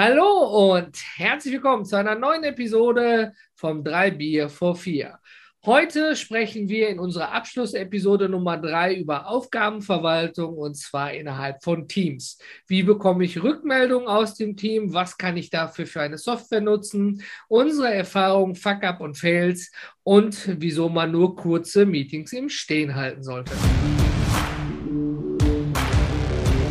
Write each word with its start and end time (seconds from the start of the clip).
Hallo 0.00 0.76
und 0.76 0.96
herzlich 1.16 1.54
willkommen 1.54 1.84
zu 1.84 1.96
einer 1.96 2.14
neuen 2.14 2.44
Episode 2.44 3.32
vom 3.56 3.82
3 3.82 4.12
Bier 4.12 4.48
vor 4.48 4.76
4. 4.76 5.18
Heute 5.66 6.14
sprechen 6.14 6.68
wir 6.68 6.88
in 6.88 7.00
unserer 7.00 7.32
Abschlussepisode 7.32 8.28
Nummer 8.28 8.58
3 8.58 8.94
über 8.94 9.26
Aufgabenverwaltung 9.26 10.56
und 10.56 10.76
zwar 10.76 11.12
innerhalb 11.14 11.64
von 11.64 11.88
Teams. 11.88 12.38
Wie 12.68 12.84
bekomme 12.84 13.24
ich 13.24 13.42
Rückmeldungen 13.42 14.06
aus 14.06 14.36
dem 14.36 14.56
Team? 14.56 14.94
Was 14.94 15.18
kann 15.18 15.36
ich 15.36 15.50
dafür 15.50 15.88
für 15.88 16.00
eine 16.00 16.16
Software 16.16 16.60
nutzen? 16.60 17.24
Unsere 17.48 17.92
Erfahrungen, 17.92 18.54
Fuck-up 18.54 19.00
und 19.00 19.18
Fails 19.18 19.72
und 20.04 20.60
wieso 20.60 20.88
man 20.88 21.10
nur 21.10 21.34
kurze 21.34 21.86
Meetings 21.86 22.32
im 22.32 22.48
Stehen 22.48 22.94
halten 22.94 23.24
sollte. 23.24 23.50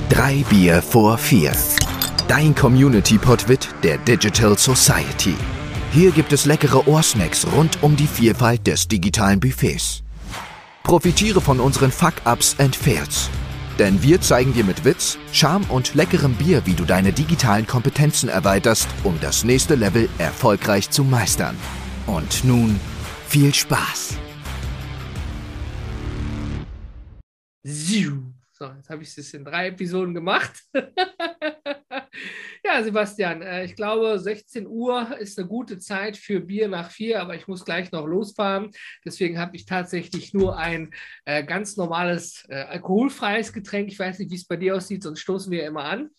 Drei 0.09 0.45
Bier 0.49 0.81
vor 0.81 1.17
4. 1.17 1.51
Dein 2.27 2.53
Community-Podwit 2.53 3.69
der 3.83 3.97
Digital 3.99 4.57
Society. 4.57 5.33
Hier 5.93 6.11
gibt 6.11 6.33
es 6.33 6.45
leckere 6.45 6.85
Ohrsnacks 6.85 7.47
rund 7.55 7.81
um 7.81 7.95
die 7.95 8.05
Vielfalt 8.05 8.67
des 8.67 8.89
digitalen 8.89 9.39
Buffets. 9.39 10.03
Profitiere 10.83 11.39
von 11.39 11.61
unseren 11.61 11.89
Fuck-Ups 11.89 12.57
and 12.59 12.75
Fails. 12.75 13.29
Denn 13.79 14.03
wir 14.03 14.19
zeigen 14.19 14.53
dir 14.53 14.65
mit 14.65 14.83
Witz, 14.83 15.17
Charme 15.31 15.63
und 15.69 15.95
leckerem 15.95 16.33
Bier, 16.33 16.65
wie 16.65 16.73
du 16.73 16.83
deine 16.83 17.13
digitalen 17.13 17.65
Kompetenzen 17.65 18.27
erweiterst, 18.27 18.89
um 19.05 19.17
das 19.21 19.45
nächste 19.45 19.75
Level 19.75 20.09
erfolgreich 20.17 20.89
zu 20.89 21.05
meistern. 21.05 21.55
Und 22.07 22.43
nun 22.43 22.77
viel 23.29 23.53
Spaß! 23.53 24.15
So, 28.57 28.65
jetzt 28.65 28.89
habe 28.89 29.03
ich 29.03 29.15
es 29.15 29.33
in 29.35 29.45
drei 29.45 29.67
Episoden 29.67 30.13
gemacht. 30.13 30.63
Ja, 32.63 32.83
Sebastian, 32.83 33.41
äh, 33.43 33.63
ich 33.63 33.75
glaube, 33.75 34.19
16 34.19 34.67
Uhr 34.67 35.17
ist 35.19 35.37
eine 35.39 35.47
gute 35.47 35.77
Zeit 35.77 36.17
für 36.17 36.41
Bier 36.41 36.67
nach 36.67 36.91
vier, 36.91 37.21
aber 37.21 37.35
ich 37.35 37.47
muss 37.47 37.63
gleich 37.63 37.91
noch 37.91 38.05
losfahren. 38.05 38.71
Deswegen 39.05 39.39
habe 39.39 39.55
ich 39.55 39.65
tatsächlich 39.65 40.33
nur 40.33 40.57
ein 40.57 40.91
äh, 41.23 41.43
ganz 41.45 41.77
normales 41.77 42.43
äh, 42.49 42.55
alkoholfreies 42.55 43.53
Getränk. 43.53 43.89
Ich 43.89 43.99
weiß 43.99 44.19
nicht, 44.19 44.31
wie 44.31 44.35
es 44.35 44.47
bei 44.47 44.57
dir 44.57 44.75
aussieht, 44.75 45.03
sonst 45.03 45.21
stoßen 45.21 45.49
wir 45.51 45.65
immer 45.65 45.85
an. 45.85 46.09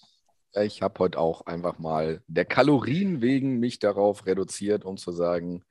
Ich 0.54 0.80
habe 0.80 0.98
heute 1.00 1.18
auch 1.18 1.44
einfach 1.44 1.78
mal 1.78 2.22
der 2.28 2.46
Kalorien 2.46 3.20
wegen 3.20 3.58
mich 3.58 3.78
darauf 3.78 4.24
reduziert, 4.24 4.84
um 4.84 4.96
zu 4.96 5.12
sagen, 5.12 5.64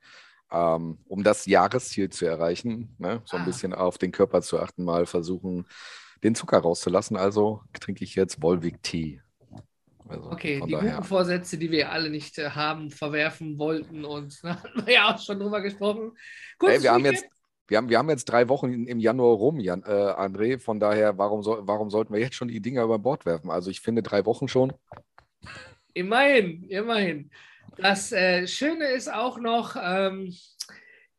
ähm, 0.50 0.98
um 1.06 1.24
das 1.24 1.46
Jahresziel 1.46 2.10
zu 2.10 2.26
erreichen, 2.26 2.94
ne? 2.98 3.22
so 3.24 3.36
ein 3.36 3.42
ah. 3.42 3.46
bisschen 3.46 3.74
auf 3.74 3.98
den 3.98 4.12
Körper 4.12 4.42
zu 4.42 4.60
achten, 4.60 4.84
mal 4.84 5.06
versuchen, 5.06 5.66
den 6.22 6.34
Zucker 6.34 6.58
rauszulassen. 6.58 7.16
Also 7.16 7.62
trinke 7.78 8.04
ich 8.04 8.14
jetzt 8.14 8.42
Volvic 8.42 8.82
Tee. 8.82 9.20
Also 10.08 10.30
okay, 10.30 10.62
die 10.64 10.72
daher. 10.72 10.92
guten 10.92 11.04
Vorsätze, 11.04 11.58
die 11.58 11.70
wir 11.70 11.92
alle 11.92 12.08
nicht 12.08 12.38
äh, 12.38 12.50
haben, 12.50 12.90
verwerfen 12.90 13.58
wollten 13.58 14.04
und 14.04 14.38
da 14.42 14.62
hatten 14.62 14.86
wir 14.86 14.94
ja 14.94 15.14
auch 15.14 15.20
schon 15.20 15.38
drüber 15.38 15.60
gesprochen. 15.60 16.12
Hey, 16.60 16.82
wir, 16.82 16.92
haben 16.92 17.04
jetzt, 17.04 17.26
wir, 17.66 17.76
haben, 17.76 17.88
wir 17.90 17.98
haben 17.98 18.08
jetzt 18.08 18.24
drei 18.24 18.48
Wochen 18.48 18.86
im 18.86 18.98
Januar 18.98 19.36
rum, 19.36 19.60
Jan, 19.60 19.82
äh, 19.82 19.86
André. 19.86 20.58
Von 20.58 20.80
daher, 20.80 21.18
warum, 21.18 21.42
so, 21.42 21.58
warum 21.62 21.90
sollten 21.90 22.14
wir 22.14 22.20
jetzt 22.20 22.36
schon 22.36 22.48
die 22.48 22.60
Dinger 22.60 22.84
über 22.84 22.98
Bord 22.98 23.26
werfen? 23.26 23.50
Also 23.50 23.70
ich 23.70 23.80
finde 23.80 24.02
drei 24.02 24.24
Wochen 24.24 24.48
schon. 24.48 24.72
Immerhin, 25.92 26.64
immerhin. 26.68 27.30
Das 27.76 28.10
äh, 28.12 28.46
Schöne 28.46 28.86
ist 28.86 29.12
auch 29.12 29.38
noch, 29.38 29.76
ähm, 29.80 30.34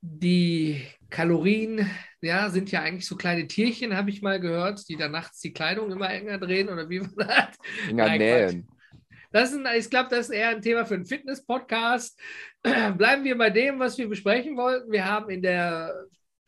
die 0.02 0.86
Kalorien 1.10 1.90
ja, 2.22 2.50
sind 2.50 2.72
ja 2.72 2.82
eigentlich 2.82 3.08
so 3.08 3.16
kleine 3.16 3.48
Tierchen, 3.48 3.96
habe 3.96 4.10
ich 4.10 4.22
mal 4.22 4.40
gehört, 4.40 4.88
die 4.90 4.98
dann 4.98 5.12
nachts 5.12 5.40
die 5.40 5.54
Kleidung 5.54 5.92
immer 5.92 6.10
enger 6.10 6.38
drehen 6.38 6.70
oder 6.70 6.90
wie 6.90 7.00
man 7.00 7.14
das? 7.16 7.58
Enger 7.90 8.18
nähen. 8.18 8.68
Das 9.32 9.52
ist, 9.52 9.62
ich 9.78 9.90
glaube, 9.90 10.10
das 10.10 10.30
ist 10.30 10.36
eher 10.36 10.50
ein 10.50 10.62
Thema 10.62 10.86
für 10.86 10.96
einen 10.96 11.06
Fitness-Podcast. 11.06 12.20
Bleiben 12.98 13.24
wir 13.24 13.38
bei 13.38 13.52
dem, 13.52 13.80
was 13.80 13.98
wir 13.98 14.10
besprechen 14.10 14.58
wollten. 14.58 14.92
Wir 14.92 15.06
haben 15.06 15.30
in 15.30 15.42
der 15.42 15.94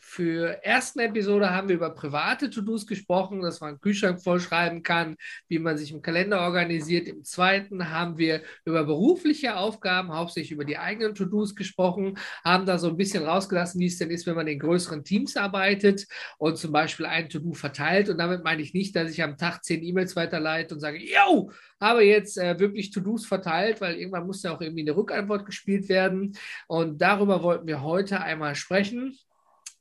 für 0.04 0.64
ersten 0.64 1.00
Episode 1.00 1.52
haben 1.52 1.70
wir 1.70 1.76
über 1.76 1.92
private 1.92 2.50
To-Dos 2.50 2.88
gesprochen, 2.88 3.42
dass 3.42 3.62
man 3.62 3.70
einen 3.70 3.80
Kühlschrank 3.80 4.22
vollschreiben 4.22 4.82
kann, 4.82 5.16
wie 5.48 5.60
man 5.60 5.78
sich 5.78 5.92
im 5.92 6.02
Kalender 6.02 6.42
organisiert. 6.42 7.08
Im 7.08 7.24
zweiten 7.24 7.92
haben 7.92 8.18
wir 8.18 8.42
über 8.66 8.84
berufliche 8.84 9.56
Aufgaben, 9.56 10.12
hauptsächlich 10.12 10.52
über 10.52 10.66
die 10.66 10.80
eigenen 10.80 11.14
To-Dos 11.14 11.56
gesprochen, 11.56 12.18
haben 12.44 12.66
da 12.66 12.80
so 12.80 12.90
ein 12.90 12.98
bisschen 12.98 13.24
rausgelassen, 13.24 13.80
wie 13.80 13.86
es 13.86 14.00
denn 14.00 14.10
ist, 14.10 14.26
wenn 14.26 14.36
man 14.36 14.48
in 14.48 14.60
größeren 14.60 15.04
Teams 15.04 15.38
arbeitet 15.38 16.08
und 16.40 16.58
zum 16.58 16.72
Beispiel 16.72 17.06
ein 17.06 17.30
To-Do 17.30 17.54
verteilt. 17.54 18.10
Und 18.10 18.18
damit 18.18 18.44
meine 18.44 18.64
ich 18.64 18.74
nicht, 18.74 18.96
dass 18.96 19.12
ich 19.12 19.22
am 19.22 19.38
Tag 19.38 19.64
zehn 19.64 19.84
E-Mails 19.84 20.16
weiterleite 20.16 20.74
und 20.74 20.82
sage, 20.82 20.98
yo, 20.98 21.52
habe 21.80 22.04
jetzt 22.04 22.38
äh, 22.38 22.60
wirklich 22.60 22.90
To-Dos 22.90 23.28
verteilt, 23.28 23.80
weil 23.82 23.96
irgendwann 23.96 24.26
muss 24.26 24.42
ja 24.44 24.54
auch 24.54 24.62
irgendwie 24.62 24.82
eine 24.82 24.96
Rückantwort 24.96 25.46
gespielt 25.46 25.90
werden. 25.90 26.36
Und 26.68 27.02
darüber 27.02 27.44
wollten 27.44 27.68
wir 27.68 27.84
heute 27.84 28.22
einmal 28.22 28.56
sprechen. 28.56 29.16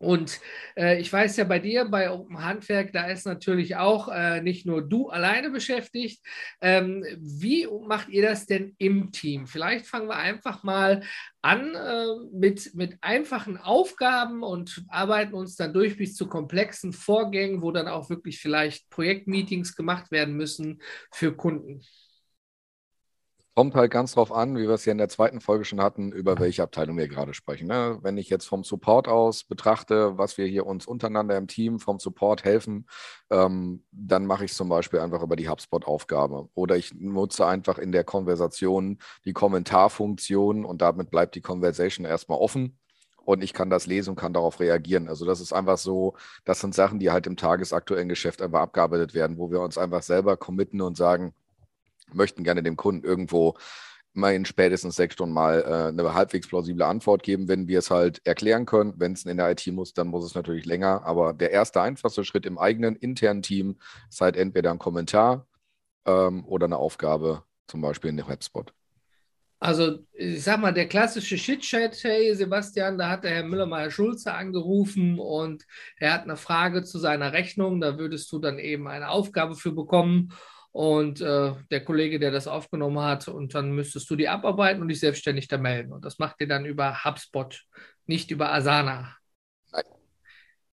Und 0.01 0.41
äh, 0.79 0.99
ich 0.99 1.13
weiß 1.13 1.37
ja 1.37 1.45
bei 1.45 1.59
dir, 1.59 1.85
bei 1.85 2.11
Open 2.11 2.43
Handwerk, 2.43 2.91
da 2.95 3.09
ist 3.09 3.27
natürlich 3.27 3.77
auch 3.77 4.09
äh, 4.09 4.41
nicht 4.41 4.65
nur 4.65 4.81
du 4.81 5.11
alleine 5.11 5.51
beschäftigt. 5.51 6.25
Ähm, 6.63 7.05
wie 7.19 7.69
macht 7.87 8.09
ihr 8.09 8.23
das 8.23 8.47
denn 8.47 8.75
im 8.79 9.13
Team? 9.13 9.47
Vielleicht 9.47 9.87
fangen 9.87 10.09
wir 10.09 10.17
einfach 10.17 10.63
mal 10.63 11.03
an 11.43 11.75
äh, 11.75 12.07
mit, 12.33 12.75
mit 12.75 12.97
einfachen 13.03 13.59
Aufgaben 13.59 14.43
und 14.43 14.83
arbeiten 14.89 15.35
uns 15.35 15.57
dann 15.57 15.75
durch 15.75 15.99
bis 15.99 16.15
zu 16.17 16.29
komplexen 16.29 16.95
Vorgängen, 16.95 17.61
wo 17.61 17.71
dann 17.71 17.87
auch 17.87 18.09
wirklich 18.09 18.41
vielleicht 18.41 18.89
Projektmeetings 18.89 19.77
gemacht 19.77 20.11
werden 20.11 20.35
müssen 20.35 20.81
für 21.13 21.37
Kunden. 21.37 21.83
Kommt 23.61 23.75
halt 23.75 23.91
ganz 23.91 24.15
drauf 24.15 24.33
an, 24.33 24.57
wie 24.57 24.63
wir 24.63 24.71
es 24.71 24.87
ja 24.87 24.93
in 24.93 24.97
der 24.97 25.11
zweiten 25.11 25.43
Folge 25.43 25.67
schon 25.67 25.83
hatten, 25.83 26.13
über 26.13 26.39
welche 26.39 26.63
Abteilung 26.63 26.97
wir 26.97 27.09
gerade 27.09 27.35
sprechen. 27.35 27.69
Ne? 27.69 27.99
Wenn 28.01 28.17
ich 28.17 28.31
jetzt 28.31 28.47
vom 28.47 28.65
Support 28.65 29.07
aus 29.07 29.45
betrachte, 29.45 30.17
was 30.17 30.39
wir 30.39 30.47
hier 30.47 30.65
uns 30.65 30.87
untereinander 30.87 31.37
im 31.37 31.47
Team 31.47 31.79
vom 31.79 31.99
Support 31.99 32.43
helfen, 32.43 32.87
ähm, 33.29 33.85
dann 33.93 34.25
mache 34.25 34.47
ich 34.47 34.53
es 34.53 34.57
zum 34.57 34.71
Beispiel 34.71 35.01
einfach 35.01 35.23
über 35.23 35.37
die 35.37 35.51
HubSpot-Aufgabe. 35.51 36.49
Oder 36.55 36.79
ich 36.79 36.95
nutze 36.95 37.47
einfach 37.47 37.77
in 37.77 37.93
der 37.93 38.03
Konversation 38.03 38.97
die 39.27 39.35
Kommentarfunktion 39.35 40.65
und 40.65 40.81
damit 40.81 41.11
bleibt 41.11 41.35
die 41.35 41.43
Conversation 41.43 42.07
erstmal 42.07 42.39
offen 42.39 42.79
und 43.27 43.45
ich 43.45 43.53
kann 43.53 43.69
das 43.69 43.85
lesen 43.85 44.13
und 44.13 44.17
kann 44.17 44.33
darauf 44.33 44.59
reagieren. 44.59 45.07
Also 45.07 45.27
das 45.27 45.39
ist 45.39 45.53
einfach 45.53 45.77
so, 45.77 46.15
das 46.47 46.61
sind 46.61 46.75
Sachen, 46.75 46.99
die 46.99 47.11
halt 47.11 47.27
im 47.27 47.37
tagesaktuellen 47.37 48.09
Geschäft 48.09 48.41
einfach 48.41 48.61
abgearbeitet 48.61 49.13
werden, 49.13 49.37
wo 49.37 49.51
wir 49.51 49.61
uns 49.61 49.77
einfach 49.77 50.03
selber 50.03 50.39
committen 50.39 50.81
und 50.81 50.97
sagen, 50.97 51.35
möchten 52.15 52.45
gerne 52.45 52.63
dem 52.63 52.77
Kunden 52.77 53.05
irgendwo 53.05 53.57
mal 54.13 54.35
in 54.35 54.45
spätestens 54.45 54.97
sechs 54.97 55.15
Stunden 55.15 55.35
mal 55.35 55.63
äh, 55.63 55.89
eine 55.89 56.15
halbwegs 56.15 56.49
plausible 56.49 56.85
Antwort 56.85 57.23
geben, 57.23 57.49
wenn 57.49 57.69
wir 57.69 57.79
es 57.79 57.91
halt 57.91 58.21
erklären 58.25 58.67
können. 58.67 58.95
Wenn 58.97 59.13
es 59.13 59.25
in 59.25 59.37
der 59.37 59.51
IT 59.51 59.67
muss, 59.69 59.95
dann 59.95 60.09
muss 60.09 60.25
es 60.25 60.35
natürlich 60.35 60.67
länger. 60.67 61.05
Aber 61.05 61.33
der 61.33 61.51
erste 61.51 61.81
einfachste 61.81 62.25
Schritt 62.25 62.47
im 62.47 62.59
eigenen 62.59 62.97
internen 62.97 63.43
Team 63.43 63.79
ist 64.09 64.21
halt 64.21 64.37
entweder 64.37 64.71
ein 64.73 64.79
Kommentar 64.79 65.47
ähm, 66.07 66.45
oder 66.47 66.67
eine 66.67 66.77
Aufgabe, 66.77 67.45
zum 67.69 67.81
Beispiel 67.81 68.11
in 68.11 68.17
der 68.17 68.29
Webspot. 68.29 68.73
Also, 69.63 69.99
ich 70.15 70.43
sag 70.43 70.59
mal, 70.59 70.73
der 70.73 70.89
klassische 70.89 71.37
Shit-Chat, 71.37 72.03
hey 72.03 72.35
Sebastian, 72.35 72.97
da 72.97 73.11
hat 73.11 73.25
der 73.25 73.33
Herr 73.33 73.43
Müller-Meyer-Schulze 73.43 74.33
angerufen 74.33 75.19
und 75.19 75.67
er 75.99 76.15
hat 76.15 76.23
eine 76.23 76.39
Frage 76.39 76.83
zu 76.83 76.99
seiner 76.99 77.35
Rechnung. 77.35 77.79
Da 77.79 77.99
würdest 77.99 78.33
du 78.33 78.39
dann 78.39 78.59
eben 78.59 78.89
eine 78.89 79.11
Aufgabe 79.11 79.57
für 79.57 79.73
bekommen 79.73 80.33
und 80.73 81.21
äh, 81.21 81.53
der 81.71 81.85
Kollege, 81.85 82.19
der 82.19 82.31
das 82.31 82.47
aufgenommen 82.47 83.01
hat, 83.01 83.29
und 83.29 83.55
dann 83.55 83.73
müsstest 83.73 84.09
du 84.11 84.17
die 84.17 84.29
abarbeiten 84.29 84.83
und 84.83 84.89
dich 84.89 85.01
selbstständig 85.01 85.49
da 85.49 85.59
melden. 85.59 85.93
Und 85.93 86.05
das 86.05 86.19
macht 86.19 86.37
ihr 86.41 86.49
dann 86.49 86.65
über 86.65 87.05
HubSpot, 87.05 87.65
nicht 88.07 88.31
über 88.31 88.53
Asana. 88.53 89.17
Nein. 89.73 89.85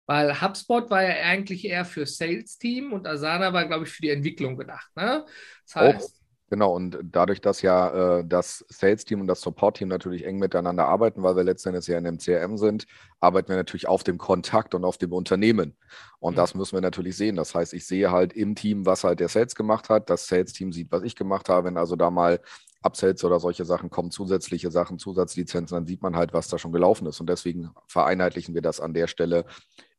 Weil 0.06 0.40
HubSpot 0.40 0.88
war 0.90 1.02
ja 1.02 1.24
eigentlich 1.24 1.64
eher 1.64 1.84
für 1.84 2.06
Sales-Team 2.06 2.92
und 2.92 3.06
Asana 3.06 3.52
war, 3.52 3.66
glaube 3.66 3.84
ich, 3.84 3.90
für 3.90 4.02
die 4.02 4.10
Entwicklung 4.10 4.56
gedacht. 4.56 4.88
Ne? 4.94 5.24
Das 5.64 5.74
heißt, 5.74 6.17
Genau, 6.50 6.74
und 6.74 6.98
dadurch, 7.02 7.42
dass 7.42 7.60
ja 7.60 8.18
äh, 8.18 8.24
das 8.26 8.64
Sales-Team 8.68 9.20
und 9.20 9.26
das 9.26 9.42
Support-Team 9.42 9.88
natürlich 9.88 10.24
eng 10.24 10.38
miteinander 10.38 10.86
arbeiten, 10.86 11.22
weil 11.22 11.36
wir 11.36 11.44
letztendlich 11.44 11.86
ja 11.86 11.98
in 11.98 12.06
einem 12.06 12.18
CRM 12.18 12.56
sind, 12.56 12.86
arbeiten 13.20 13.50
wir 13.50 13.56
natürlich 13.56 13.86
auf 13.86 14.02
dem 14.02 14.16
Kontakt 14.16 14.74
und 14.74 14.84
auf 14.84 14.96
dem 14.96 15.12
Unternehmen. 15.12 15.76
Und 16.20 16.34
mhm. 16.34 16.36
das 16.36 16.54
müssen 16.54 16.74
wir 16.76 16.80
natürlich 16.80 17.16
sehen. 17.18 17.36
Das 17.36 17.54
heißt, 17.54 17.74
ich 17.74 17.86
sehe 17.86 18.10
halt 18.10 18.32
im 18.32 18.54
Team, 18.54 18.86
was 18.86 19.04
halt 19.04 19.20
der 19.20 19.28
Sales 19.28 19.54
gemacht 19.54 19.90
hat. 19.90 20.08
Das 20.08 20.26
Sales-Team 20.26 20.72
sieht, 20.72 20.90
was 20.90 21.02
ich 21.02 21.16
gemacht 21.16 21.50
habe. 21.50 21.66
Wenn 21.66 21.76
also 21.76 21.96
da 21.96 22.10
mal 22.10 22.40
Upsells 22.82 23.22
oder 23.24 23.40
solche 23.40 23.66
Sachen 23.66 23.90
kommen, 23.90 24.10
zusätzliche 24.10 24.70
Sachen, 24.70 24.98
Zusatzlizenzen, 24.98 25.74
dann 25.74 25.86
sieht 25.86 26.00
man 26.00 26.16
halt, 26.16 26.32
was 26.32 26.48
da 26.48 26.56
schon 26.56 26.72
gelaufen 26.72 27.06
ist. 27.06 27.20
Und 27.20 27.28
deswegen 27.28 27.70
vereinheitlichen 27.88 28.54
wir 28.54 28.62
das 28.62 28.80
an 28.80 28.94
der 28.94 29.06
Stelle 29.06 29.44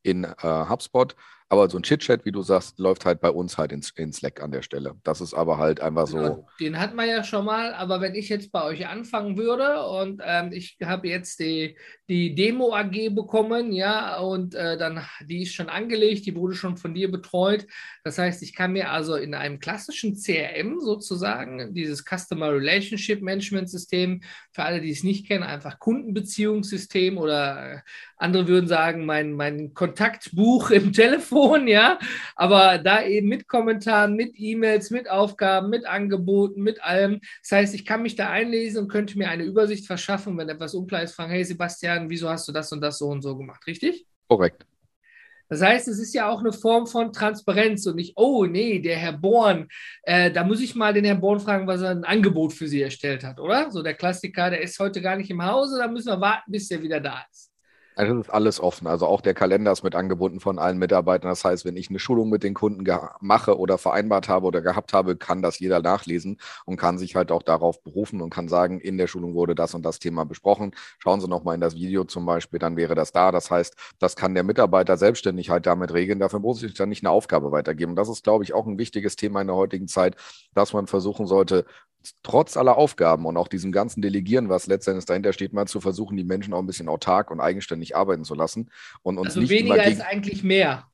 in 0.01 0.23
äh, 0.23 0.33
HubSpot. 0.41 1.15
Aber 1.51 1.67
so 1.67 1.79
ein 1.79 1.83
Chit-Chat, 1.83 2.25
wie 2.25 2.31
du 2.31 2.43
sagst, 2.43 2.77
läuft 2.77 3.05
halt 3.05 3.21
bei 3.21 3.31
uns 3.31 3.57
halt 3.57 3.71
in, 3.71 3.81
in 3.95 4.13
Slack 4.13 4.39
an 4.39 4.51
der 4.51 4.61
Stelle. 4.61 4.95
Das 5.03 5.19
ist 5.19 5.33
aber 5.33 5.57
halt 5.57 5.81
einfach 5.81 6.05
so. 6.05 6.19
Ja, 6.19 6.39
den 6.59 6.79
hat 6.79 6.93
man 6.93 7.09
ja 7.09 7.23
schon 7.23 7.43
mal, 7.43 7.73
aber 7.73 8.01
wenn 8.01 8.13
ich 8.13 8.29
jetzt 8.29 8.51
bei 8.51 8.63
euch 8.63 8.85
anfangen 8.85 9.35
würde 9.35 9.83
und 9.83 10.21
ähm, 10.23 10.51
ich 10.51 10.77
habe 10.83 11.07
jetzt 11.07 11.39
die, 11.39 11.75
die 12.07 12.35
Demo 12.35 12.75
AG 12.75 13.15
bekommen, 13.15 13.71
ja, 13.71 14.19
und 14.19 14.53
äh, 14.53 14.77
dann, 14.77 15.03
die 15.25 15.41
ist 15.41 15.55
schon 15.55 15.69
angelegt, 15.69 16.27
die 16.27 16.35
wurde 16.35 16.53
schon 16.53 16.77
von 16.77 16.93
dir 16.93 17.09
betreut. 17.09 17.65
Das 18.03 18.19
heißt, 18.19 18.43
ich 18.43 18.53
kann 18.53 18.73
mir 18.73 18.91
also 18.91 19.15
in 19.15 19.33
einem 19.33 19.59
klassischen 19.59 20.15
CRM 20.15 20.79
sozusagen 20.79 21.73
dieses 21.73 22.05
Customer 22.05 22.51
Relationship 22.53 23.23
Management 23.23 23.71
System, 23.71 24.21
für 24.51 24.63
alle, 24.63 24.81
die 24.81 24.91
es 24.91 25.03
nicht 25.03 25.27
kennen, 25.27 25.43
einfach 25.43 25.79
Kundenbeziehungssystem 25.79 27.17
oder 27.17 27.73
äh, 27.73 27.79
andere 28.17 28.47
würden 28.47 28.67
sagen, 28.67 29.05
mein, 29.05 29.33
mein 29.33 29.73
Kontaktbuch 29.73 30.69
im 30.71 30.93
Telefon, 30.93 31.38
ja, 31.67 31.99
aber 32.35 32.77
da 32.77 33.03
eben 33.03 33.27
mit 33.27 33.47
Kommentaren, 33.47 34.15
mit 34.15 34.33
E-Mails, 34.35 34.91
mit 34.91 35.09
Aufgaben, 35.09 35.69
mit 35.69 35.85
Angeboten, 35.85 36.61
mit 36.61 36.83
allem. 36.83 37.21
Das 37.41 37.51
heißt, 37.51 37.75
ich 37.75 37.85
kann 37.85 38.01
mich 38.01 38.15
da 38.15 38.29
einlesen 38.29 38.83
und 38.83 38.89
könnte 38.89 39.17
mir 39.17 39.29
eine 39.29 39.43
Übersicht 39.43 39.85
verschaffen, 39.85 40.37
wenn 40.37 40.49
etwas 40.49 40.73
unklar 40.73 41.03
ist, 41.03 41.15
fragen, 41.15 41.31
hey 41.31 41.43
Sebastian, 41.43 42.09
wieso 42.09 42.29
hast 42.29 42.47
du 42.47 42.51
das 42.51 42.71
und 42.71 42.81
das 42.81 42.97
so 42.97 43.07
und 43.07 43.21
so 43.21 43.37
gemacht, 43.37 43.65
richtig? 43.67 44.05
Korrekt. 44.27 44.65
Das 45.49 45.63
heißt, 45.63 45.87
es 45.87 45.97
ist 45.97 46.13
ja 46.13 46.29
auch 46.29 46.41
eine 46.41 46.53
Form 46.53 46.85
von 46.85 47.11
Transparenz 47.11 47.85
und 47.87 47.95
nicht, 47.95 48.13
oh 48.15 48.45
nee, 48.45 48.79
der 48.79 48.97
Herr 48.97 49.13
Born, 49.13 49.67
äh, 50.03 50.31
da 50.31 50.43
muss 50.43 50.61
ich 50.61 50.75
mal 50.75 50.93
den 50.93 51.05
Herrn 51.05 51.19
Born 51.19 51.39
fragen, 51.39 51.65
was 51.65 51.81
er 51.81 51.89
ein 51.89 52.03
Angebot 52.03 52.53
für 52.53 52.67
Sie 52.67 52.81
erstellt 52.81 53.23
hat, 53.23 53.39
oder? 53.39 53.71
So 53.71 53.81
der 53.81 53.95
Klassiker, 53.95 54.51
der 54.51 54.61
ist 54.61 54.77
heute 54.77 55.01
gar 55.01 55.15
nicht 55.15 55.31
im 55.31 55.43
Hause, 55.43 55.79
da 55.79 55.87
müssen 55.87 56.09
wir 56.09 56.21
warten, 56.21 56.51
bis 56.51 56.69
er 56.69 56.83
wieder 56.83 56.99
da 56.99 57.25
ist. 57.31 57.48
Also 57.99 58.13
das 58.15 58.27
ist 58.27 58.33
alles 58.33 58.61
offen. 58.61 58.87
Also 58.87 59.05
auch 59.07 59.19
der 59.19 59.33
Kalender 59.33 59.73
ist 59.73 59.83
mit 59.83 59.93
angebunden 59.93 60.39
von 60.39 60.57
allen 60.57 60.77
Mitarbeitern. 60.77 61.29
Das 61.31 61.43
heißt, 61.43 61.65
wenn 61.65 61.75
ich 61.75 61.89
eine 61.89 61.99
Schulung 61.99 62.29
mit 62.29 62.43
den 62.43 62.53
Kunden 62.53 62.85
mache 63.19 63.57
oder 63.59 63.77
vereinbart 63.77 64.29
habe 64.29 64.45
oder 64.47 64.61
gehabt 64.61 64.93
habe, 64.93 65.17
kann 65.17 65.41
das 65.41 65.59
jeder 65.59 65.81
nachlesen 65.81 66.37
und 66.65 66.77
kann 66.77 66.97
sich 66.97 67.17
halt 67.17 67.29
auch 67.29 67.43
darauf 67.43 67.83
berufen 67.83 68.21
und 68.21 68.29
kann 68.29 68.47
sagen, 68.47 68.79
in 68.79 68.97
der 68.97 69.07
Schulung 69.07 69.33
wurde 69.33 69.53
das 69.53 69.73
und 69.73 69.83
das 69.83 69.99
Thema 69.99 70.23
besprochen. 70.23 70.71
Schauen 70.99 71.19
Sie 71.19 71.27
nochmal 71.27 71.55
in 71.55 71.61
das 71.61 71.75
Video 71.75 72.05
zum 72.05 72.25
Beispiel, 72.25 72.57
dann 72.57 72.77
wäre 72.77 72.95
das 72.95 73.11
da. 73.11 73.33
Das 73.33 73.51
heißt, 73.51 73.75
das 73.99 74.15
kann 74.15 74.33
der 74.33 74.43
Mitarbeiter 74.43 74.95
selbstständig 74.95 75.49
halt 75.49 75.65
damit 75.65 75.91
regeln. 75.93 76.19
Dafür 76.19 76.39
muss 76.39 76.63
ich 76.63 76.75
dann 76.75 76.87
nicht 76.87 77.03
eine 77.03 77.11
Aufgabe 77.11 77.51
weitergeben. 77.51 77.97
Das 77.97 78.07
ist, 78.07 78.23
glaube 78.23 78.45
ich, 78.45 78.53
auch 78.53 78.65
ein 78.65 78.77
wichtiges 78.77 79.17
Thema 79.17 79.41
in 79.41 79.47
der 79.47 79.57
heutigen 79.57 79.89
Zeit, 79.89 80.15
dass 80.53 80.71
man 80.71 80.87
versuchen 80.87 81.27
sollte, 81.27 81.65
trotz 82.23 82.57
aller 82.57 82.77
Aufgaben 82.77 83.25
und 83.25 83.37
auch 83.37 83.47
diesem 83.47 83.71
ganzen 83.71 84.01
Delegieren, 84.01 84.49
was 84.49 84.67
letztendlich 84.67 85.05
dahinter 85.05 85.33
steht, 85.33 85.53
mal 85.53 85.67
zu 85.67 85.81
versuchen, 85.81 86.17
die 86.17 86.23
Menschen 86.23 86.53
auch 86.53 86.59
ein 86.59 86.67
bisschen 86.67 86.89
autark 86.89 87.31
und 87.31 87.41
eigenständig 87.41 87.95
arbeiten 87.95 88.23
zu 88.23 88.35
lassen. 88.35 88.69
Und 89.01 89.17
uns 89.17 89.29
also 89.29 89.41
nicht 89.41 89.49
weniger 89.49 89.83
immer 89.83 89.85
ist 89.85 90.01
eigentlich 90.01 90.43
mehr. 90.43 90.85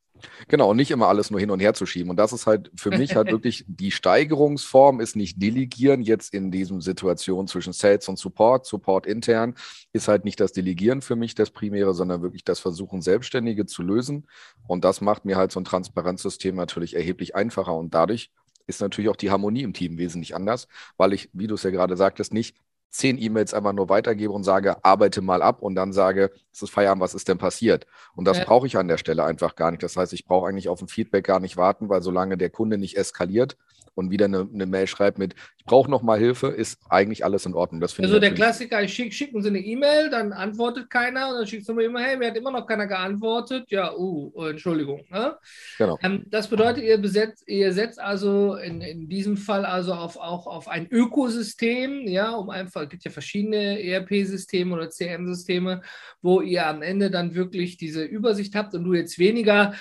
Genau, 0.48 0.72
und 0.72 0.78
nicht 0.78 0.92
immer 0.92 1.08
alles 1.08 1.30
nur 1.30 1.40
hin 1.40 1.52
und 1.52 1.60
her 1.60 1.74
zu 1.74 1.86
schieben. 1.86 2.10
Und 2.10 2.18
das 2.18 2.34
ist 2.34 2.48
halt 2.48 2.72
für 2.76 2.90
mich 2.90 3.16
halt 3.16 3.32
wirklich 3.32 3.66
die 3.68 3.92
Steigerungsform, 3.92 5.00
ist 5.00 5.16
nicht 5.16 5.42
delegieren 5.42 6.02
jetzt 6.02 6.34
in 6.34 6.52
diesem 6.52 6.82
Situation 6.82 7.48
zwischen 7.48 7.74
Sales 7.74 8.08
und 8.08 8.18
Support, 8.18 8.66
Support 8.66 9.06
intern, 9.06 9.56
ist 9.94 10.08
halt 10.08 10.26
nicht 10.26 10.40
das 10.40 10.54
Delegieren 10.54 11.02
für 11.02 11.16
mich 11.16 11.36
das 11.36 11.52
Primäre, 11.52 11.94
sondern 11.94 12.22
wirklich 12.22 12.44
das 12.44 12.60
Versuchen, 12.60 13.02
Selbstständige 13.02 13.66
zu 13.66 13.84
lösen. 13.84 14.28
Und 14.68 14.86
das 14.86 15.02
macht 15.02 15.26
mir 15.26 15.38
halt 15.38 15.52
so 15.52 15.60
ein 15.60 15.66
Transparenzsystem 15.66 16.56
natürlich 16.56 16.96
erheblich 16.96 17.36
einfacher 17.36 17.76
und 17.76 17.94
dadurch 17.94 18.32
ist 18.68 18.82
natürlich 18.82 19.10
auch 19.10 19.16
die 19.16 19.32
Harmonie 19.32 19.64
im 19.64 19.74
Team 19.74 19.98
wesentlich 19.98 20.36
anders, 20.36 20.68
weil 20.98 21.14
ich, 21.14 21.30
wie 21.34 21.48
du 21.48 21.56
es 21.56 21.64
ja 21.64 21.70
gerade 21.70 21.98
sagtest, 21.98 22.34
nicht 22.34 22.58
zehn 22.96 23.22
E-Mails 23.22 23.54
einfach 23.54 23.74
nur 23.74 23.90
weitergebe 23.90 24.32
und 24.32 24.44
sage, 24.44 24.84
arbeite 24.84 25.22
mal 25.22 25.42
ab 25.42 25.62
und 25.62 25.76
dann 25.76 25.92
sage, 25.92 26.32
es 26.54 26.62
ist 26.62 26.70
Feierabend, 26.70 27.02
was 27.02 27.14
ist 27.14 27.28
denn 27.28 27.38
passiert? 27.38 27.86
Und 28.16 28.26
das 28.26 28.38
ja. 28.38 28.46
brauche 28.46 28.68
ich 28.68 28.78
an 28.78 28.88
der 28.88 28.98
Stelle 28.98 29.26
einfach 29.26 29.56
gar 29.56 29.72
nicht. 29.72 29.84
Das 29.84 29.98
heißt, 29.98 30.14
ich 30.14 30.26
brauche 30.26 30.48
eigentlich 30.48 30.70
auf 30.70 30.82
ein 30.82 30.88
Feedback 30.88 31.26
gar 31.26 31.42
nicht 31.42 31.58
warten, 31.58 31.90
weil 31.90 32.02
solange 32.02 32.38
der 32.38 32.50
Kunde 32.50 32.78
nicht 32.78 32.98
eskaliert, 32.98 33.58
und 33.96 34.12
wieder 34.12 34.26
eine, 34.26 34.48
eine 34.54 34.66
Mail 34.66 34.88
schreibt 34.88 35.18
mit, 35.18 35.36
ich 35.58 35.66
brauche 35.66 35.90
noch 35.90 36.04
mal 36.04 36.20
Hilfe, 36.20 36.48
ist 36.48 36.80
eigentlich 36.90 37.26
alles 37.26 37.46
in 37.46 37.56
Ordnung. 37.56 37.82
Das 37.82 37.98
also 38.00 38.20
der 38.20 38.34
Klassiker, 38.34 38.84
ich 38.84 38.94
schick, 38.94 39.14
schicken 39.14 39.42
Sie 39.42 39.50
eine 39.50 39.60
E-Mail, 39.60 40.10
dann 40.10 40.32
antwortet 40.32 40.90
keiner 40.90 41.30
und 41.30 41.36
dann 41.36 41.48
schickst 41.48 41.68
du 41.68 41.74
mir 41.74 41.86
immer, 41.86 42.02
hey, 42.02 42.18
mir 42.18 42.28
hat 42.28 42.38
immer 42.38 42.52
noch 42.52 42.68
keiner 42.68 42.86
geantwortet. 42.86 43.66
Ja, 43.70 43.96
uh, 43.96 44.32
Entschuldigung. 44.48 45.06
Ne? 45.10 45.36
Genau. 45.78 45.98
Ähm, 46.04 46.24
das 46.28 46.48
bedeutet, 46.48 46.84
ihr, 46.84 46.98
besetzt, 47.00 47.44
ihr 47.48 47.74
setzt 47.74 48.00
also 48.00 48.56
in, 48.56 48.82
in 48.82 49.10
diesem 49.10 49.38
Fall 49.38 49.66
also 49.66 49.94
auf, 49.94 50.18
auch 50.18 50.46
auf 50.46 50.68
ein 50.68 50.88
Ökosystem, 50.92 52.08
ja, 52.08 52.36
um 52.36 52.50
einfach, 52.50 52.84
es 52.84 52.90
gibt 52.90 53.04
ja 53.04 53.12
verschiedene 53.12 53.82
ERP-Systeme 53.82 54.76
oder 54.76 54.90
CM-Systeme, 54.90 55.82
wo 56.22 56.42
ihr 56.42 56.68
am 56.68 56.82
Ende 56.82 57.10
dann 57.10 57.34
wirklich 57.34 57.78
diese 57.78 58.04
Übersicht 58.04 58.56
habt 58.56 58.76
und 58.76 58.84
du 58.84 58.94
jetzt 58.94 59.18
weniger 59.18 59.74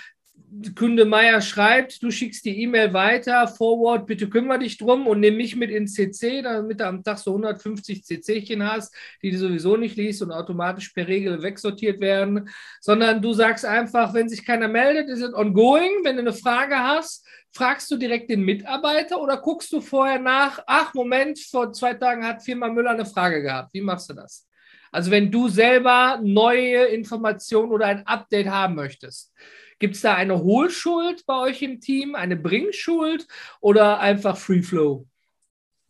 Kunde 0.77 1.05
Meier 1.05 1.41
schreibt, 1.41 2.03
du 2.03 2.11
schickst 2.11 2.45
die 2.45 2.63
E-Mail 2.63 2.93
weiter, 2.93 3.49
Forward, 3.49 4.07
bitte 4.07 4.29
kümmere 4.29 4.61
dich 4.61 4.79
drum 4.79 5.07
und 5.07 5.21
nimm 5.21 5.37
mich 5.37 5.57
mit 5.57 5.71
ins 5.71 5.95
CC, 5.95 6.43
damit 6.43 6.81
du 6.81 6.87
am 6.87 7.03
Tag 7.03 7.19
so 7.19 7.31
150 7.33 8.05
CCchen 8.05 8.63
hast, 8.63 8.95
die 9.23 9.31
du 9.31 9.39
sowieso 9.39 9.77
nicht 9.77 9.97
liest 9.97 10.23
und 10.23 10.33
automatisch 10.33 10.91
per 10.91 11.09
Regel 11.09 11.43
wegsortiert 11.43 12.01
werden, 12.01 12.49
sondern 12.81 13.23
du 13.23 13.33
sagst 13.33 13.65
einfach, 13.65 14.15
wenn 14.15 14.29
sich 14.29 14.45
keiner 14.45 14.69
meldet, 14.69 15.09
ist 15.09 15.23
es 15.23 15.35
ongoing. 15.35 16.05
Wenn 16.05 16.17
du 16.17 16.23
eine 16.23 16.33
Frage 16.33 16.77
hast, 16.77 17.27
fragst 17.53 17.91
du 17.91 17.97
direkt 17.97 18.31
den 18.31 18.43
Mitarbeiter 18.43 19.21
oder 19.21 19.39
guckst 19.39 19.73
du 19.73 19.81
vorher 19.81 20.19
nach, 20.19 20.63
ach 20.67 20.95
Moment, 20.95 21.39
vor 21.41 21.73
zwei 21.73 21.95
Tagen 21.95 22.27
hat 22.27 22.43
Firma 22.43 22.69
Müller 22.69 22.91
eine 22.91 23.07
Frage 23.07 23.43
gehabt. 23.43 23.73
Wie 23.73 23.81
machst 23.81 24.11
du 24.11 24.15
das? 24.15 24.47
Also 24.93 25.11
wenn 25.11 25.31
du 25.31 25.49
selber 25.49 26.21
neue 26.23 26.85
Informationen 26.85 27.73
oder 27.73 27.87
ein 27.87 28.07
Update 28.07 28.47
haben 28.47 28.77
möchtest. 28.77 29.33
Gibt 29.85 29.97
es 29.97 30.01
da 30.01 30.15
eine 30.15 30.43
Hohlschuld 30.43 31.27
bei 31.27 31.39
euch 31.39 31.61
im 31.61 31.79
Team, 31.79 32.15
eine 32.15 32.37
Bringschuld 32.37 33.29
oder 33.61 34.01
einfach 34.01 34.39
Free 34.39 34.63
Flow? 34.63 35.07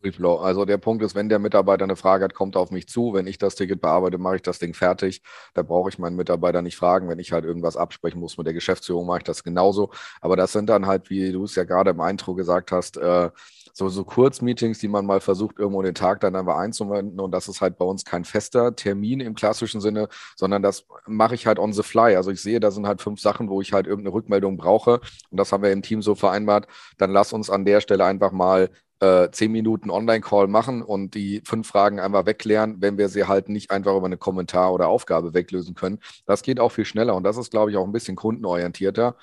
Free 0.01 0.11
Flow. 0.11 0.35
Also 0.35 0.65
der 0.65 0.77
Punkt 0.77 1.01
ist, 1.01 1.15
wenn 1.15 1.29
der 1.29 1.39
Mitarbeiter 1.39 1.85
eine 1.85 1.95
Frage 1.95 2.25
hat, 2.25 2.33
kommt 2.33 2.57
auf 2.57 2.71
mich 2.71 2.89
zu. 2.89 3.13
Wenn 3.13 3.25
ich 3.25 3.37
das 3.37 3.55
Ticket 3.55 3.79
bearbeite, 3.79 4.17
mache 4.17 4.35
ich 4.35 4.41
das 4.41 4.59
Ding 4.59 4.73
fertig. 4.73 5.21
Da 5.53 5.61
brauche 5.61 5.87
ich 5.87 5.97
meinen 5.97 6.17
Mitarbeiter 6.17 6.61
nicht 6.61 6.75
fragen. 6.75 7.07
Wenn 7.07 7.19
ich 7.19 7.31
halt 7.31 7.45
irgendwas 7.45 7.77
absprechen 7.77 8.19
muss 8.19 8.37
mit 8.37 8.45
der 8.45 8.53
Geschäftsführung, 8.53 9.07
mache 9.07 9.19
ich 9.19 9.23
das 9.23 9.45
genauso. 9.45 9.91
Aber 10.19 10.35
das 10.35 10.51
sind 10.51 10.69
dann 10.69 10.87
halt, 10.87 11.09
wie 11.09 11.31
du 11.31 11.45
es 11.45 11.55
ja 11.55 11.63
gerade 11.63 11.91
im 11.91 12.01
Intro 12.01 12.35
gesagt 12.35 12.73
hast, 12.73 12.97
äh, 12.97 13.29
so, 13.77 13.89
so 13.89 14.05
Kurzmeetings, 14.05 14.79
die 14.79 14.87
man 14.87 15.05
mal 15.05 15.19
versucht, 15.19 15.59
irgendwo 15.59 15.81
den 15.81 15.95
Tag 15.95 16.21
dann 16.21 16.35
einfach 16.35 16.55
einzuwenden. 16.57 17.19
Und 17.19 17.31
das 17.31 17.49
ist 17.49 17.59
halt 17.59 17.77
bei 17.77 17.83
uns 17.83 18.05
kein 18.05 18.23
fester 18.23 18.73
Termin 18.73 19.19
im 19.19 19.35
klassischen 19.35 19.81
Sinne, 19.81 20.07
sondern 20.37 20.61
das 20.63 20.85
mache 21.05 21.35
ich 21.35 21.45
halt 21.45 21.59
on 21.59 21.73
the 21.73 21.83
fly. 21.83 22.15
Also 22.15 22.31
ich 22.31 22.41
sehe, 22.41 22.61
da 22.61 22.71
sind 22.71 22.87
halt 22.87 23.01
fünf 23.01 23.19
Sachen, 23.19 23.49
wo 23.49 23.61
ich 23.61 23.73
halt 23.73 23.85
irgendeine 23.85 24.13
Rückmeldung 24.13 24.55
brauche. 24.55 25.01
Und 25.29 25.37
das 25.37 25.51
haben 25.51 25.61
wir 25.61 25.73
im 25.73 25.81
Team 25.81 26.01
so 26.01 26.15
vereinbart. 26.15 26.67
Dann 26.97 27.11
lass 27.11 27.33
uns 27.33 27.49
an 27.49 27.65
der 27.65 27.81
Stelle 27.81 28.05
einfach 28.05 28.31
mal 28.31 28.69
äh, 29.01 29.29
zehn 29.31 29.51
Minuten 29.51 29.89
Online-Call 29.89 30.47
machen 30.47 30.81
und 30.81 31.13
die 31.13 31.41
fünf 31.43 31.67
Fragen 31.67 31.99
einmal 31.99 32.25
wegklären, 32.25 32.77
wenn 32.79 32.97
wir 32.97 33.09
sie 33.09 33.27
halt 33.27 33.49
nicht 33.49 33.71
einfach 33.71 33.93
über 33.97 34.05
eine 34.05 34.17
Kommentar 34.17 34.73
oder 34.73 34.87
Aufgabe 34.87 35.33
weglösen 35.33 35.75
können. 35.75 35.99
Das 36.25 36.43
geht 36.43 36.61
auch 36.61 36.71
viel 36.71 36.85
schneller 36.85 37.13
und 37.13 37.23
das 37.23 37.35
ist, 37.35 37.51
glaube 37.51 37.71
ich, 37.71 37.77
auch 37.77 37.83
ein 37.83 37.91
bisschen 37.91 38.15
kundenorientierter 38.15 39.17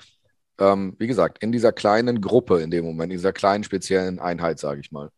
ähm, 0.59 0.95
wie 0.99 1.07
gesagt, 1.07 1.43
in 1.43 1.51
dieser 1.51 1.71
kleinen 1.71 2.21
Gruppe 2.21 2.61
in 2.61 2.71
dem 2.71 2.85
Moment, 2.85 3.11
in 3.11 3.17
dieser 3.17 3.33
kleinen 3.33 3.63
speziellen 3.63 4.19
Einheit, 4.19 4.59
sage 4.59 4.81
ich 4.81 4.91
mal. 4.91 5.09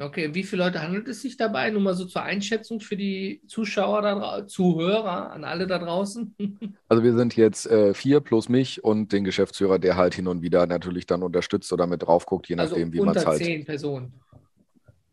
Okay, 0.00 0.34
wie 0.34 0.44
viele 0.44 0.64
Leute 0.64 0.80
handelt 0.80 1.08
es 1.08 1.20
sich 1.20 1.36
dabei? 1.36 1.68
Nur 1.68 1.82
mal 1.82 1.92
so 1.92 2.06
zur 2.06 2.22
Einschätzung 2.22 2.80
für 2.80 2.96
die 2.96 3.42
Zuschauer, 3.46 4.00
da, 4.00 4.46
Zuhörer, 4.46 5.30
an 5.30 5.44
alle 5.44 5.66
da 5.66 5.78
draußen. 5.78 6.34
Also 6.88 7.04
wir 7.04 7.14
sind 7.14 7.36
jetzt 7.36 7.66
äh, 7.66 7.94
vier 7.94 8.20
plus 8.20 8.48
mich 8.48 8.82
und 8.82 9.12
den 9.12 9.22
Geschäftsführer, 9.22 9.78
der 9.78 9.96
halt 9.96 10.14
hin 10.14 10.26
und 10.26 10.42
wieder 10.42 10.66
natürlich 10.66 11.06
dann 11.06 11.22
unterstützt 11.22 11.72
oder 11.72 11.86
mit 11.86 12.02
drauf 12.02 12.26
guckt, 12.26 12.48
je 12.48 12.56
also 12.56 12.74
nachdem, 12.74 12.92
wie 12.92 13.00
man 13.00 13.14
es 13.14 13.24
halt. 13.24 13.38
zehn 13.38 13.64
Personen. 13.64 14.20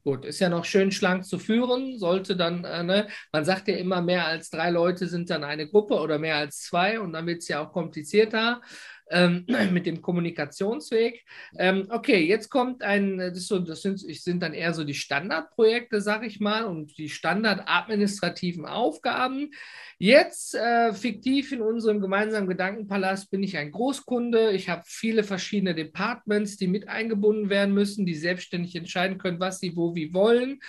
Gut, 0.03 0.25
ist 0.25 0.39
ja 0.39 0.49
noch 0.49 0.65
schön 0.65 0.91
schlank 0.91 1.25
zu 1.25 1.37
führen, 1.37 1.99
sollte 1.99 2.35
dann, 2.35 2.63
äh, 2.63 2.81
ne, 2.81 3.07
man 3.31 3.45
sagt 3.45 3.67
ja 3.67 3.75
immer, 3.75 4.01
mehr 4.01 4.25
als 4.25 4.49
drei 4.49 4.71
Leute 4.71 5.07
sind 5.07 5.29
dann 5.29 5.43
eine 5.43 5.67
Gruppe 5.67 5.95
oder 5.95 6.17
mehr 6.17 6.37
als 6.37 6.61
zwei 6.61 6.99
und 6.99 7.13
dann 7.13 7.27
wird 7.27 7.39
es 7.39 7.47
ja 7.49 7.63
auch 7.63 7.73
komplizierter 7.73 8.61
ähm, 9.09 9.45
mit 9.71 9.85
dem 9.85 10.01
Kommunikationsweg. 10.01 11.25
Ähm, 11.57 11.87
okay, 11.89 12.19
jetzt 12.25 12.49
kommt 12.49 12.83
ein, 12.83 13.17
das, 13.17 13.47
so, 13.47 13.59
das 13.59 13.81
sind, 13.81 13.99
sind 13.99 14.41
dann 14.41 14.53
eher 14.53 14.73
so 14.73 14.83
die 14.83 14.93
Standardprojekte, 14.93 16.01
sag 16.01 16.25
ich 16.25 16.39
mal, 16.39 16.65
und 16.65 16.97
die 16.97 17.09
standardadministrativen 17.09 18.65
Aufgaben. 18.65 19.51
Jetzt 19.97 20.55
äh, 20.55 20.93
fiktiv 20.93 21.51
in 21.51 21.61
unserem 21.61 22.01
gemeinsamen 22.01 22.47
Gedankenpalast 22.47 23.31
bin 23.31 23.43
ich 23.43 23.57
ein 23.57 23.71
Großkunde. 23.71 24.51
Ich 24.51 24.69
habe 24.69 24.83
viele 24.85 25.23
verschiedene 25.23 25.73
Departments, 25.73 26.57
die 26.57 26.67
mit 26.67 26.87
eingebunden 26.87 27.49
werden 27.49 27.73
müssen, 27.73 28.05
die 28.05 28.15
selbstständig 28.15 28.75
entscheiden 28.75 29.17
können, 29.17 29.39
was 29.39 29.59
sie 29.59 29.75
wo 29.75 29.95
wie 29.95 30.13
wollen. 30.13 30.59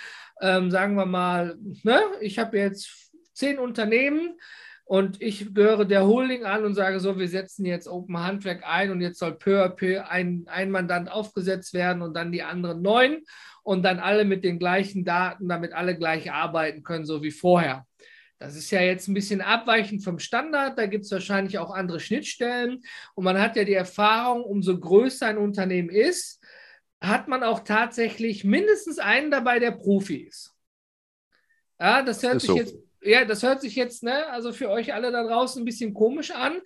Ähm, 0.41 0.71
sagen 0.71 0.95
wir 0.95 1.05
mal, 1.05 1.57
ne? 1.83 1.99
ich 2.21 2.39
habe 2.39 2.57
jetzt 2.57 3.11
zehn 3.33 3.59
Unternehmen 3.59 4.37
und 4.89 5.21
ich 5.21 5.53
gehöre 5.53 5.85
der 5.85 6.07
Holding 6.07 6.45
an 6.45 6.65
und 6.65 6.73
sage 6.73 6.99
so, 6.99 7.19
wir 7.19 7.27
setzen 7.27 7.63
jetzt 7.63 7.87
Open 7.87 8.17
Handwerk 8.17 8.63
ein 8.65 8.89
und 8.89 9.01
jetzt 9.01 9.19
soll 9.19 9.35
peu 9.35 9.63
à 9.63 9.69
peu 9.69 10.03
ein, 10.03 10.45
ein 10.47 10.71
Mandant 10.71 11.11
aufgesetzt 11.11 11.75
werden 11.75 12.01
und 12.01 12.15
dann 12.15 12.31
die 12.31 12.41
anderen 12.41 12.81
neun 12.81 13.21
und 13.61 13.83
dann 13.83 13.99
alle 13.99 14.25
mit 14.25 14.43
den 14.43 14.57
gleichen 14.57 15.05
Daten, 15.05 15.47
damit 15.47 15.73
alle 15.73 15.95
gleich 15.95 16.31
arbeiten 16.31 16.81
können, 16.81 17.05
so 17.05 17.21
wie 17.21 17.29
vorher. 17.29 17.85
Das 18.39 18.55
ist 18.55 18.71
ja 18.71 18.81
jetzt 18.81 19.07
ein 19.07 19.13
bisschen 19.13 19.41
abweichend 19.41 20.03
vom 20.03 20.17
Standard. 20.17 20.79
Da 20.79 20.87
gibt 20.87 21.05
es 21.05 21.11
wahrscheinlich 21.11 21.59
auch 21.59 21.69
andere 21.69 21.99
Schnittstellen. 21.99 22.81
Und 23.13 23.25
man 23.25 23.39
hat 23.39 23.57
ja 23.57 23.65
die 23.65 23.75
Erfahrung, 23.75 24.43
umso 24.43 24.79
größer 24.79 25.27
ein 25.27 25.37
Unternehmen 25.37 25.89
ist, 25.89 26.43
hat 26.99 27.27
man 27.27 27.43
auch 27.43 27.59
tatsächlich 27.59 28.43
mindestens 28.43 28.97
einen 28.97 29.29
dabei, 29.29 29.59
der 29.59 29.69
Profi 29.69 30.15
ist. 30.15 30.55
Ja, 31.79 32.01
das 32.01 32.23
hört 32.23 32.41
sich 32.41 32.49
so. 32.49 32.57
jetzt 32.57 32.88
ja, 33.01 33.25
das 33.25 33.43
hört 33.43 33.61
sich 33.61 33.75
jetzt, 33.75 34.03
ne, 34.03 34.27
also 34.27 34.51
für 34.51 34.69
euch 34.69 34.93
alle 34.93 35.11
da 35.11 35.23
draußen 35.23 35.61
ein 35.61 35.65
bisschen 35.65 35.93
komisch 35.93 36.31
an. 36.31 36.59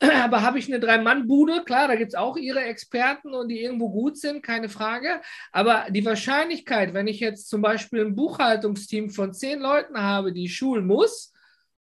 Aber 0.00 0.42
habe 0.42 0.58
ich 0.58 0.68
eine 0.68 0.80
Drei-Mann-Bude, 0.80 1.64
klar, 1.64 1.88
da 1.88 1.96
gibt 1.96 2.12
es 2.12 2.18
auch 2.18 2.36
ihre 2.36 2.62
Experten 2.62 3.34
und 3.34 3.48
die 3.48 3.60
irgendwo 3.60 3.90
gut 3.90 4.16
sind, 4.18 4.42
keine 4.42 4.68
Frage. 4.68 5.20
Aber 5.52 5.86
die 5.90 6.04
Wahrscheinlichkeit, 6.04 6.94
wenn 6.94 7.08
ich 7.08 7.20
jetzt 7.20 7.48
zum 7.48 7.62
Beispiel 7.62 8.04
ein 8.04 8.14
Buchhaltungsteam 8.14 9.10
von 9.10 9.32
zehn 9.32 9.60
Leuten 9.60 10.00
habe, 10.00 10.32
die 10.32 10.44
ich 10.44 10.56
schulen 10.56 10.86
muss, 10.86 11.32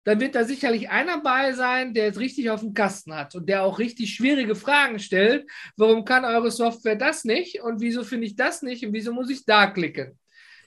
dann 0.05 0.21
wird 0.21 0.35
da 0.35 0.45
sicherlich 0.45 0.91
einer 0.91 1.21
bei 1.23 1.53
sein, 1.55 1.95
der 1.95 2.09
es 2.09 2.19
richtig 2.19 2.51
auf 2.51 2.61
dem 2.61 2.75
Kasten 2.75 3.15
hat 3.15 3.35
und 3.35 3.49
der 3.49 3.63
auch 3.65 3.79
richtig 3.79 4.15
schwierige 4.15 4.55
Fragen 4.55 4.99
stellt. 4.99 5.51
Warum 5.77 6.05
kann 6.05 6.25
eure 6.25 6.51
Software 6.51 6.97
das 6.97 7.25
nicht 7.25 7.63
und 7.63 7.81
wieso 7.81 8.05
finde 8.05 8.27
ich 8.27 8.37
das 8.37 8.63
nicht 8.63 8.85
und 8.85 8.93
wieso 8.93 9.13
muss 9.13 9.31
ich 9.31 9.47
da 9.47 9.67
klicken? 9.67 10.19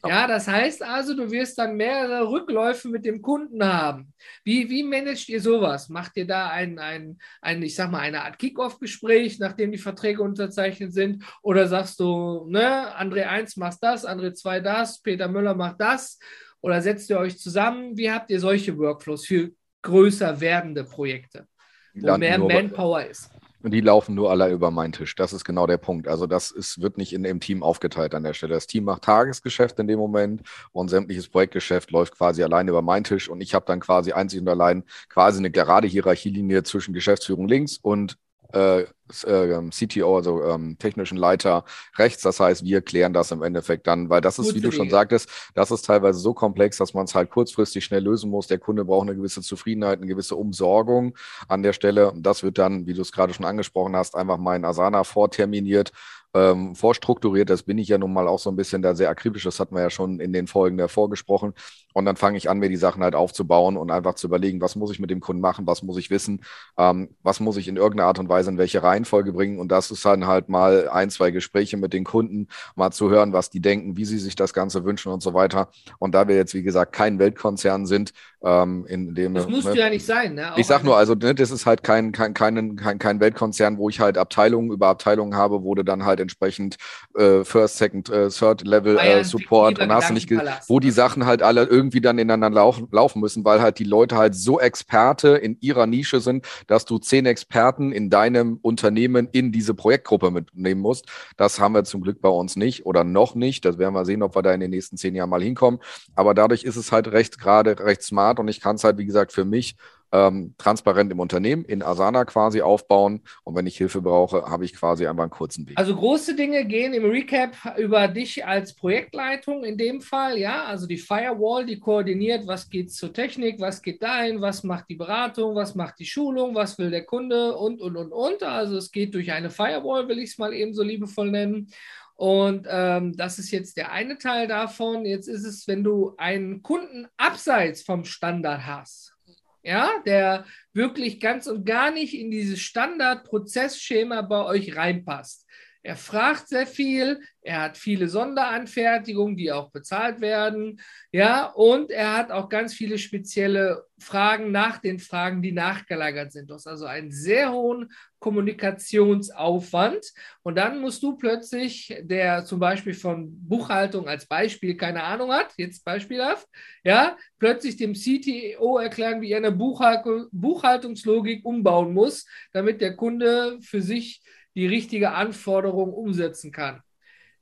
Ja, 0.05 0.27
das 0.27 0.47
heißt 0.47 0.83
also, 0.83 1.15
du 1.15 1.31
wirst 1.31 1.57
dann 1.57 1.75
mehrere 1.75 2.29
Rückläufe 2.29 2.89
mit 2.89 3.05
dem 3.05 3.21
Kunden 3.21 3.63
haben. 3.63 4.13
Wie, 4.43 4.69
wie 4.69 4.83
managt 4.83 5.29
ihr 5.29 5.41
sowas? 5.41 5.89
Macht 5.89 6.17
ihr 6.17 6.27
da 6.27 6.49
ein, 6.49 6.79
ein, 6.79 7.17
ein 7.41 7.61
ich 7.63 7.75
sag 7.75 7.91
mal, 7.91 7.99
eine 7.99 8.23
Art 8.23 8.39
Kick-Off-Gespräch, 8.39 9.39
nachdem 9.39 9.71
die 9.71 9.77
Verträge 9.77 10.21
unterzeichnet 10.21 10.93
sind? 10.93 11.23
Oder 11.41 11.67
sagst 11.67 11.99
du, 11.99 12.45
ne, 12.47 12.95
André 12.97 13.23
1 13.23 13.57
macht 13.57 13.79
das, 13.81 14.05
André 14.05 14.33
2 14.33 14.59
das, 14.59 15.01
Peter 15.01 15.27
Müller 15.27 15.55
macht 15.55 15.79
das? 15.79 16.19
Oder 16.61 16.81
setzt 16.81 17.09
ihr 17.09 17.19
euch 17.19 17.37
zusammen? 17.39 17.97
Wie 17.97 18.11
habt 18.11 18.29
ihr 18.29 18.39
solche 18.39 18.77
Workflows 18.77 19.25
für 19.25 19.51
größer 19.81 20.39
werdende 20.41 20.83
Projekte, 20.83 21.47
wo 21.93 22.17
mehr 22.17 22.37
Manpower 22.37 23.05
ist? 23.05 23.29
Und 23.63 23.71
die 23.71 23.81
laufen 23.81 24.13
nur 24.13 24.29
alle 24.29 24.51
über 24.51 24.69
meinen 24.69 24.91
Tisch. 24.91 25.15
Das 25.15 25.33
ist 25.33 25.43
genau 25.43 25.65
der 25.65 25.77
Punkt. 25.77 26.07
Also 26.07 26.27
das 26.27 26.51
ist, 26.51 26.79
wird 26.79 26.97
nicht 26.97 27.11
in 27.13 27.23
dem 27.23 27.39
Team 27.39 27.63
aufgeteilt 27.63 28.13
an 28.13 28.23
der 28.23 28.33
Stelle. 28.33 28.53
Das 28.53 28.67
Team 28.67 28.83
macht 28.83 29.03
Tagesgeschäft 29.03 29.79
in 29.79 29.87
dem 29.87 29.97
Moment 29.97 30.41
und 30.73 30.89
sämtliches 30.89 31.27
Projektgeschäft 31.27 31.89
läuft 31.91 32.15
quasi 32.15 32.43
alleine 32.43 32.69
über 32.69 32.83
meinen 32.83 33.03
Tisch 33.03 33.29
und 33.29 33.41
ich 33.41 33.55
habe 33.55 33.65
dann 33.65 33.79
quasi 33.79 34.11
einzig 34.11 34.41
und 34.41 34.47
allein 34.47 34.83
quasi 35.09 35.39
eine 35.39 35.49
gerade 35.49 35.87
Hierarchielinie 35.87 36.63
zwischen 36.63 36.93
Geschäftsführung 36.93 37.47
links 37.47 37.77
und 37.77 38.17
äh, 38.53 38.85
äh, 39.25 39.69
CTO, 39.69 40.17
also 40.17 40.43
ähm, 40.43 40.77
technischen 40.79 41.17
Leiter 41.17 41.63
rechts. 41.97 42.23
Das 42.23 42.39
heißt, 42.39 42.63
wir 42.63 42.81
klären 42.81 43.13
das 43.13 43.31
im 43.31 43.41
Endeffekt 43.41 43.87
dann, 43.87 44.09
weil 44.09 44.21
das 44.21 44.39
ist, 44.39 44.53
wie 44.55 44.61
du 44.61 44.71
schon 44.71 44.89
sagtest, 44.89 45.29
das 45.53 45.71
ist 45.71 45.85
teilweise 45.85 46.19
so 46.19 46.33
komplex, 46.33 46.77
dass 46.77 46.93
man 46.93 47.05
es 47.05 47.15
halt 47.15 47.29
kurzfristig 47.29 47.85
schnell 47.85 48.03
lösen 48.03 48.29
muss. 48.29 48.47
Der 48.47 48.59
Kunde 48.59 48.85
braucht 48.85 49.07
eine 49.07 49.15
gewisse 49.15 49.41
Zufriedenheit, 49.41 49.99
eine 49.99 50.07
gewisse 50.07 50.35
Umsorgung 50.35 51.15
an 51.47 51.63
der 51.63 51.73
Stelle. 51.73 52.13
Das 52.15 52.43
wird 52.43 52.57
dann, 52.57 52.85
wie 52.85 52.93
du 52.93 53.01
es 53.01 53.11
gerade 53.11 53.33
schon 53.33 53.45
angesprochen 53.45 53.95
hast, 53.95 54.15
einfach 54.15 54.37
mal 54.37 54.55
in 54.55 54.65
Asana 54.65 55.03
vorterminiert 55.03 55.91
ähm, 56.33 56.75
vorstrukturiert. 56.75 57.49
Das 57.49 57.63
bin 57.63 57.77
ich 57.77 57.87
ja 57.87 57.97
nun 57.97 58.13
mal 58.13 58.27
auch 58.27 58.39
so 58.39 58.49
ein 58.49 58.55
bisschen 58.55 58.81
da 58.81 58.95
sehr 58.95 59.09
akribisch. 59.09 59.43
Das 59.43 59.59
hatten 59.59 59.75
wir 59.75 59.81
ja 59.81 59.89
schon 59.89 60.19
in 60.19 60.33
den 60.33 60.47
Folgen 60.47 60.77
davor 60.77 61.09
gesprochen. 61.09 61.53
Und 61.93 62.05
dann 62.05 62.15
fange 62.15 62.37
ich 62.37 62.49
an, 62.49 62.59
mir 62.59 62.69
die 62.69 62.77
Sachen 62.77 63.01
halt 63.01 63.15
aufzubauen 63.15 63.75
und 63.75 63.89
einfach 63.89 64.13
zu 64.13 64.27
überlegen, 64.27 64.61
was 64.61 64.75
muss 64.75 64.91
ich 64.91 64.99
mit 64.99 65.09
dem 65.09 65.19
Kunden 65.19 65.41
machen, 65.41 65.65
was 65.65 65.81
muss 65.81 65.97
ich 65.97 66.11
wissen, 66.11 66.41
ähm, 66.77 67.09
was 67.23 67.39
muss 67.39 67.57
ich 67.57 67.67
in 67.67 67.75
irgendeiner 67.75 68.07
Art 68.07 68.19
und 68.19 68.29
Weise 68.29 68.51
in 68.51 68.57
welche 68.57 68.83
Reihenfolge 68.83 69.33
bringen. 69.33 69.59
Und 69.59 69.71
das 69.71 69.89
ist 69.89 70.05
dann 70.05 70.27
halt 70.27 70.47
mal 70.47 70.89
ein, 70.89 71.09
zwei 71.09 71.31
Gespräche 71.31 71.77
mit 71.77 71.93
den 71.93 72.03
Kunden, 72.03 72.49
mal 72.75 72.91
zu 72.91 73.09
hören, 73.09 73.33
was 73.33 73.49
die 73.49 73.61
denken, 73.61 73.97
wie 73.97 74.05
sie 74.05 74.19
sich 74.19 74.35
das 74.35 74.53
Ganze 74.53 74.85
wünschen 74.85 75.11
und 75.11 75.23
so 75.23 75.33
weiter. 75.33 75.69
Und 75.97 76.13
da 76.13 76.27
wir 76.27 76.35
jetzt, 76.35 76.53
wie 76.53 76.63
gesagt, 76.63 76.93
kein 76.93 77.17
Weltkonzern 77.17 77.87
sind, 77.87 78.13
ähm, 78.43 78.85
in 78.87 79.15
dem. 79.15 79.33
Das 79.33 79.47
muss 79.47 79.65
ne, 79.65 79.75
ja 79.75 79.89
nicht 79.89 80.05
sein, 80.05 80.35
ne? 80.35 80.53
ich 80.55 80.67
sag 80.67 80.83
nur, 80.83 80.95
also 80.95 81.15
ne, 81.15 81.33
das 81.33 81.49
ist 81.49 81.65
halt 81.65 81.83
kein, 81.83 82.11
kein, 82.11 82.33
kein, 82.33 82.75
kein, 82.75 82.99
kein 82.99 83.19
Weltkonzern, 83.19 83.77
wo 83.77 83.89
ich 83.89 83.99
halt 83.99 84.17
Abteilungen 84.17 84.71
über 84.71 84.87
Abteilungen 84.87 85.35
habe, 85.35 85.63
wo 85.63 85.73
du 85.73 85.83
dann 85.83 86.05
halt 86.05 86.19
entsprechend 86.27 86.77
äh, 87.15 87.43
First, 87.43 87.77
Second, 87.77 88.09
äh, 88.09 88.29
Third 88.29 88.65
Level 88.65 88.97
äh, 88.97 89.23
Support 89.23 89.79
und 89.79 89.91
hast 89.91 90.09
du 90.09 90.13
nicht, 90.13 90.29
wo 90.67 90.79
die 90.79 90.91
Sachen 90.91 91.25
halt 91.25 91.41
alle 91.41 91.63
irgendwie 91.63 92.01
dann 92.01 92.19
ineinander 92.19 92.49
laufen, 92.55 92.87
laufen 92.91 93.21
müssen, 93.21 93.45
weil 93.45 93.61
halt 93.61 93.79
die 93.79 93.85
Leute 93.85 94.17
halt 94.17 94.35
so 94.35 94.59
Experte 94.59 95.29
in 95.29 95.57
ihrer 95.61 95.87
Nische 95.87 96.19
sind, 96.19 96.45
dass 96.67 96.85
du 96.85 96.97
zehn 96.97 97.25
Experten 97.25 97.91
in 97.91 98.09
deinem 98.09 98.57
Unternehmen 98.61 99.29
in 99.31 99.51
diese 99.51 99.73
Projektgruppe 99.73 100.31
mitnehmen 100.31 100.81
musst. 100.81 101.05
Das 101.37 101.59
haben 101.59 101.73
wir 101.73 101.83
zum 101.85 102.01
Glück 102.01 102.21
bei 102.21 102.29
uns 102.29 102.55
nicht 102.55 102.85
oder 102.85 103.03
noch 103.03 103.35
nicht. 103.35 103.63
Das 103.65 103.77
werden 103.77 103.93
wir 103.93 104.05
sehen, 104.05 104.23
ob 104.23 104.35
wir 104.35 104.41
da 104.41 104.53
in 104.53 104.59
den 104.59 104.71
nächsten 104.71 104.97
zehn 104.97 105.15
Jahren 105.15 105.29
mal 105.29 105.41
hinkommen. 105.41 105.79
Aber 106.15 106.33
dadurch 106.33 106.63
ist 106.63 106.75
es 106.75 106.91
halt 106.91 107.07
recht 107.09 107.39
gerade, 107.39 107.79
recht 107.79 108.03
smart 108.03 108.39
und 108.39 108.47
ich 108.47 108.59
kann 108.59 108.75
es 108.75 108.83
halt, 108.83 108.97
wie 108.97 109.05
gesagt, 109.05 109.31
für 109.31 109.45
mich 109.45 109.75
ähm, 110.11 110.55
transparent 110.57 111.11
im 111.11 111.19
Unternehmen, 111.19 111.65
in 111.65 111.83
Asana 111.83 112.25
quasi 112.25 112.61
aufbauen. 112.61 113.21
Und 113.43 113.55
wenn 113.55 113.67
ich 113.67 113.77
Hilfe 113.77 114.01
brauche, 114.01 114.43
habe 114.43 114.65
ich 114.65 114.73
quasi 114.73 115.05
einfach 115.05 115.23
einen 115.23 115.31
kurzen 115.31 115.67
Weg. 115.67 115.77
Also 115.77 115.95
große 115.95 116.35
Dinge 116.35 116.65
gehen 116.65 116.93
im 116.93 117.05
Recap 117.05 117.55
über 117.77 118.07
dich 118.07 118.45
als 118.45 118.73
Projektleitung 118.73 119.63
in 119.63 119.77
dem 119.77 120.01
Fall, 120.01 120.37
ja. 120.37 120.65
Also 120.65 120.87
die 120.87 120.97
Firewall, 120.97 121.65
die 121.65 121.79
koordiniert, 121.79 122.47
was 122.47 122.69
geht 122.69 122.91
zur 122.91 123.13
Technik, 123.13 123.59
was 123.59 123.81
geht 123.81 124.01
dahin, 124.01 124.41
was 124.41 124.63
macht 124.63 124.89
die 124.89 124.95
Beratung, 124.95 125.55
was 125.55 125.75
macht 125.75 125.99
die 125.99 126.05
Schulung, 126.05 126.55
was 126.55 126.77
will 126.77 126.91
der 126.91 127.05
Kunde 127.05 127.55
und, 127.55 127.81
und, 127.81 127.97
und, 127.97 128.11
und. 128.11 128.43
Also 128.43 128.77
es 128.77 128.91
geht 128.91 129.13
durch 129.13 129.31
eine 129.31 129.49
Firewall, 129.49 130.07
will 130.07 130.19
ich 130.19 130.31
es 130.31 130.37
mal 130.37 130.53
eben 130.53 130.73
so 130.73 130.83
liebevoll 130.83 131.31
nennen. 131.31 131.69
Und 132.15 132.65
ähm, 132.67 133.15
das 133.15 133.37
ist 133.37 133.51
jetzt 133.51 133.77
der 133.77 133.91
eine 133.91 134.17
Teil 134.17 134.47
davon. 134.47 135.05
Jetzt 135.05 135.27
ist 135.27 135.45
es, 135.45 135.67
wenn 135.67 135.83
du 135.83 136.15
einen 136.17 136.63
Kunden 136.63 137.07
abseits 137.15 137.83
vom 137.83 138.05
Standard 138.05 138.65
hast, 138.65 139.16
ja, 139.63 140.01
der 140.05 140.45
wirklich 140.73 141.19
ganz 141.19 141.47
und 141.47 141.65
gar 141.65 141.91
nicht 141.91 142.13
in 142.13 142.31
dieses 142.31 142.59
Standardprozessschema 142.59 144.21
bei 144.21 144.45
euch 144.45 144.75
reinpasst. 144.75 145.46
Er 145.87 145.95
fragt 145.95 146.49
sehr 146.49 146.67
viel, 146.67 147.21
er 147.41 147.61
hat 147.61 147.77
viele 147.77 148.09
Sonderanfertigungen, 148.09 149.37
die 149.37 149.53
auch 149.53 149.71
bezahlt 149.71 150.19
werden, 150.19 150.81
ja, 151.13 151.45
und 151.45 151.91
er 151.91 152.17
hat 152.17 152.29
auch 152.29 152.49
ganz 152.49 152.73
viele 152.73 152.97
spezielle 152.97 153.85
Fragen 153.97 154.51
nach 154.51 154.79
den 154.79 154.99
Fragen, 154.99 155.41
die 155.41 155.53
nachgelagert 155.53 156.33
sind. 156.33 156.49
Du 156.49 156.55
hast 156.55 156.67
also 156.67 156.83
einen 156.83 157.13
sehr 157.13 157.53
hohen 157.53 157.89
Kommunikationsaufwand 158.19 160.11
und 160.43 160.57
dann 160.57 160.81
musst 160.81 161.01
du 161.03 161.15
plötzlich, 161.15 161.95
der 162.01 162.43
zum 162.43 162.59
Beispiel 162.59 162.93
von 162.93 163.29
Buchhaltung 163.47 164.09
als 164.09 164.25
Beispiel 164.25 164.75
keine 164.75 165.03
Ahnung 165.03 165.31
hat, 165.31 165.53
jetzt 165.55 165.85
beispielhaft, 165.85 166.49
ja, 166.83 167.15
plötzlich 167.39 167.77
dem 167.77 167.93
CTO 167.93 168.77
erklären, 168.77 169.21
wie 169.21 169.31
er 169.31 169.37
eine 169.37 169.53
Buchhaltungslogik 169.53 171.45
umbauen 171.45 171.93
muss, 171.93 172.25
damit 172.51 172.81
der 172.81 172.97
Kunde 172.97 173.59
für 173.61 173.81
sich 173.81 174.21
die 174.57 174.65
richtige 174.65 175.11
Anforderung 175.11 175.93
umsetzen 175.93 176.51
kann. 176.51 176.81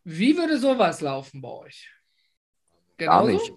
Wie 0.04 0.38
würde 0.38 0.60
sowas 0.60 1.00
laufen 1.00 1.42
bei 1.42 1.48
euch? 1.48 1.90
Genauso? 2.98 3.28
Gar 3.28 3.34
nicht. 3.34 3.54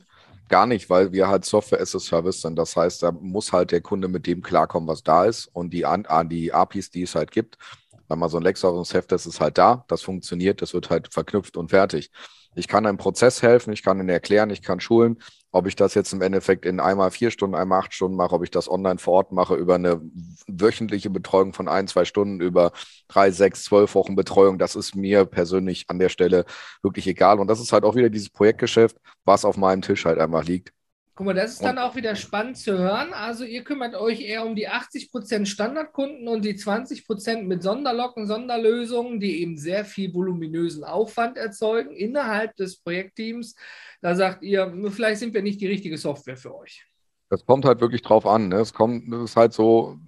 Gar 0.49 0.67
nicht, 0.67 0.89
weil 0.89 1.11
wir 1.11 1.27
halt 1.27 1.45
Software 1.45 1.81
as 1.81 1.93
a 1.93 1.99
Service 1.99 2.41
sind. 2.41 2.55
Das 2.55 2.77
heißt, 2.77 3.03
da 3.03 3.11
muss 3.11 3.53
halt 3.53 3.73
der 3.73 3.81
Kunde 3.81 4.07
mit 4.07 4.29
dem 4.29 4.43
klarkommen, 4.43 4.89
was 4.89 5.03
da 5.03 5.25
ist 5.25 5.49
und 5.49 5.75
die, 5.75 5.85
die 6.27 6.53
APIs, 6.53 6.91
die 6.91 7.03
es 7.03 7.17
halt 7.17 7.33
gibt. 7.33 7.59
Wenn 8.07 8.21
man 8.21 8.31
so 8.31 8.37
ein 8.37 8.45
Lexaurus-Heft, 8.45 9.11
das 9.11 9.27
ist 9.27 9.41
halt 9.41 9.59
da, 9.59 9.85
das 9.89 10.03
funktioniert, 10.03 10.63
das 10.63 10.73
wird 10.73 10.89
halt 10.89 11.13
verknüpft 11.13 11.57
und 11.57 11.71
fertig. 11.71 12.13
Ich 12.55 12.69
kann 12.69 12.87
einem 12.87 12.97
Prozess 12.97 13.43
helfen, 13.43 13.73
ich 13.73 13.83
kann 13.83 13.99
ihn 13.99 14.09
erklären, 14.09 14.51
ich 14.51 14.63
kann 14.63 14.79
schulen. 14.79 15.19
Ob 15.51 15.67
ich 15.67 15.77
das 15.77 15.95
jetzt 15.95 16.13
im 16.13 16.21
Endeffekt 16.23 16.67
in 16.67 16.81
einmal 16.81 17.11
vier 17.11 17.31
Stunden, 17.31 17.55
einmal 17.57 17.81
acht 17.81 17.95
Stunden 17.95 18.17
mache, 18.17 18.35
ob 18.35 18.45
ich 18.45 18.51
das 18.51 18.71
online 18.71 18.99
vor 18.99 19.15
Ort 19.15 19.33
mache, 19.33 19.55
über 19.55 19.77
eine 19.77 20.01
wöchentliche 20.47 21.11
Betreuung 21.11 21.53
von 21.55 21.69
ein, 21.69 21.87
zwei 21.89 22.05
Stunden, 22.05 22.41
über 22.41 22.73
drei, 23.09 23.31
sechs, 23.31 23.65
zwölf 23.65 23.95
Wochen 23.95 24.15
Betreuung, 24.15 24.59
das 24.59 24.77
ist 24.77 24.95
mir 24.95 25.25
persönlich 25.25 25.87
an 25.89 25.99
der 25.99 26.11
Stelle 26.11 26.45
wirklich 26.83 27.07
egal. 27.07 27.41
Und 27.41 27.49
das 27.49 27.61
ist 27.61 27.73
halt 27.73 27.85
auch 27.85 27.95
wieder 27.97 28.11
dieses 28.11 28.31
Projektgeschäft, 28.31 28.97
was 29.25 29.45
auf 29.45 29.57
meinem 29.57 29.83
Tisch 29.83 30.05
halt 30.05 30.19
einfach 30.19 30.45
liegt. 30.45 30.73
Guck 31.19 31.27
mal, 31.27 31.35
das 31.35 31.55
ist 31.55 31.65
dann 31.65 31.79
auch 31.79 31.97
wieder 31.97 32.15
spannend 32.15 32.59
zu 32.59 32.79
hören. 32.79 33.13
Also 33.13 33.43
ihr 33.43 33.65
kümmert 33.65 33.97
euch 33.97 34.21
eher 34.21 34.47
um 34.47 34.55
die 34.55 34.69
80% 34.69 35.47
Standardkunden 35.47 36.29
und 36.29 36.45
die 36.45 36.55
20% 36.55 37.43
mit 37.43 37.61
Sonderlocken, 37.61 38.29
Sonderlösungen, 38.29 39.19
die 39.19 39.43
eben 39.43 39.59
sehr 39.59 39.85
viel 39.85 40.15
voluminösen 40.15 40.85
Aufwand 40.85 41.37
erzeugen 41.37 41.91
innerhalb 41.91 42.55
des 42.55 42.77
Projektteams. 42.77 43.57
Da 44.01 44.15
sagt 44.15 44.45
ihr, 44.45 44.73
vielleicht 44.91 45.19
sind 45.19 45.35
wir 45.35 45.43
nicht 45.43 45.61
die 45.61 45.67
richtige 45.67 45.99
Software 45.99 46.37
für 46.37 46.57
euch. 46.57 46.87
Das 47.31 47.45
kommt 47.45 47.65
halt 47.65 47.81
wirklich 47.81 48.03
drauf 48.03 48.25
an. 48.25 48.47
Ne? 48.47 48.61
Es 48.61 48.73
kommt, 48.73 49.13
es 49.13 49.31
ist 49.31 49.37
halt 49.37 49.53
so, 49.53 49.99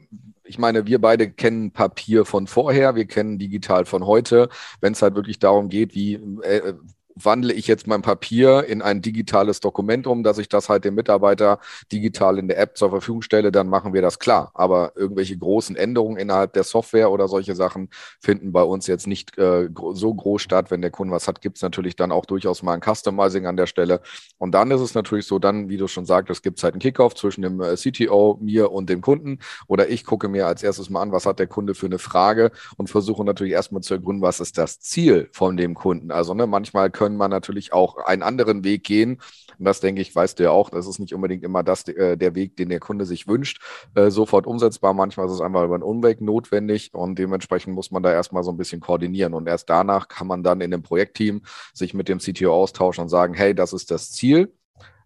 ich 0.44 0.58
meine, 0.60 0.86
wir 0.86 1.00
beide 1.00 1.28
kennen 1.28 1.72
Papier 1.72 2.24
von 2.24 2.46
vorher, 2.46 2.94
wir 2.94 3.06
kennen 3.06 3.36
digital 3.36 3.84
von 3.84 4.06
heute. 4.06 4.48
Wenn 4.80 4.92
es 4.92 5.02
halt 5.02 5.16
wirklich 5.16 5.40
darum 5.40 5.70
geht, 5.70 5.92
wie 5.96 6.14
äh, 6.14 6.74
wandle 7.14 7.52
ich 7.52 7.66
jetzt 7.66 7.86
mein 7.86 8.02
Papier 8.02 8.64
in 8.64 8.82
ein 8.82 9.02
digitales 9.02 9.60
Dokument 9.60 10.06
um, 10.06 10.22
dass 10.22 10.38
ich 10.38 10.48
das 10.48 10.68
halt 10.68 10.84
dem 10.84 10.94
Mitarbeiter 10.94 11.58
digital 11.92 12.38
in 12.38 12.48
der 12.48 12.58
App 12.58 12.76
zur 12.76 12.90
Verfügung 12.90 13.22
stelle, 13.22 13.52
dann 13.52 13.68
machen 13.68 13.92
wir 13.92 14.02
das 14.02 14.18
klar. 14.18 14.50
Aber 14.54 14.92
irgendwelche 14.96 15.36
großen 15.36 15.76
Änderungen 15.76 16.16
innerhalb 16.16 16.52
der 16.52 16.64
Software 16.64 17.10
oder 17.10 17.28
solche 17.28 17.54
Sachen 17.54 17.88
finden 18.20 18.52
bei 18.52 18.62
uns 18.62 18.86
jetzt 18.86 19.06
nicht 19.06 19.36
äh, 19.38 19.68
so 19.92 20.14
groß 20.14 20.42
statt. 20.42 20.70
Wenn 20.70 20.82
der 20.82 20.90
Kunde 20.90 21.14
was 21.14 21.28
hat, 21.28 21.40
gibt 21.40 21.56
es 21.56 21.62
natürlich 21.62 21.96
dann 21.96 22.12
auch 22.12 22.26
durchaus 22.26 22.62
mal 22.62 22.74
ein 22.74 22.82
Customizing 22.82 23.46
an 23.46 23.56
der 23.56 23.66
Stelle. 23.66 24.00
Und 24.38 24.52
dann 24.52 24.70
ist 24.70 24.80
es 24.80 24.94
natürlich 24.94 25.26
so, 25.26 25.38
dann, 25.38 25.68
wie 25.68 25.76
du 25.76 25.86
schon 25.88 26.06
sagtest, 26.06 26.42
gibt 26.42 26.58
es 26.58 26.64
halt 26.64 26.74
einen 26.74 26.80
Kickoff 26.80 27.14
zwischen 27.14 27.42
dem 27.42 27.60
äh, 27.60 27.76
CTO, 27.76 28.38
mir 28.40 28.72
und 28.72 28.88
dem 28.90 29.00
Kunden. 29.00 29.38
Oder 29.66 29.88
ich 29.88 30.04
gucke 30.04 30.28
mir 30.28 30.46
als 30.46 30.62
erstes 30.62 30.90
mal 30.90 31.02
an, 31.02 31.12
was 31.12 31.26
hat 31.26 31.38
der 31.38 31.46
Kunde 31.46 31.74
für 31.74 31.86
eine 31.86 31.98
Frage 31.98 32.50
und 32.76 32.90
versuche 32.90 33.24
natürlich 33.24 33.52
erstmal 33.52 33.82
zu 33.82 33.94
ergründen, 33.94 34.22
was 34.22 34.40
ist 34.40 34.58
das 34.58 34.80
Ziel 34.80 35.28
von 35.32 35.56
dem 35.56 35.74
Kunden. 35.74 36.10
Also 36.10 36.34
ne, 36.34 36.46
manchmal 36.46 36.90
können 37.00 37.16
man 37.16 37.30
natürlich 37.30 37.72
auch 37.72 37.96
einen 37.96 38.22
anderen 38.22 38.62
Weg 38.62 38.84
gehen. 38.84 39.22
Und 39.58 39.64
das 39.64 39.80
denke 39.80 40.02
ich, 40.02 40.14
weißt 40.14 40.38
du 40.38 40.42
ja 40.42 40.50
auch, 40.50 40.68
das 40.68 40.86
ist 40.86 40.98
nicht 40.98 41.14
unbedingt 41.14 41.42
immer 41.44 41.62
das, 41.62 41.88
äh, 41.88 42.18
der 42.18 42.34
Weg, 42.34 42.56
den 42.56 42.68
der 42.68 42.78
Kunde 42.78 43.06
sich 43.06 43.26
wünscht, 43.26 43.62
äh, 43.94 44.10
sofort 44.10 44.46
umsetzbar. 44.46 44.92
Manchmal 44.92 45.24
ist 45.24 45.32
es 45.32 45.40
einfach 45.40 45.64
über 45.64 45.76
einen 45.76 45.82
Umweg 45.82 46.20
notwendig 46.20 46.92
und 46.92 47.18
dementsprechend 47.18 47.74
muss 47.74 47.90
man 47.90 48.02
da 48.02 48.12
erstmal 48.12 48.42
so 48.42 48.50
ein 48.50 48.58
bisschen 48.58 48.80
koordinieren. 48.82 49.32
Und 49.32 49.48
erst 49.48 49.70
danach 49.70 50.08
kann 50.08 50.26
man 50.26 50.42
dann 50.42 50.60
in 50.60 50.70
dem 50.70 50.82
Projektteam 50.82 51.40
sich 51.72 51.94
mit 51.94 52.08
dem 52.08 52.18
CTO 52.18 52.52
austauschen 52.52 53.04
und 53.04 53.08
sagen, 53.08 53.32
hey, 53.32 53.54
das 53.54 53.72
ist 53.72 53.90
das 53.90 54.12
Ziel 54.12 54.52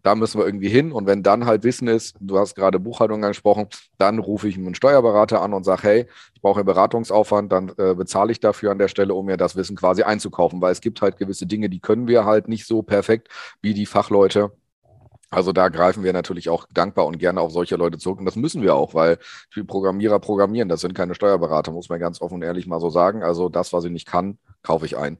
da 0.05 0.15
müssen 0.15 0.39
wir 0.39 0.47
irgendwie 0.47 0.69
hin. 0.69 0.93
Und 0.93 1.07
wenn 1.07 1.23
dann 1.23 1.47
halt 1.47 1.65
Wissen 1.65 1.89
ist, 1.89 2.15
du 2.21 2.39
hast 2.39 2.55
gerade 2.55 2.79
Buchhaltung 2.79 3.25
angesprochen, 3.25 3.67
dann 3.99 4.19
rufe 4.21 4.47
ich 4.49 4.57
einen 4.57 4.75
Steuerberater 4.75 5.43
an 5.43 5.55
und 5.55 5.65
sage, 5.65 5.83
hey, 5.83 6.07
ich 6.35 6.43
brauche 6.43 6.61
einen 6.61 6.67
Beratungsaufwand, 6.67 7.51
dann 7.51 7.71
äh, 7.79 7.95
bezahle 7.95 8.31
ich 8.31 8.39
dafür 8.39 8.71
an 8.71 8.79
der 8.79 8.89
Stelle, 8.89 9.15
um 9.15 9.27
mir 9.27 9.39
das 9.39 9.57
Wissen 9.57 9.77
quasi 9.77 10.03
einzukaufen, 10.03 10.61
weil 10.61 10.73
es 10.73 10.83
gibt 10.83 11.03
halt 11.03 11.17
gewisse 11.17 11.47
Dinge, 11.47 11.71
die 11.71 11.81
können 11.81 12.07
wir 12.07 12.25
halt 12.27 12.49
nicht 12.49 12.67
so 12.67 12.83
perfekt 12.83 13.29
wie 13.63 13.75
die 13.75 13.87
Fachleute. 13.87 14.53
Also 15.31 15.53
da 15.53 15.69
greifen 15.69 16.05
wir 16.05 16.13
natürlich 16.13 16.49
auch 16.49 16.67
dankbar 16.73 17.07
und 17.07 17.19
gerne 17.19 17.41
auf 17.41 17.51
solche 17.51 17.77
Leute 17.77 17.99
zurück. 17.99 18.21
Und 18.21 18.27
das 18.27 18.37
müssen 18.37 18.63
wir 18.63 18.75
auch, 18.75 18.95
weil 18.95 19.19
die 19.57 19.65
Programmierer 19.65 20.21
programmieren, 20.21 20.69
das 20.69 20.83
sind 20.83 20.95
keine 20.95 21.15
Steuerberater, 21.15 21.73
muss 21.73 21.89
man 21.89 21.99
ganz 21.99 22.21
offen 22.21 22.35
und 22.35 22.43
ehrlich 22.43 22.67
mal 22.67 22.79
so 22.81 22.91
sagen. 22.91 23.23
Also 23.23 23.49
das, 23.49 23.73
was 23.73 23.85
ich 23.85 23.91
nicht 23.91 24.07
kann, 24.07 24.39
kaufe 24.63 24.87
ich 24.87 24.97
ein. 24.97 25.19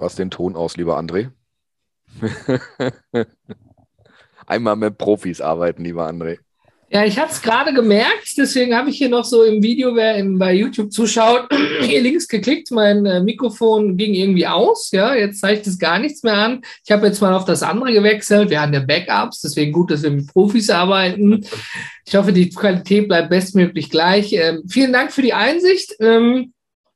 Was 0.00 0.14
den 0.14 0.30
Ton 0.30 0.56
aus, 0.56 0.78
lieber 0.78 0.98
André? 0.98 1.28
Einmal 4.46 4.76
mit 4.76 4.96
Profis 4.96 5.42
arbeiten, 5.42 5.84
lieber 5.84 6.08
André. 6.08 6.38
Ja, 6.88 7.04
ich 7.04 7.18
hatte 7.18 7.32
es 7.32 7.42
gerade 7.42 7.74
gemerkt, 7.74 8.32
deswegen 8.36 8.74
habe 8.74 8.88
ich 8.88 8.96
hier 8.96 9.10
noch 9.10 9.24
so 9.26 9.44
im 9.44 9.62
Video, 9.62 9.94
wer 9.94 10.16
in, 10.16 10.38
bei 10.38 10.54
YouTube 10.54 10.90
zuschaut, 10.90 11.48
hier 11.82 12.00
links 12.00 12.26
geklickt, 12.26 12.70
mein 12.70 13.04
äh, 13.04 13.20
Mikrofon 13.20 13.98
ging 13.98 14.14
irgendwie 14.14 14.46
aus, 14.46 14.90
ja, 14.90 15.14
jetzt 15.14 15.40
zeigt 15.40 15.66
es 15.66 15.78
gar 15.78 15.98
nichts 15.98 16.22
mehr 16.22 16.34
an. 16.34 16.62
Ich 16.84 16.90
habe 16.90 17.06
jetzt 17.06 17.20
mal 17.20 17.34
auf 17.34 17.44
das 17.44 17.62
andere 17.62 17.92
gewechselt, 17.92 18.48
wir 18.48 18.62
haben 18.62 18.72
ja 18.72 18.80
Backups, 18.80 19.42
deswegen 19.42 19.70
gut, 19.70 19.90
dass 19.90 20.02
wir 20.02 20.10
mit 20.10 20.26
Profis 20.32 20.70
arbeiten. 20.70 21.46
Ich 22.06 22.16
hoffe, 22.16 22.32
die 22.32 22.48
Qualität 22.48 23.06
bleibt 23.06 23.28
bestmöglich 23.28 23.90
gleich. 23.90 24.32
Ähm, 24.32 24.62
vielen 24.66 24.94
Dank 24.94 25.12
für 25.12 25.22
die 25.22 25.34
Einsicht. 25.34 25.94
Ähm, 26.00 26.54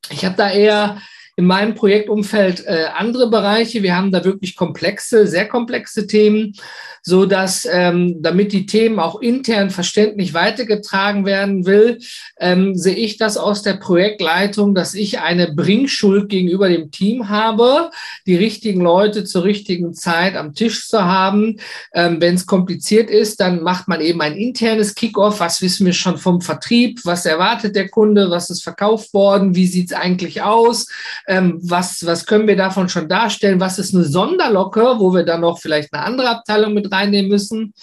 ich 0.09 0.25
habe 0.25 0.35
da 0.35 0.51
eher 0.51 0.99
in 1.37 1.45
meinem 1.45 1.75
Projektumfeld 1.75 2.65
äh, 2.65 2.85
andere 2.95 3.29
Bereiche. 3.29 3.83
Wir 3.83 3.95
haben 3.95 4.11
da 4.11 4.23
wirklich 4.23 4.55
komplexe, 4.55 5.27
sehr 5.27 5.47
komplexe 5.47 6.07
Themen, 6.07 6.53
so 7.01 7.25
dass 7.25 7.67
ähm, 7.71 8.21
damit 8.21 8.53
die 8.53 8.65
Themen 8.65 8.99
auch 8.99 9.21
intern 9.21 9.69
verständlich 9.69 10.33
weitergetragen 10.33 11.25
werden 11.25 11.65
will, 11.65 11.99
ähm, 12.39 12.75
sehe 12.75 12.95
ich 12.95 13.17
das 13.17 13.37
aus 13.37 13.61
der 13.61 13.73
Projektleitung, 13.73 14.73
dass 14.73 14.93
ich 14.93 15.19
eine 15.19 15.51
Bringschuld 15.51 16.29
gegenüber 16.29 16.69
dem 16.69 16.89
Team 16.89 17.27
habe, 17.27 17.91
die 18.25 18.35
richtigen 18.35 18.81
Leute 18.81 19.25
zur 19.25 19.43
richtigen 19.43 19.93
Zeit 19.93 20.37
am 20.37 20.53
Tisch 20.53 20.87
zu 20.87 21.03
haben. 21.03 21.59
Ähm, 21.93 22.21
Wenn 22.21 22.35
es 22.35 22.45
kompliziert 22.45 23.09
ist, 23.09 23.41
dann 23.41 23.61
macht 23.61 23.87
man 23.89 23.99
eben 23.99 24.21
ein 24.21 24.35
internes 24.35 24.95
Kickoff. 24.95 25.41
Was 25.41 25.61
wissen 25.61 25.85
wir 25.85 25.93
schon 25.93 26.17
vom 26.17 26.39
Vertrieb? 26.39 27.01
Was 27.03 27.25
erwartet 27.25 27.75
der 27.75 27.89
Kunde? 27.89 28.29
Was 28.29 28.49
ist 28.49 28.63
verkauft 28.63 29.13
worden? 29.13 29.53
Wie 29.53 29.67
sieht 29.67 29.91
es 29.91 29.97
eigentlich 29.97 30.41
aus? 30.41 30.87
Ähm, 31.27 31.59
was, 31.61 32.05
was 32.05 32.25
können 32.25 32.47
wir 32.47 32.55
davon 32.55 32.89
schon 32.89 33.09
darstellen, 33.09 33.59
was 33.59 33.79
ist 33.79 33.95
eine 33.95 34.03
Sonderlocke, 34.03 34.95
wo 34.97 35.13
wir 35.13 35.23
dann 35.23 35.41
noch 35.41 35.59
vielleicht 35.59 35.93
eine 35.93 36.03
andere 36.03 36.29
Abteilung 36.29 36.73
mit 36.73 36.91
reinnehmen 36.91 37.29
müssen. 37.29 37.73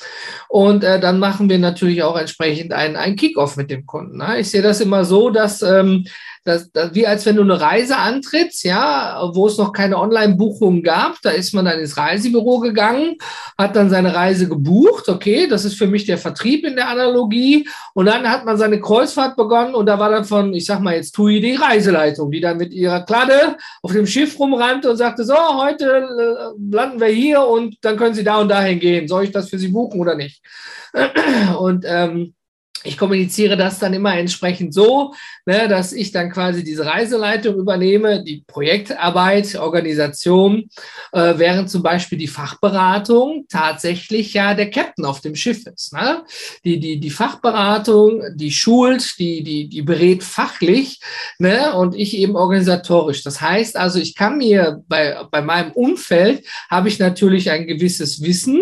Und 0.49 0.85
äh, 0.85 1.01
dann 1.01 1.19
machen 1.19 1.49
wir 1.49 1.59
natürlich 1.59 2.03
auch 2.03 2.17
entsprechend 2.17 2.73
einen, 2.73 2.97
einen 2.97 3.17
Kickoff 3.17 3.57
mit 3.57 3.71
dem 3.71 3.87
Kunden. 3.87 4.19
Ne? 4.19 4.41
Ich 4.41 4.51
sehe 4.51 4.63
das 4.63 4.81
immer 4.81 5.05
so, 5.05 5.31
dass 5.31 5.63
ähm, 5.63 6.05
das, 6.45 6.73
das, 6.73 6.95
wie 6.95 7.07
als 7.07 7.25
wenn 7.25 7.37
du 7.37 7.43
eine 7.43 7.61
Reise 7.61 7.97
antrittst, 7.97 8.65
ja, 8.65 9.31
wo 9.33 9.47
es 9.47 9.59
noch 9.59 9.73
keine 9.73 9.99
Online-Buchungen 9.99 10.83
gab. 10.83 11.21
Da 11.23 11.31
ist 11.31 11.55
man 11.55 11.65
dann 11.65 11.79
ins 11.79 11.97
Reisebüro 11.97 12.59
gegangen, 12.59 13.17
hat 13.57 13.77
dann 13.77 13.91
seine 13.91 14.15
Reise 14.15 14.49
gebucht. 14.49 15.09
Okay, 15.09 15.47
das 15.47 15.65
ist 15.65 15.79
für 15.79 15.87
mich 15.87 16.05
der 16.05 16.19
Vertrieb 16.19 16.65
in 16.65 16.77
der 16.77 16.89
Analogie. 16.89 17.69
Und 17.95 18.07
dann 18.07 18.29
hat 18.29 18.45
man 18.45 18.57
seine 18.57 18.81
Kreuzfahrt 18.81 19.37
begonnen 19.37 19.75
und 19.75 19.87
da 19.87 19.99
war 19.99 20.11
dann 20.11 20.25
von, 20.25 20.53
ich 20.53 20.67
sag 20.67 20.81
mal 20.81 20.95
jetzt 20.95 21.13
TUI 21.13 21.41
die 21.41 21.55
Reiseleitung, 21.55 22.31
die 22.31 22.41
dann 22.41 22.57
mit 22.57 22.73
ihrer 22.73 23.03
Kladde 23.03 23.57
auf 23.83 23.93
dem 23.93 24.07
Schiff 24.07 24.39
rumrannte 24.39 24.91
und 24.91 24.97
sagte, 24.97 25.25
so, 25.25 25.37
heute 25.37 25.85
äh, 25.87 26.75
landen 26.75 27.01
wir 27.01 27.09
hier 27.09 27.47
und 27.47 27.77
dann 27.83 27.97
können 27.97 28.15
Sie 28.15 28.25
da 28.25 28.41
und 28.41 28.49
dahin 28.49 28.81
gehen. 28.81 29.07
Soll 29.07 29.25
ich 29.25 29.33
das 29.33 29.49
für 29.49 29.59
Sie 29.59 29.69
buchen 29.69 30.01
oder 30.01 30.17
nicht? 30.17 30.43
Und 31.59 31.85
ähm, 31.87 32.35
ich 32.85 32.99
kommuniziere 32.99 33.57
das 33.57 33.79
dann 33.79 33.95
immer 33.95 34.17
entsprechend 34.17 34.75
so, 34.75 35.15
ne, 35.47 35.69
dass 35.69 35.93
ich 35.93 36.11
dann 36.13 36.31
quasi 36.31 36.65
diese 36.65 36.85
Reiseleitung 36.85 37.57
übernehme, 37.57 38.23
die 38.25 38.45
Projektarbeit, 38.47 39.57
Organisation, 39.57 40.69
äh, 41.13 41.35
während 41.37 41.71
zum 41.71 41.83
Beispiel 41.83 42.19
die 42.19 42.29
Fachberatung 42.29 43.47
tatsächlich 43.49 44.35
ja 44.35 44.55
der 44.55 44.71
Captain 44.71 45.05
auf 45.05 45.21
dem 45.21 45.35
Schiff 45.35 45.67
ist. 45.67 45.93
Ne? 45.93 46.25
Die, 46.65 46.81
die, 46.81 46.99
die 46.99 47.11
Fachberatung, 47.11 48.23
die 48.35 48.51
schult, 48.51 49.19
die, 49.19 49.43
die, 49.43 49.69
die 49.69 49.83
berät 49.83 50.25
fachlich 50.25 51.01
ne? 51.39 51.75
und 51.75 51.95
ich 51.95 52.17
eben 52.17 52.37
organisatorisch. 52.37 53.23
Das 53.23 53.41
heißt 53.41 53.77
also, 53.77 53.99
ich 53.99 54.15
kann 54.15 54.39
mir 54.39 54.83
bei, 54.89 55.19
bei 55.31 55.41
meinem 55.41 55.73
Umfeld 55.73 56.45
habe 56.69 56.89
ich 56.89 56.99
natürlich 56.99 57.51
ein 57.51 57.67
gewisses 57.67 58.23
Wissen, 58.23 58.61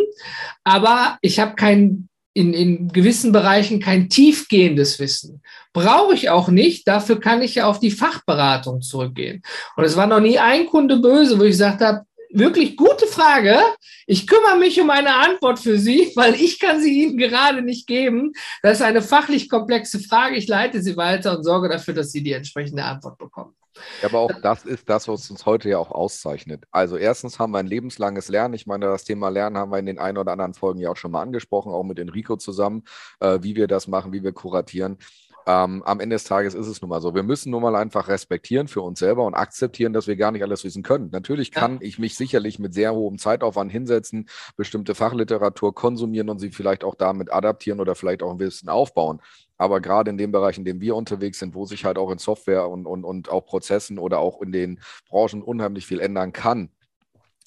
aber 0.65 1.19
ich 1.23 1.41
habe 1.41 1.55
kein 1.55 2.10
in, 2.33 2.55
in 2.55 2.89
gewissen 2.89 3.33
Bereichen 3.33 3.81
kein 3.81 4.09
tiefgehendes 4.09 4.99
Wissen. 4.99 5.43
Brauche 5.73 6.15
ich 6.15 6.31
auch 6.31 6.49
nicht. 6.49 6.87
Dafür 6.87 7.19
kann 7.19 7.43
ich 7.43 7.57
ja 7.57 7.67
auf 7.67 7.81
die 7.81 7.91
Fachberatung 7.91 8.81
zurückgehen. 8.83 9.43
Und 9.77 9.85
es 9.85 9.97
war 9.97 10.07
noch 10.07 10.21
nie 10.21 10.39
ein 10.39 10.67
Kunde 10.67 10.97
böse, 10.99 11.39
wo 11.39 11.43
ich 11.43 11.51
gesagt 11.51 11.81
habe, 11.81 12.03
wirklich 12.33 12.77
gute 12.77 13.07
Frage. 13.07 13.59
Ich 14.07 14.27
kümmere 14.27 14.57
mich 14.57 14.81
um 14.81 14.91
eine 14.91 15.15
Antwort 15.15 15.59
für 15.59 15.79
Sie, 15.79 16.13
weil 16.17 16.35
ich 16.35 16.59
kann 16.59 16.81
sie 16.81 17.03
Ihnen 17.03 17.19
gerade 17.19 17.63
nicht 17.63 17.87
geben. 17.87 18.33
Das 18.63 18.79
ist 18.79 18.83
eine 18.83 19.03
fachlich 19.03 19.49
komplexe 19.49 20.01
Frage. 20.01 20.37
Ich 20.37 20.49
leite 20.49 20.83
sie 20.83 20.97
weiter 20.97 21.37
und 21.37 21.45
sorge 21.45 21.69
dafür, 21.69 21.95
dass 21.95 22.13
Sie 22.13 22.23
die 22.23 22.33
entsprechende 22.33 22.85
Antwort 22.85 23.19
bekommen. 23.19 23.55
Ja, 24.03 24.09
aber 24.09 24.19
auch 24.19 24.33
das 24.43 24.65
ist 24.65 24.89
das, 24.89 25.09
was 25.09 25.31
uns 25.31 25.47
heute 25.47 25.69
ja 25.69 25.79
auch 25.79 25.91
auszeichnet. 25.91 26.65
Also 26.71 26.97
erstens 26.97 27.39
haben 27.39 27.53
wir 27.53 27.59
ein 27.59 27.67
lebenslanges 27.67 28.29
Lernen. 28.29 28.55
Ich 28.55 28.67
meine, 28.67 28.87
das 28.87 29.05
Thema 29.05 29.29
Lernen 29.29 29.57
haben 29.57 29.71
wir 29.71 29.79
in 29.79 29.87
den 29.87 29.99
ein 29.99 30.19
oder 30.19 30.33
anderen 30.33 30.55
Folgen 30.55 30.81
ja 30.81 30.91
auch 30.91 30.97
schon 30.97 31.13
mal 31.13 31.23
angesprochen, 31.23 31.73
auch 31.73 31.85
mit 31.85 31.99
Enrico 31.99 32.37
zusammen, 32.37 32.83
äh, 33.21 33.39
wie 33.43 33.57
wir 33.57 33.69
das 33.69 33.89
machen, 33.89 34.13
wie 34.13 34.23
wir 34.23 34.33
kuratieren. 34.33 34.99
Ähm, 35.51 35.83
am 35.83 35.99
Ende 35.99 36.15
des 36.15 36.25
Tages 36.25 36.55
ist 36.55 36.69
es 36.69 36.81
nun 36.81 36.91
mal 36.91 37.01
so. 37.01 37.13
Wir 37.13 37.25
müssen 37.25 37.51
nun 37.51 37.63
mal 37.63 37.75
einfach 37.75 38.07
respektieren 38.07 38.69
für 38.69 38.83
uns 38.83 39.01
selber 39.01 39.25
und 39.25 39.35
akzeptieren, 39.35 39.93
dass 39.93 40.07
wir 40.07 40.15
gar 40.15 40.31
nicht 40.31 40.43
alles 40.43 40.63
wissen 40.63 40.85
können. 40.85 41.11
Natürlich 41.11 41.51
kann 41.51 41.75
ja. 41.75 41.79
ich 41.81 41.99
mich 41.99 42.15
sicherlich 42.15 42.61
mit 42.61 42.73
sehr 42.73 42.95
hohem 42.95 43.19
Zeitaufwand 43.19 43.73
hinsetzen, 43.73 44.29
bestimmte 44.57 44.95
Fachliteratur 44.95 45.75
konsumieren 45.75 46.29
und 46.29 46.39
sie 46.39 46.51
vielleicht 46.51 46.85
auch 46.85 46.95
damit 46.95 47.33
adaptieren 47.33 47.81
oder 47.81 47.97
vielleicht 47.97 48.23
auch 48.23 48.31
ein 48.31 48.37
bisschen 48.37 48.69
aufbauen. 48.69 49.21
Aber 49.59 49.81
gerade 49.81 50.11
in 50.11 50.19
dem 50.19 50.31
Bereich, 50.31 50.57
in 50.57 50.65
dem 50.65 50.81
wir 50.81 50.95
unterwegs 50.95 51.41
sind, 51.41 51.55
wo 51.55 51.67
sich 51.67 51.85
halt 51.85 51.99
auch 51.99 52.13
in 52.13 52.19
Software 52.19 52.69
und, 52.69 52.87
und, 52.87 53.05
und 53.05 53.29
auch 53.29 53.45
Prozessen 53.45 53.99
oder 53.99 54.21
auch 54.21 54.41
in 54.41 54.53
den 54.53 54.79
Branchen 55.09 55.43
unheimlich 55.43 55.85
viel 55.85 56.01
ändern 56.01 56.33
kann, 56.33 56.71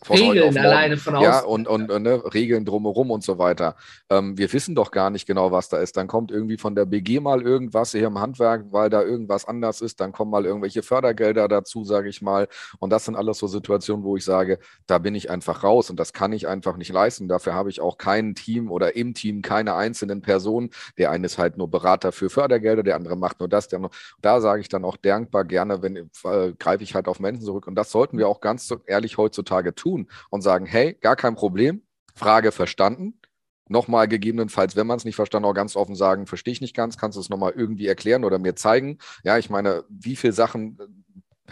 Regeln 0.10 0.58
alleine 0.58 0.98
von 0.98 1.16
außen. 1.16 1.24
Ja, 1.24 1.40
und, 1.42 1.68
und, 1.68 1.92
und 1.92 2.04
ne, 2.04 2.22
Regeln 2.34 2.66
drumherum 2.66 3.12
und 3.12 3.24
so 3.24 3.38
weiter. 3.38 3.76
Ähm, 4.10 4.38
wir 4.38 4.52
wissen 4.52 4.76
doch 4.76 4.92
gar 4.92 5.10
nicht 5.10 5.26
genau, 5.26 5.52
was 5.52 5.70
da 5.70 5.78
ist. 5.78 5.98
Dann 5.98 6.08
kommt 6.08 6.32
irgendwie 6.32 6.58
von 6.58 6.76
der 6.76 6.86
BG 6.86 7.20
mal 7.20 7.42
irgendwas 7.42 7.92
hier 7.92 8.08
im 8.08 8.20
Handwerk, 8.20 8.66
weil 8.72 8.90
da 8.90 9.02
irgendwas 9.02 9.46
anders 9.46 9.82
ist. 9.82 10.00
Dann 10.00 10.12
kommen 10.12 10.32
mal 10.32 10.46
irgendwelche 10.46 10.84
Fördergelder 10.84 11.48
dazu, 11.48 11.86
sage 11.86 12.10
ich 12.10 12.22
mal. 12.22 12.48
Und 12.80 12.90
das 12.90 13.06
sind 13.06 13.16
alles 13.16 13.38
so 13.38 13.48
Situationen, 13.48 14.04
wo 14.04 14.18
ich 14.18 14.26
sage, 14.26 14.60
da 14.88 14.98
bin 14.98 15.16
ich 15.16 15.30
einfach 15.30 15.64
raus 15.64 15.90
und 15.90 16.00
das 16.00 16.14
kann 16.14 16.34
ich 16.34 16.48
einfach 16.48 16.78
nicht 16.78 16.92
leisten. 16.92 17.28
Dafür 17.28 17.54
habe 17.54 17.70
ich 17.70 17.82
auch 17.82 17.98
kein 17.98 18.36
Team 18.36 18.72
oder 18.72 18.96
im 18.96 19.14
Team 19.14 19.42
keine 19.42 19.76
einzelnen 19.76 20.22
Personen. 20.22 20.70
Der 20.98 21.12
eine 21.12 21.26
ist 21.26 21.38
halt 21.38 21.58
nur 21.58 21.70
Berater 21.70 22.12
für 22.12 22.30
Fördergelder, 22.30 22.84
der 22.84 22.96
andere 22.96 23.16
macht 23.16 23.40
nur 23.40 23.50
das. 23.50 23.68
Der 23.68 23.82
da 24.22 24.42
sage 24.42 24.62
ich 24.62 24.70
dann 24.70 24.86
auch 24.86 24.98
dankbar 24.98 25.46
gerne, 25.46 25.82
wenn 25.82 25.96
äh, 25.96 26.54
greife 26.58 26.84
ich 26.84 26.96
halt 26.96 27.08
auf 27.08 27.20
Menschen 27.20 27.44
zurück. 27.44 27.68
Und 27.68 27.76
das 27.76 27.92
sollten 27.92 28.18
wir 28.18 28.28
auch 28.28 28.42
ganz 28.42 28.74
ehrlich 28.86 29.18
heutzutage 29.18 29.76
tun 29.76 29.93
tun 29.94 30.08
und 30.30 30.42
sagen, 30.42 30.66
hey, 30.66 30.94
gar 30.94 31.16
kein 31.16 31.36
Problem, 31.36 31.84
Frage 32.16 32.52
verstanden. 32.52 33.20
Nochmal 33.70 34.08
gegebenenfalls, 34.08 34.76
wenn 34.76 34.88
man 34.88 34.98
es 34.98 35.06
nicht 35.06 35.16
verstanden, 35.16 35.48
auch 35.48 35.54
ganz 35.54 35.76
offen 35.76 35.96
sagen, 35.96 36.28
verstehe 36.28 36.52
ich 36.52 36.62
nicht 36.62 36.76
ganz, 36.76 36.98
kannst 36.98 37.16
du 37.16 37.22
es 37.22 37.30
nochmal 37.30 37.54
irgendwie 37.56 37.88
erklären 37.88 38.26
oder 38.26 38.38
mir 38.38 38.56
zeigen. 38.56 38.98
Ja, 39.24 39.38
ich 39.38 39.50
meine, 39.50 39.86
wie 39.90 40.16
viele 40.16 40.34
Sachen 40.34 41.03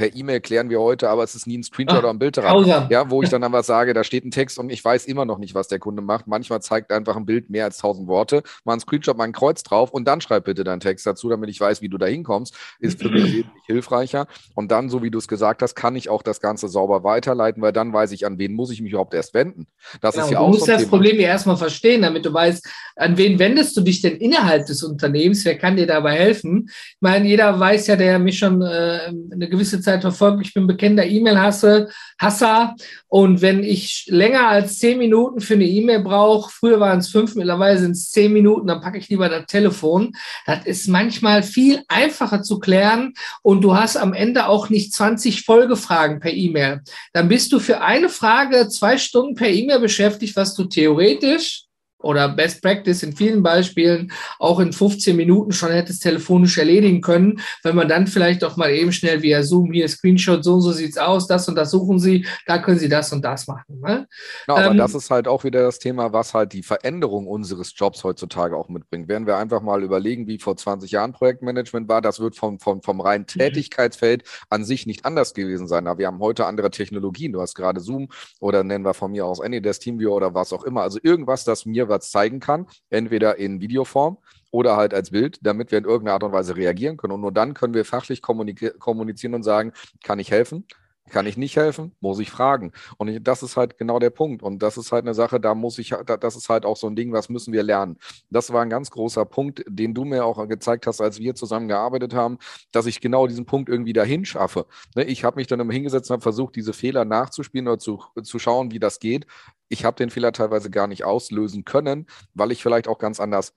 per 0.02 0.16
E-Mail 0.16 0.42
klären 0.42 0.72
wir 0.72 0.80
heute, 0.80 1.10
aber 1.10 1.24
es 1.24 1.36
ist 1.36 1.46
nie 1.46 1.60
ein 1.60 1.64
Screenshot 1.64 1.98
Ach, 1.98 2.00
oder 2.00 2.10
ein 2.10 2.18
Bild 2.18 2.36
dran. 2.36 2.66
Ja, 2.90 3.12
wo 3.12 3.22
ich 3.22 3.30
dann 3.30 3.44
einfach 3.44 3.64
sage, 3.64 3.94
da 3.94 4.04
steht 4.04 4.26
ein 4.26 4.32
Text 4.32 4.58
und 4.58 4.72
ich 4.72 4.84
weiß 4.84 5.06
immer 5.06 5.26
noch 5.26 5.38
nicht, 5.38 5.54
was 5.54 5.68
der 5.68 5.78
Kunde 5.78 6.02
macht. 6.02 6.26
Manchmal 6.26 6.60
zeigt 6.60 6.92
einfach 6.92 7.16
ein 7.16 7.28
Bild 7.28 7.52
mehr 7.52 7.66
als 7.66 7.78
tausend 7.78 8.08
Worte. 8.08 8.42
Mal 8.66 8.74
ein 8.74 8.80
Screenshot, 8.80 9.16
mal 9.16 9.26
ein 9.26 9.32
Kreuz 9.32 9.62
drauf 9.62 9.92
und 9.92 10.08
dann 10.08 10.20
schreib 10.20 10.46
bitte 10.46 10.64
deinen 10.64 10.80
Text 10.80 11.06
dazu, 11.06 11.30
damit 11.30 11.52
ich 11.52 11.62
weiß, 11.62 11.84
wie 11.84 11.90
du 11.90 12.00
da 12.00 12.08
hinkommst. 12.08 12.56
Ist 12.80 13.00
für 13.00 13.12
mich 13.12 13.26
wesentlich 13.26 13.64
hilfreicher. 13.68 14.26
Und 14.56 14.72
dann, 14.72 14.90
so 14.90 15.04
wie 15.04 15.12
du 15.12 15.20
es 15.20 15.28
gesagt 15.28 15.62
hast, 15.62 15.76
kann 15.76 15.96
ich 15.96 16.10
auch 16.10 16.24
das 16.24 16.42
Ganze 16.42 16.68
sauber 16.68 17.04
weiterleiten, 17.04 17.62
weil 17.62 17.72
dann 17.72 17.94
weiß 17.94 18.12
ich, 18.14 18.26
an 18.26 18.40
wen 18.40 18.54
muss 18.56 18.72
ich 18.72 18.82
mich 18.82 18.94
überhaupt 18.94 19.14
erst 19.14 19.36
wenden. 19.36 19.68
Das 20.02 20.16
genau, 20.16 20.26
ist 20.26 20.32
ja 20.32 20.40
du 20.40 20.44
auch 20.46 20.48
musst 20.48 20.62
so 20.62 20.72
das 20.72 20.82
Thema. 20.82 20.90
Problem 20.90 21.20
ja 21.20 21.28
erstmal 21.28 21.58
verstehen, 21.58 22.02
damit 22.02 22.26
du 22.26 22.34
weißt, 22.34 22.68
an 22.96 23.18
wen 23.18 23.38
wendest 23.38 23.78
du 23.78 23.82
dich 23.82 24.02
denn 24.02 24.18
innerhalb 24.18 24.66
des 24.66 24.82
Unternehmens? 24.82 25.46
Wer 25.46 25.60
kann 25.60 25.76
dir 25.76 25.86
dabei 25.86 26.14
helfen? 26.14 26.66
Ich 26.68 27.02
meine, 27.02 27.28
jeder 27.28 27.60
weiß 27.60 27.86
ja, 27.86 27.96
der 27.96 28.18
mich 28.18 28.40
schon 28.40 28.64
äh, 28.64 29.12
eine 29.32 29.48
gewisse 29.48 29.80
Zeit 29.80 29.91
verfolgt, 30.00 30.46
ich 30.46 30.54
bin 30.54 30.68
bekennender 30.68 31.06
E-Mail-Hasser. 31.06 31.90
Hasser. 32.20 32.76
Und 33.08 33.42
wenn 33.42 33.64
ich 33.64 34.06
länger 34.08 34.48
als 34.48 34.78
zehn 34.80 35.00
Minuten 35.00 35.42
für 35.42 35.56
eine 35.56 35.66
E-Mail 35.66 36.02
brauche, 36.02 36.52
früher 36.52 36.80
waren 36.80 37.00
es 37.00 37.10
fünf, 37.10 37.36
mittlerweile 37.36 37.80
sind 37.80 37.92
es 37.92 38.12
zehn 38.12 38.32
Minuten, 38.32 38.68
dann 38.68 38.80
packe 38.80 39.00
ich 39.00 39.10
lieber 39.10 39.28
das 39.28 39.48
Telefon. 39.48 40.14
Das 40.46 40.66
ist 40.66 40.88
manchmal 40.88 41.44
viel 41.44 41.82
einfacher 41.88 42.44
zu 42.44 42.60
klären 42.60 43.14
und 43.42 43.62
du 43.62 43.76
hast 43.76 43.98
am 43.98 44.14
Ende 44.14 44.48
auch 44.48 44.70
nicht 44.70 44.94
20 44.94 45.44
Folgefragen 45.44 46.20
per 46.20 46.32
E-Mail. 46.32 46.82
Dann 47.12 47.28
bist 47.28 47.52
du 47.52 47.60
für 47.60 47.82
eine 47.82 48.08
Frage 48.08 48.70
zwei 48.70 48.98
Stunden 48.98 49.36
per 49.36 49.50
E-Mail 49.50 49.80
beschäftigt, 49.80 50.36
was 50.36 50.54
du 50.54 50.66
theoretisch 50.66 51.66
oder 52.04 52.30
Best 52.30 52.62
Practice 52.62 53.04
in 53.04 53.16
vielen 53.16 53.44
Beispielen 53.44 54.12
auch 54.40 54.60
in 54.60 54.74
15 54.74 55.16
Minuten 55.16 55.52
schon 55.52 55.72
hätte 55.72 55.92
es 55.92 56.00
telefonisch 56.00 56.58
erledigen 56.58 57.02
können, 57.02 57.40
wenn 57.64 57.76
man 57.76 57.88
dann 57.88 58.08
vielleicht 58.08 58.44
auch 58.44 58.58
mal 58.58 58.72
eben 58.72 58.92
schnell 58.92 59.22
via 59.22 59.44
Zoom 59.44 59.72
hier 59.72 59.88
Screenshot, 59.88 60.44
so 60.44 60.56
und 60.56 60.62
so 60.62 60.72
sieht's 60.72 60.98
aus, 60.98 61.28
das 61.28 61.48
und 61.48 61.56
das 61.56 61.72
suchen 61.72 62.00
Sie, 62.00 62.26
da 62.46 62.58
können 62.58 62.80
Sie 62.80 62.90
das 62.90 63.12
und 63.14 63.24
das 63.24 63.48
machen. 63.48 63.80
Ne? 63.82 64.08
Ja, 64.48 64.56
aber 64.56 64.72
ähm, 64.72 64.78
das 64.78 64.96
ist 64.96 65.10
halt 65.10 65.28
auch 65.28 65.44
wieder 65.44 65.62
das 65.64 65.80
Thema, 65.80 66.14
was 66.14 66.34
halt 66.34 66.54
die 66.54 66.64
Veränderung 66.64 67.28
unseres 67.28 67.74
Jobs 67.76 68.04
heutzutage 68.04 68.56
auch 68.56 68.70
mitbringt. 68.70 69.08
Werden 69.08 69.28
wir 69.28 69.38
einfach 69.38 69.62
mal 69.62 69.84
überlegen, 69.84 70.28
wie 70.28 70.40
vor 70.40 70.58
20 70.58 70.92
Jahren 70.92 71.14
Projektmanagement 71.14 71.88
war, 71.88 72.02
das 72.02 72.20
wird 72.20 72.36
vom, 72.36 72.60
vom, 72.60 72.82
vom 72.82 73.02
reinen 73.02 73.24
mhm. 73.24 73.40
Tätigkeitsfeld 73.40 74.24
an 74.50 74.64
sich 74.64 74.86
nicht 74.86 75.06
anders 75.06 75.34
gewesen 75.34 75.68
sein. 75.68 75.88
Aber 75.88 76.00
wir 76.00 76.08
haben 76.08 76.20
heute 76.20 76.46
andere 76.46 76.72
Technologien. 76.72 77.34
Du 77.34 77.42
hast 77.42 77.56
gerade 77.56 77.80
Zoom 77.80 78.10
oder 78.40 78.64
nennen 78.64 78.86
wir 78.86 78.94
von 78.94 79.12
mir 79.12 79.26
aus 79.26 79.42
AnyDesk, 79.42 79.82
TeamViewer 79.82 80.16
oder 80.16 80.34
was 80.34 80.54
auch 80.54 80.64
immer. 80.64 80.82
Also 80.82 81.00
irgendwas, 81.02 81.44
das 81.44 81.66
mir 81.66 81.90
was 81.92 82.10
zeigen 82.10 82.40
kann, 82.40 82.66
entweder 82.90 83.38
in 83.38 83.62
Videoform 83.62 84.18
oder 84.50 84.76
halt 84.76 84.96
als 84.96 85.12
Bild, 85.12 85.38
damit 85.44 85.72
wir 85.72 85.78
in 85.78 85.86
irgendeiner 85.86 86.16
Art 86.16 86.24
und 86.24 86.32
Weise 86.32 86.56
reagieren 86.56 86.98
können. 86.98 87.14
Und 87.14 87.22
nur 87.22 87.32
dann 87.32 87.54
können 87.54 87.76
wir 87.76 87.86
fachlich 87.86 88.24
kommunizieren 88.24 89.36
und 89.36 89.44
sagen, 89.44 89.72
kann 90.04 90.18
ich 90.18 90.32
helfen? 90.32 90.66
Kann 91.12 91.26
ich 91.26 91.36
nicht 91.36 91.58
helfen? 91.58 91.92
Muss 92.00 92.20
ich 92.20 92.32
fragen. 92.32 92.72
Und 92.98 93.10
ich, 93.10 93.22
das 93.22 93.44
ist 93.44 93.58
halt 93.58 93.78
genau 93.78 94.00
der 94.00 94.12
Punkt. 94.12 94.42
Und 94.42 94.64
das 94.64 94.78
ist 94.78 94.94
halt 94.94 95.04
eine 95.04 95.14
Sache, 95.14 95.42
da 95.42 95.54
muss 95.54 95.78
ich, 95.78 95.94
das 96.06 96.38
ist 96.38 96.48
halt 96.48 96.66
auch 96.66 96.78
so 96.78 96.88
ein 96.88 96.96
Ding, 96.96 97.12
was 97.12 97.28
müssen 97.28 97.52
wir 97.52 97.64
lernen. 97.64 97.98
Das 98.30 98.54
war 98.54 98.62
ein 98.62 98.70
ganz 98.70 98.92
großer 98.92 99.26
Punkt, 99.26 99.62
den 99.68 99.94
du 99.94 100.06
mir 100.06 100.24
auch 100.24 100.48
gezeigt 100.48 100.88
hast, 100.88 101.02
als 101.02 101.20
wir 101.20 101.36
zusammen 101.36 101.68
gearbeitet 101.68 102.14
haben, 102.14 102.38
dass 102.72 102.86
ich 102.86 103.02
genau 103.02 103.28
diesen 103.28 103.46
Punkt 103.46 103.68
irgendwie 103.68 103.92
dahin 103.92 104.24
schaffe. 104.24 104.66
Ne, 104.96 105.04
ich 105.04 105.26
habe 105.26 105.36
mich 105.36 105.48
dann 105.48 105.60
immer 105.60 105.74
hingesetzt 105.74 106.10
und 106.10 106.14
habe 106.14 106.24
versucht, 106.24 106.56
diese 106.56 106.72
Fehler 106.72 107.04
nachzuspielen 107.04 107.68
oder 107.68 107.80
zu, 107.80 108.02
zu 108.24 108.40
schauen, 108.40 108.72
wie 108.72 108.80
das 108.80 109.00
geht. 109.00 109.28
Ich 109.68 109.84
habe 109.84 109.98
den 109.98 110.12
Fehler 110.12 110.32
teilweise 110.32 110.70
gar 110.70 110.88
nicht 110.88 111.04
auslösen 111.04 111.66
können, 111.66 112.08
weil 112.34 112.54
ich 112.54 112.64
vielleicht 112.64 112.88
auch 112.88 113.00
ganz 113.00 113.20
anders 113.20 113.54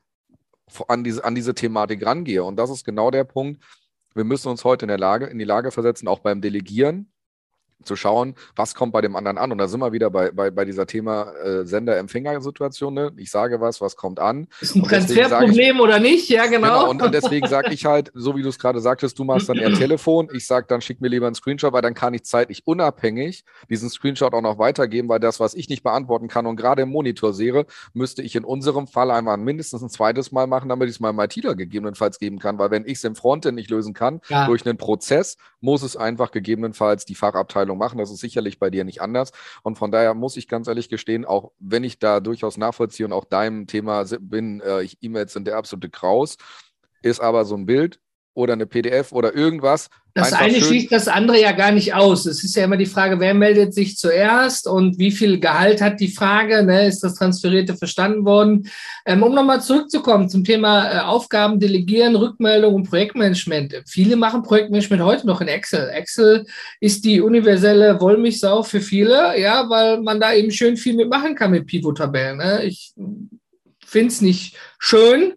an 0.88 1.04
diese, 1.04 1.24
an 1.24 1.36
diese 1.36 1.54
Thematik 1.54 2.04
rangehe. 2.04 2.42
Und 2.42 2.56
das 2.56 2.70
ist 2.70 2.84
genau 2.84 3.12
der 3.12 3.22
Punkt. 3.22 3.62
Wir 4.14 4.24
müssen 4.24 4.48
uns 4.48 4.64
heute 4.64 4.86
in, 4.86 4.88
der 4.88 4.98
Lage, 4.98 5.26
in 5.26 5.38
die 5.38 5.44
Lage 5.44 5.70
versetzen, 5.70 6.08
auch 6.08 6.20
beim 6.20 6.40
Delegieren, 6.40 7.12
zu 7.84 7.96
schauen, 7.96 8.34
was 8.56 8.74
kommt 8.74 8.92
bei 8.92 9.00
dem 9.00 9.16
anderen 9.16 9.38
an. 9.38 9.52
Und 9.52 9.58
da 9.58 9.68
sind 9.68 9.80
wir 9.80 9.92
wieder 9.92 10.10
bei, 10.10 10.30
bei, 10.30 10.50
bei 10.50 10.64
dieser 10.64 10.86
Thema 10.86 11.32
äh, 11.32 11.64
Sender-Empfänger-Situation. 11.64 12.94
Ne? 12.94 13.12
Ich 13.16 13.30
sage 13.30 13.60
was, 13.60 13.80
was 13.80 13.96
kommt 13.96 14.18
an. 14.20 14.48
Ist 14.60 14.76
ein 14.76 14.82
Transferproblem 14.82 15.80
oder 15.80 15.98
nicht? 15.98 16.28
Ja, 16.28 16.46
genau. 16.46 16.80
genau 16.80 16.90
und, 16.90 17.02
und, 17.02 17.14
deswegen 17.14 17.46
sage 17.46 17.72
ich 17.72 17.86
halt, 17.86 18.10
so 18.14 18.36
wie 18.36 18.42
du 18.42 18.48
es 18.48 18.58
gerade 18.58 18.80
sagtest, 18.80 19.18
du 19.18 19.24
machst 19.24 19.48
dann 19.48 19.56
eher 19.56 19.72
Telefon. 19.74 20.28
Ich 20.32 20.46
sage 20.46 20.66
dann, 20.68 20.80
schick 20.80 21.00
mir 21.00 21.08
lieber 21.08 21.26
einen 21.26 21.34
Screenshot, 21.34 21.72
weil 21.72 21.82
dann 21.82 21.94
kann 21.94 22.14
ich 22.14 22.24
zeitlich 22.24 22.66
unabhängig 22.66 23.44
diesen 23.68 23.90
Screenshot 23.90 24.34
auch 24.34 24.40
noch 24.40 24.58
weitergeben, 24.58 25.08
weil 25.08 25.20
das, 25.20 25.40
was 25.40 25.54
ich 25.54 25.68
nicht 25.68 25.82
beantworten 25.82 26.28
kann 26.28 26.46
und 26.46 26.56
gerade 26.56 26.82
im 26.82 26.90
Monitor 26.90 27.32
sehe, 27.32 27.66
müsste 27.92 28.22
ich 28.22 28.36
in 28.36 28.44
unserem 28.44 28.86
Fall 28.86 29.10
einmal 29.10 29.36
mindestens 29.36 29.82
ein 29.82 29.90
zweites 29.90 30.32
Mal 30.32 30.46
machen, 30.46 30.68
damit 30.68 30.88
ich 30.88 30.96
es 30.96 31.00
meinem 31.00 31.18
ITler 31.20 31.54
gegebenenfalls 31.54 32.18
geben 32.18 32.38
kann. 32.38 32.58
Weil 32.58 32.70
wenn 32.70 32.84
ich 32.84 32.98
es 32.98 33.04
im 33.04 33.14
Frontend 33.14 33.56
nicht 33.56 33.70
lösen 33.70 33.94
kann, 33.94 34.20
ja. 34.28 34.46
durch 34.46 34.66
einen 34.66 34.78
Prozess, 34.78 35.36
muss 35.60 35.82
es 35.82 35.96
einfach 35.96 36.30
gegebenenfalls 36.30 37.04
die 37.04 37.14
Fachabteilung 37.14 37.73
Entscheidung 37.74 37.78
machen. 37.78 37.98
Das 37.98 38.10
ist 38.10 38.20
sicherlich 38.20 38.58
bei 38.58 38.70
dir 38.70 38.84
nicht 38.84 39.00
anders. 39.00 39.32
Und 39.62 39.78
von 39.78 39.90
daher 39.90 40.14
muss 40.14 40.36
ich 40.36 40.48
ganz 40.48 40.68
ehrlich 40.68 40.88
gestehen, 40.88 41.24
auch 41.24 41.52
wenn 41.58 41.84
ich 41.84 41.98
da 41.98 42.20
durchaus 42.20 42.56
nachvollziehe 42.56 43.06
und 43.06 43.12
auch 43.12 43.24
deinem 43.24 43.66
Thema 43.66 44.04
bin, 44.20 44.60
äh, 44.60 44.88
E-Mails 45.00 45.32
sind 45.32 45.46
der 45.46 45.56
absolute 45.56 45.90
Kraus, 45.90 46.36
ist 47.02 47.20
aber 47.20 47.44
so 47.44 47.56
ein 47.56 47.66
Bild 47.66 48.00
oder 48.34 48.52
eine 48.52 48.66
PDF 48.66 49.12
oder 49.12 49.34
irgendwas, 49.34 49.88
das 50.16 50.32
eine 50.32 50.60
schließt 50.60 50.92
das 50.92 51.08
andere 51.08 51.40
ja 51.40 51.50
gar 51.50 51.72
nicht 51.72 51.92
aus. 51.92 52.24
Es 52.24 52.44
ist 52.44 52.54
ja 52.54 52.64
immer 52.64 52.76
die 52.76 52.86
Frage, 52.86 53.18
wer 53.18 53.34
meldet 53.34 53.74
sich 53.74 53.96
zuerst 53.96 54.68
und 54.68 54.96
wie 54.96 55.10
viel 55.10 55.40
Gehalt 55.40 55.80
hat 55.80 55.98
die 55.98 56.08
Frage? 56.08 56.62
Ne? 56.62 56.86
Ist 56.86 57.02
das 57.02 57.16
Transferierte 57.16 57.76
verstanden 57.76 58.24
worden? 58.24 58.70
Ähm, 59.06 59.24
um 59.24 59.34
nochmal 59.34 59.60
zurückzukommen 59.60 60.28
zum 60.28 60.44
Thema 60.44 60.88
äh, 60.88 60.98
Aufgaben 61.00 61.58
delegieren, 61.58 62.14
Rückmeldung 62.14 62.74
und 62.74 62.88
Projektmanagement. 62.88 63.82
Viele 63.88 64.14
machen 64.14 64.44
Projektmanagement 64.44 65.02
heute 65.02 65.26
noch 65.26 65.40
in 65.40 65.48
Excel. 65.48 65.88
Excel 65.88 66.46
ist 66.78 67.04
die 67.04 67.20
universelle 67.20 68.00
Wollmilchsau 68.00 68.62
für 68.62 68.80
viele, 68.80 69.40
ja, 69.40 69.68
weil 69.68 70.00
man 70.00 70.20
da 70.20 70.32
eben 70.32 70.52
schön 70.52 70.76
viel 70.76 70.94
mitmachen 70.94 71.34
kann 71.34 71.50
mit 71.50 71.66
Pivot-Tabellen. 71.66 72.38
Ne? 72.38 72.62
Ich 72.62 72.92
finde 73.84 74.08
es 74.08 74.20
nicht 74.20 74.56
schön, 74.78 75.34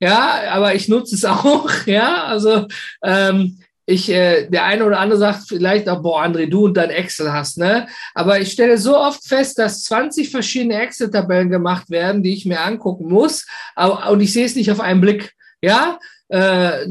ja, 0.00 0.42
aber 0.50 0.74
ich 0.74 0.88
nutze 0.88 1.14
es 1.14 1.24
auch, 1.24 1.70
ja, 1.86 2.24
also 2.24 2.66
ähm, 3.02 3.58
ich, 3.86 4.10
äh, 4.10 4.48
der 4.50 4.64
eine 4.64 4.84
oder 4.84 5.00
andere 5.00 5.18
sagt 5.18 5.48
vielleicht 5.48 5.88
auch, 5.88 6.02
boah, 6.02 6.22
André, 6.22 6.46
du 6.46 6.66
und 6.66 6.76
dein 6.76 6.90
Excel 6.90 7.32
hast, 7.32 7.56
ne? 7.56 7.88
Aber 8.14 8.38
ich 8.38 8.52
stelle 8.52 8.76
so 8.76 8.98
oft 8.98 9.26
fest, 9.26 9.58
dass 9.58 9.82
20 9.84 10.30
verschiedene 10.30 10.78
Excel-Tabellen 10.78 11.48
gemacht 11.48 11.88
werden, 11.88 12.22
die 12.22 12.34
ich 12.34 12.44
mir 12.44 12.60
angucken 12.60 13.08
muss, 13.08 13.46
aber, 13.74 14.10
und 14.10 14.20
ich 14.20 14.32
sehe 14.32 14.44
es 14.44 14.56
nicht 14.56 14.70
auf 14.70 14.80
einen 14.80 15.00
Blick. 15.00 15.32
Ja, 15.62 15.98
äh, 16.28 16.86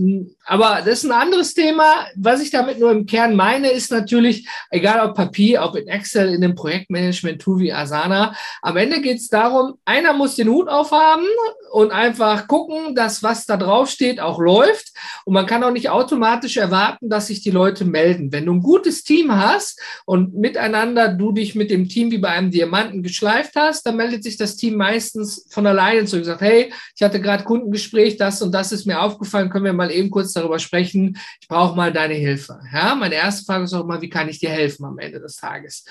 aber 0.47 0.81
das 0.83 1.03
ist 1.03 1.05
ein 1.05 1.11
anderes 1.11 1.53
Thema. 1.53 2.07
Was 2.15 2.41
ich 2.41 2.51
damit 2.51 2.79
nur 2.79 2.91
im 2.91 3.05
Kern 3.05 3.35
meine, 3.35 3.69
ist 3.69 3.91
natürlich, 3.91 4.47
egal 4.69 5.05
ob 5.07 5.15
Papier, 5.15 5.61
ob 5.61 5.75
in 5.75 5.87
Excel, 5.87 6.29
in 6.29 6.41
einem 6.41 6.55
Projektmanagement-Tool 6.55 7.59
wie 7.59 7.73
Asana, 7.73 8.33
am 8.61 8.77
Ende 8.77 9.01
geht 9.01 9.17
es 9.17 9.27
darum, 9.27 9.77
einer 9.83 10.13
muss 10.13 10.35
den 10.35 10.47
Hut 10.47 10.69
aufhaben 10.69 11.25
und 11.71 11.91
einfach 11.91 12.47
gucken, 12.47 12.95
dass 12.95 13.23
was 13.23 13.45
da 13.45 13.57
drauf 13.57 13.89
steht 13.89 14.21
auch 14.21 14.39
läuft. 14.39 14.93
Und 15.25 15.33
man 15.33 15.45
kann 15.45 15.63
auch 15.63 15.71
nicht 15.71 15.89
automatisch 15.89 16.55
erwarten, 16.55 17.09
dass 17.09 17.27
sich 17.27 17.41
die 17.41 17.51
Leute 17.51 17.83
melden. 17.83 18.31
Wenn 18.31 18.45
du 18.45 18.53
ein 18.53 18.61
gutes 18.61 19.03
Team 19.03 19.35
hast 19.35 19.81
und 20.05 20.33
miteinander 20.33 21.09
du 21.09 21.33
dich 21.33 21.55
mit 21.55 21.69
dem 21.69 21.89
Team 21.89 22.09
wie 22.11 22.19
bei 22.19 22.29
einem 22.29 22.51
Diamanten 22.51 23.03
geschleift 23.03 23.55
hast, 23.57 23.85
dann 23.85 23.97
meldet 23.97 24.23
sich 24.23 24.37
das 24.37 24.55
Team 24.55 24.75
meistens 24.75 25.45
von 25.49 25.67
alleine 25.67 26.05
zu 26.05 26.15
und 26.15 26.23
sagt, 26.23 26.39
hey, 26.39 26.71
ich 26.95 27.03
hatte 27.03 27.19
gerade 27.19 27.43
Kundengespräch, 27.43 28.15
das 28.15 28.41
und 28.41 28.53
das 28.53 28.71
ist 28.71 28.85
mir 28.85 29.01
aufgefallen, 29.01 29.49
können 29.49 29.65
wir 29.65 29.73
mal 29.73 29.91
eben 29.91 30.09
kurz 30.09 30.36
darüber 30.37 30.59
sprechen, 30.59 31.17
ich 31.41 31.47
brauche 31.47 31.75
mal 31.75 31.91
deine 31.91 32.13
Hilfe. 32.13 32.59
Ja, 32.71 32.95
meine 32.95 33.15
erste 33.15 33.45
Frage 33.45 33.65
ist 33.65 33.73
auch 33.73 33.83
immer, 33.83 34.01
wie 34.01 34.09
kann 34.09 34.29
ich 34.29 34.39
dir 34.39 34.49
helfen 34.49 34.85
am 34.85 34.99
Ende 34.99 35.19
des 35.19 35.35
Tages? 35.35 35.85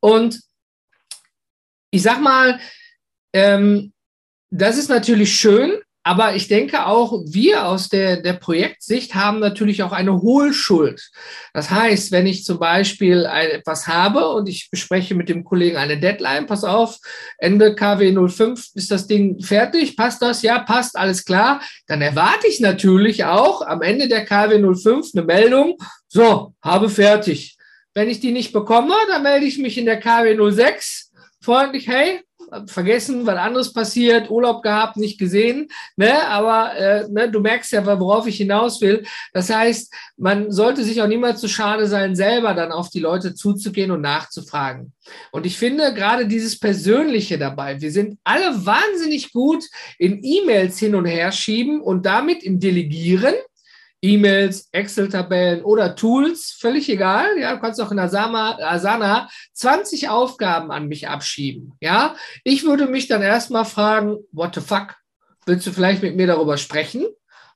Und 0.00 0.40
ich 1.90 2.02
sag 2.02 2.20
mal, 2.20 2.60
ähm, 3.32 3.92
das 4.50 4.76
ist 4.76 4.88
natürlich 4.88 5.34
schön, 5.34 5.80
aber 6.04 6.34
ich 6.34 6.48
denke 6.48 6.86
auch, 6.86 7.22
wir 7.26 7.66
aus 7.66 7.88
der, 7.88 8.20
der 8.20 8.32
Projektsicht 8.32 9.14
haben 9.14 9.38
natürlich 9.38 9.82
auch 9.82 9.92
eine 9.92 10.20
Hohlschuld. 10.20 11.10
Das 11.52 11.70
heißt, 11.70 12.10
wenn 12.10 12.26
ich 12.26 12.44
zum 12.44 12.58
Beispiel 12.58 13.24
etwas 13.24 13.86
habe 13.86 14.28
und 14.30 14.48
ich 14.48 14.68
bespreche 14.70 15.14
mit 15.14 15.28
dem 15.28 15.44
Kollegen 15.44 15.76
eine 15.76 16.00
Deadline, 16.00 16.46
pass 16.46 16.64
auf, 16.64 16.98
Ende 17.38 17.76
KW 17.76 18.12
05 18.28 18.70
ist 18.74 18.90
das 18.90 19.06
Ding 19.06 19.40
fertig, 19.40 19.96
passt 19.96 20.22
das? 20.22 20.42
Ja, 20.42 20.58
passt, 20.58 20.96
alles 20.96 21.24
klar. 21.24 21.60
Dann 21.86 22.02
erwarte 22.02 22.48
ich 22.48 22.58
natürlich 22.58 23.24
auch 23.24 23.62
am 23.62 23.82
Ende 23.82 24.08
der 24.08 24.24
KW 24.24 24.60
05 24.74 25.10
eine 25.14 25.24
Meldung, 25.24 25.76
so, 26.08 26.54
habe 26.60 26.88
fertig. 26.88 27.56
Wenn 27.94 28.08
ich 28.08 28.20
die 28.20 28.32
nicht 28.32 28.52
bekomme, 28.52 28.94
dann 29.08 29.22
melde 29.22 29.46
ich 29.46 29.58
mich 29.58 29.78
in 29.78 29.84
der 29.84 30.00
KW 30.00 30.36
06 30.50 31.12
freundlich, 31.42 31.88
hey, 31.88 32.20
vergessen, 32.66 33.26
weil 33.26 33.38
anderes 33.38 33.72
passiert, 33.72 34.30
Urlaub 34.30 34.62
gehabt, 34.62 34.96
nicht 34.96 35.18
gesehen. 35.18 35.68
Ne? 35.96 36.26
Aber 36.28 36.74
äh, 36.76 37.08
ne, 37.08 37.30
du 37.30 37.40
merkst 37.40 37.72
ja, 37.72 37.84
worauf 37.84 38.26
ich 38.26 38.36
hinaus 38.36 38.80
will. 38.80 39.04
Das 39.32 39.50
heißt, 39.50 39.92
man 40.16 40.50
sollte 40.50 40.84
sich 40.84 41.00
auch 41.02 41.06
niemals 41.06 41.40
zu 41.40 41.48
schade 41.48 41.86
sein, 41.86 42.14
selber 42.14 42.54
dann 42.54 42.72
auf 42.72 42.90
die 42.90 43.00
Leute 43.00 43.34
zuzugehen 43.34 43.90
und 43.90 44.00
nachzufragen. 44.00 44.92
Und 45.30 45.46
ich 45.46 45.58
finde 45.58 45.94
gerade 45.94 46.26
dieses 46.26 46.58
Persönliche 46.58 47.38
dabei. 47.38 47.80
Wir 47.80 47.90
sind 47.90 48.18
alle 48.24 48.64
wahnsinnig 48.64 49.32
gut 49.32 49.64
in 49.98 50.20
E-Mails 50.22 50.78
hin 50.78 50.94
und 50.94 51.06
her 51.06 51.32
schieben 51.32 51.80
und 51.80 52.06
damit 52.06 52.42
im 52.42 52.60
Delegieren 52.60 53.34
E-Mails, 54.02 54.68
Excel-Tabellen 54.72 55.62
oder 55.62 55.94
Tools, 55.94 56.56
völlig 56.58 56.88
egal. 56.88 57.38
Ja, 57.38 57.54
du 57.54 57.60
kannst 57.60 57.80
auch 57.80 57.92
in 57.92 57.98
Asana, 57.98 58.58
Asana 58.58 59.28
20 59.54 60.08
Aufgaben 60.08 60.72
an 60.72 60.88
mich 60.88 61.08
abschieben. 61.08 61.74
Ja, 61.80 62.16
ich 62.42 62.64
würde 62.64 62.86
mich 62.86 63.06
dann 63.06 63.22
erstmal 63.22 63.64
fragen, 63.64 64.18
what 64.32 64.54
the 64.54 64.60
fuck? 64.60 64.96
Willst 65.46 65.66
du 65.66 65.72
vielleicht 65.72 66.02
mit 66.02 66.16
mir 66.16 66.26
darüber 66.26 66.56
sprechen? 66.56 67.06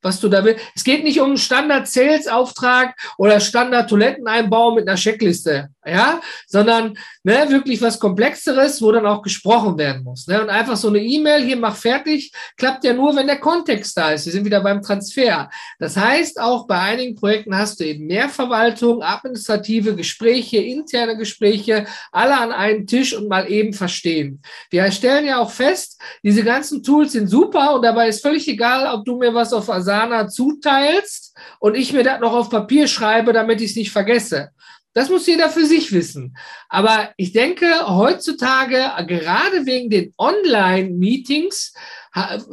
was 0.03 0.21
du 0.21 0.29
da 0.29 0.45
willst. 0.45 0.65
Es 0.75 0.85
geht 0.85 1.05
nicht 1.05 1.21
um 1.21 1.37
Standard-Sales-Auftrag 1.37 2.95
oder 3.19 3.41
Standard-Toiletteneinbau 3.41 4.75
mit 4.75 4.89
einer 4.89 4.97
Checkliste, 4.97 5.71
ja, 5.85 6.21
sondern 6.47 6.97
ne, 7.27 7.51
wirklich 7.51 7.83
was 7.83 7.99
Komplexeres, 7.99 8.81
wo 8.81 8.93
dann 8.93 9.05
auch 9.05 9.21
gesprochen 9.21 9.77
werden 9.77 10.05
muss. 10.05 10.29
Ne? 10.29 10.41
Und 10.41 10.49
einfach 10.49 10.77
so 10.77 10.89
eine 10.89 11.01
E-Mail, 11.01 11.45
hier 11.45 11.57
mach 11.57 11.75
fertig, 11.75 12.31
klappt 12.57 12.85
ja 12.85 12.93
nur, 12.93 13.17
wenn 13.17 13.27
der 13.27 13.41
Kontext 13.41 13.97
da 13.97 14.13
ist. 14.13 14.27
Wir 14.27 14.33
sind 14.33 14.45
wieder 14.45 14.61
beim 14.61 14.81
Transfer. 14.81 15.51
Das 15.81 15.97
heißt, 15.97 16.41
auch 16.41 16.69
bei 16.69 16.79
einigen 16.79 17.17
Projekten 17.17 17.57
hast 17.57 17.81
du 17.81 17.85
eben 17.85 18.07
mehr 18.07 18.29
Verwaltung, 18.29 19.03
administrative 19.03 19.97
Gespräche, 19.97 20.59
interne 20.59 21.17
Gespräche, 21.17 21.87
alle 22.13 22.39
an 22.39 22.53
einen 22.53 22.87
Tisch 22.87 23.13
und 23.13 23.29
mal 23.29 23.51
eben 23.51 23.73
verstehen. 23.73 24.41
Wir 24.71 24.89
stellen 24.93 25.27
ja 25.27 25.39
auch 25.39 25.51
fest, 25.51 26.01
diese 26.23 26.45
ganzen 26.45 26.85
Tools 26.85 27.11
sind 27.11 27.27
super 27.27 27.75
und 27.75 27.83
dabei 27.83 28.07
ist 28.07 28.23
völlig 28.23 28.47
egal, 28.47 28.87
ob 28.95 29.05
du 29.05 29.17
mir 29.17 29.35
was 29.35 29.53
auf 29.53 29.69
Asana 29.69 30.29
zuteilst 30.29 31.37
und 31.59 31.77
ich 31.77 31.93
mir 31.93 32.05
das 32.05 32.21
noch 32.21 32.35
auf 32.35 32.51
Papier 32.51 32.87
schreibe, 32.87 33.33
damit 33.33 33.61
ich 33.61 33.71
es 33.71 33.77
nicht 33.77 33.91
vergesse. 33.91 34.51
Das 34.97 35.11
muss 35.11 35.27
jeder 35.27 35.51
für 35.51 35.67
sich 35.67 35.93
wissen. 35.93 36.35
Aber 36.71 37.13
ich 37.19 37.35
denke, 37.35 37.67
heutzutage, 37.87 38.91
gerade 39.07 39.67
wegen 39.67 39.91
den 39.91 40.15
Online-Meetings, 40.17 41.75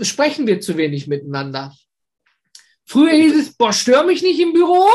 sprechen 0.02 0.46
wir 0.46 0.60
zu 0.60 0.76
wenig 0.76 1.08
miteinander. 1.08 1.74
Früher 2.86 3.14
hieß 3.14 3.34
es, 3.38 3.54
boah, 3.56 3.72
stör 3.72 4.04
mich 4.04 4.24
nicht 4.24 4.42
im 4.42 4.52
Büro, 4.52 4.90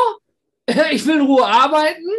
ich 0.91 1.07
will 1.07 1.21
in 1.21 1.23
Ruhe 1.23 1.47
arbeiten. 1.47 2.11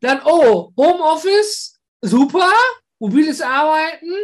Dann, 0.00 0.22
oh, 0.24 0.72
Homeoffice, 0.78 1.78
super, 2.00 2.50
mobiles 2.98 3.42
Arbeiten 3.42 4.14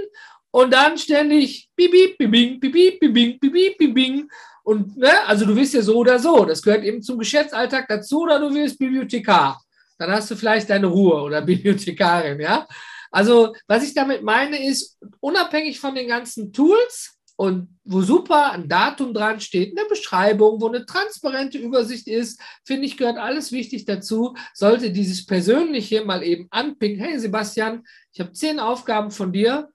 und 0.52 0.72
dann 0.72 0.96
ständig 0.96 1.68
bip, 1.76 1.90
bip, 1.90 2.16
bing, 2.16 2.58
bip, 2.58 2.72
bip, 2.72 2.98
bing, 3.12 3.38
bip, 3.38 3.76
bip, 3.76 3.94
bing. 3.94 4.26
Und, 4.64 4.96
ne, 4.96 5.22
also 5.26 5.44
du 5.44 5.54
willst 5.54 5.74
ja 5.74 5.82
so 5.82 5.96
oder 5.98 6.18
so. 6.18 6.46
Das 6.46 6.62
gehört 6.62 6.82
eben 6.82 7.02
zum 7.02 7.18
Geschäftsalltag 7.18 7.88
dazu 7.88 8.22
oder 8.22 8.40
du 8.40 8.54
willst 8.54 8.78
Bibliothekar 8.78 9.60
dann 9.98 10.10
hast 10.10 10.30
du 10.30 10.36
vielleicht 10.36 10.70
deine 10.70 10.86
Ruhe 10.86 11.22
oder 11.22 11.42
Bibliothekarin, 11.42 12.40
ja. 12.40 12.66
Also, 13.10 13.54
was 13.66 13.84
ich 13.84 13.94
damit 13.94 14.22
meine, 14.22 14.62
ist, 14.66 14.98
unabhängig 15.20 15.80
von 15.80 15.94
den 15.94 16.08
ganzen 16.08 16.52
Tools 16.52 17.16
und 17.36 17.68
wo 17.84 18.00
super 18.02 18.52
ein 18.52 18.68
Datum 18.68 19.12
dran 19.12 19.40
steht, 19.40 19.78
eine 19.78 19.88
Beschreibung, 19.88 20.60
wo 20.60 20.68
eine 20.68 20.86
transparente 20.86 21.58
Übersicht 21.58 22.08
ist, 22.08 22.40
finde 22.64 22.86
ich, 22.86 22.96
gehört 22.96 23.18
alles 23.18 23.52
wichtig 23.52 23.84
dazu. 23.84 24.34
Sollte 24.54 24.90
dieses 24.90 25.24
Persönliche 25.26 26.04
mal 26.04 26.22
eben 26.22 26.46
anpicken, 26.50 26.98
hey 26.98 27.18
Sebastian, 27.18 27.84
ich 28.12 28.20
habe 28.20 28.32
zehn 28.32 28.58
Aufgaben 28.58 29.10
von 29.10 29.32
dir. 29.32 29.68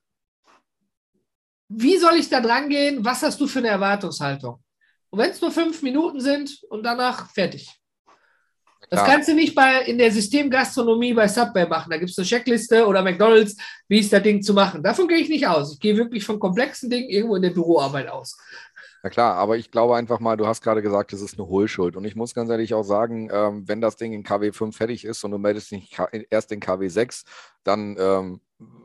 Wie 1.69 1.97
soll 1.97 2.15
ich 2.15 2.29
da 2.29 2.41
dran 2.41 2.67
gehen? 2.67 3.05
Was 3.05 3.21
hast 3.21 3.39
du 3.39 3.47
für 3.47 3.60
eine 3.60 3.69
Erwartungshaltung? 3.69 4.62
Und 5.10 5.19
wenn 5.19 5.29
es 5.29 5.41
nur 5.41 5.51
fünf 5.51 5.81
Minuten 5.84 6.19
sind 6.19 6.63
und 6.69 6.84
danach 6.84 7.29
fertig. 7.31 7.81
Das 8.91 9.06
kannst 9.06 9.30
du 9.30 9.34
nicht 9.34 9.56
bei, 9.56 9.84
in 9.84 9.97
der 9.97 10.12
Systemgastronomie 10.12 11.13
bei 11.13 11.25
Subway 11.25 11.65
machen. 11.65 11.89
Da 11.89 11.97
gibt 11.97 12.12
es 12.12 12.17
eine 12.17 12.27
Checkliste 12.27 12.86
oder 12.86 13.01
McDonalds, 13.01 13.56
wie 13.88 13.99
ist 13.99 14.12
das 14.12 14.21
Ding 14.21 14.41
zu 14.41 14.54
machen. 14.54 14.84
Davon 14.84 15.08
gehe 15.08 15.17
ich 15.17 15.30
nicht 15.30 15.47
aus. 15.47 15.73
Ich 15.73 15.80
gehe 15.80 15.95
wirklich 15.95 16.25
von 16.25 16.39
komplexen 16.39 16.89
Dingen 16.89 17.10
irgendwo 17.10 17.38
in 17.38 17.41
der 17.41 17.51
Büroarbeit 17.51 18.10
aus. 18.10 18.38
Na 19.01 19.10
klar, 19.10 19.36
aber 19.36 19.56
ich 19.56 19.71
glaube 19.71 19.95
einfach 19.95 20.19
mal, 20.19 20.36
du 20.36 20.45
hast 20.45 20.62
gerade 20.62 20.82
gesagt, 20.82 21.13
es 21.13 21.21
ist 21.21 21.39
eine 21.39 21.47
Hohlschuld. 21.47 21.95
Und 21.95 22.04
ich 22.04 22.17
muss 22.17 22.36
ganz 22.36 22.49
ehrlich 22.49 22.73
auch 22.73 22.84
sagen, 22.84 23.30
ähm, 23.32 23.65
wenn 23.65 23.80
das 23.80 23.95
Ding 23.95 24.12
in 24.12 24.23
KW 24.23 24.51
5 24.51 24.75
fertig 24.75 25.06
ist 25.06 25.23
und 25.23 25.32
du 25.32 25.38
meldest 25.38 25.71
dich 25.71 25.97
erst 26.30 26.51
in 26.51 26.60
KW 26.60 26.89
6, 26.89 27.23
dann 27.63 27.95
ähm, 27.97 28.41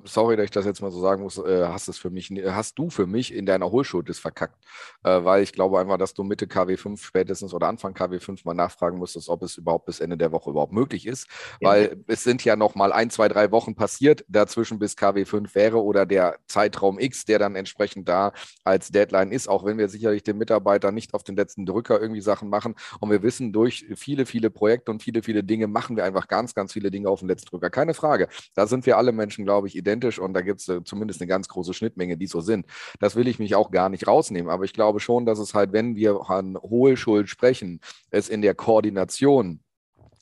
sorry, 0.08 0.36
dass 0.36 0.44
ich 0.44 0.50
das 0.50 0.64
jetzt 0.64 0.80
mal 0.80 0.90
so 0.90 1.00
sagen 1.00 1.22
muss, 1.22 1.38
äh, 1.38 1.66
hast 1.66 1.88
es 1.88 1.98
für 1.98 2.10
mich, 2.10 2.30
hast 2.46 2.78
du 2.78 2.90
für 2.90 3.06
mich 3.06 3.34
in 3.34 3.46
deiner 3.46 3.70
Hohlschuld 3.70 4.08
das 4.08 4.18
verkackt. 4.18 4.64
Äh, 5.02 5.24
weil 5.24 5.42
ich 5.42 5.52
glaube 5.52 5.78
einfach, 5.78 5.98
dass 5.98 6.14
du 6.14 6.24
Mitte 6.24 6.46
KW5 6.46 7.02
spätestens 7.02 7.52
oder 7.54 7.68
Anfang 7.68 7.94
KW5 7.94 8.40
mal 8.44 8.54
nachfragen 8.54 8.98
musstest, 8.98 9.28
ob 9.28 9.42
es 9.42 9.56
überhaupt 9.56 9.86
bis 9.86 10.00
Ende 10.00 10.16
der 10.16 10.32
Woche 10.32 10.50
überhaupt 10.50 10.72
möglich 10.72 11.06
ist. 11.06 11.28
Ja. 11.60 11.70
Weil 11.70 12.04
es 12.06 12.24
sind 12.24 12.44
ja 12.44 12.56
noch 12.56 12.74
mal 12.74 12.92
ein, 12.92 13.10
zwei, 13.10 13.28
drei 13.28 13.50
Wochen 13.50 13.74
passiert, 13.74 14.24
dazwischen 14.28 14.78
bis 14.78 14.96
KW5 14.96 15.54
wäre 15.54 15.82
oder 15.82 16.06
der 16.06 16.38
Zeitraum 16.46 16.98
X, 16.98 17.24
der 17.24 17.38
dann 17.38 17.56
entsprechend 17.56 18.08
da 18.08 18.32
als 18.64 18.90
Deadline 18.90 19.32
ist, 19.32 19.48
auch 19.48 19.64
wenn 19.64 19.78
wir 19.78 19.88
sicherlich 19.88 20.22
den 20.22 20.38
Mitarbeitern 20.38 20.94
nicht 20.94 21.14
auf 21.14 21.22
den 21.22 21.36
letzten 21.36 21.66
Drücker 21.66 22.00
irgendwie 22.00 22.20
Sachen 22.20 22.48
machen. 22.48 22.74
Und 23.00 23.10
wir 23.10 23.22
wissen, 23.22 23.52
durch 23.52 23.86
viele, 23.96 24.26
viele 24.26 24.50
Projekte 24.50 24.90
und 24.90 25.02
viele, 25.02 25.22
viele 25.22 25.42
Dinge 25.44 25.66
machen 25.66 25.96
wir 25.96 26.04
einfach 26.04 26.28
ganz, 26.28 26.54
ganz 26.54 26.72
viele 26.72 26.90
Dinge 26.90 27.08
auf 27.08 27.20
den 27.20 27.28
letzten 27.28 27.48
Drücker. 27.48 27.70
Keine 27.70 27.94
Frage. 27.94 28.28
Da 28.54 28.66
sind 28.66 28.86
wir 28.86 28.96
alle 28.96 29.12
Menschen, 29.12 29.44
glaube 29.44 29.65
ich, 29.65 29.65
identisch 29.74 30.18
und 30.18 30.34
da 30.34 30.42
gibt 30.42 30.60
es 30.60 30.68
äh, 30.68 30.84
zumindest 30.84 31.20
eine 31.20 31.28
ganz 31.28 31.48
große 31.48 31.74
Schnittmenge, 31.74 32.16
die 32.16 32.26
so 32.26 32.40
sind. 32.40 32.66
Das 33.00 33.16
will 33.16 33.26
ich 33.26 33.38
mich 33.38 33.54
auch 33.54 33.70
gar 33.70 33.88
nicht 33.88 34.06
rausnehmen, 34.06 34.50
aber 34.50 34.64
ich 34.64 34.72
glaube 34.72 35.00
schon, 35.00 35.26
dass 35.26 35.38
es 35.38 35.54
halt, 35.54 35.72
wenn 35.72 35.96
wir 35.96 36.30
an 36.30 36.56
Hohlschuld 36.58 37.28
sprechen, 37.28 37.80
es 38.10 38.28
in 38.28 38.42
der 38.42 38.54
Koordination 38.54 39.60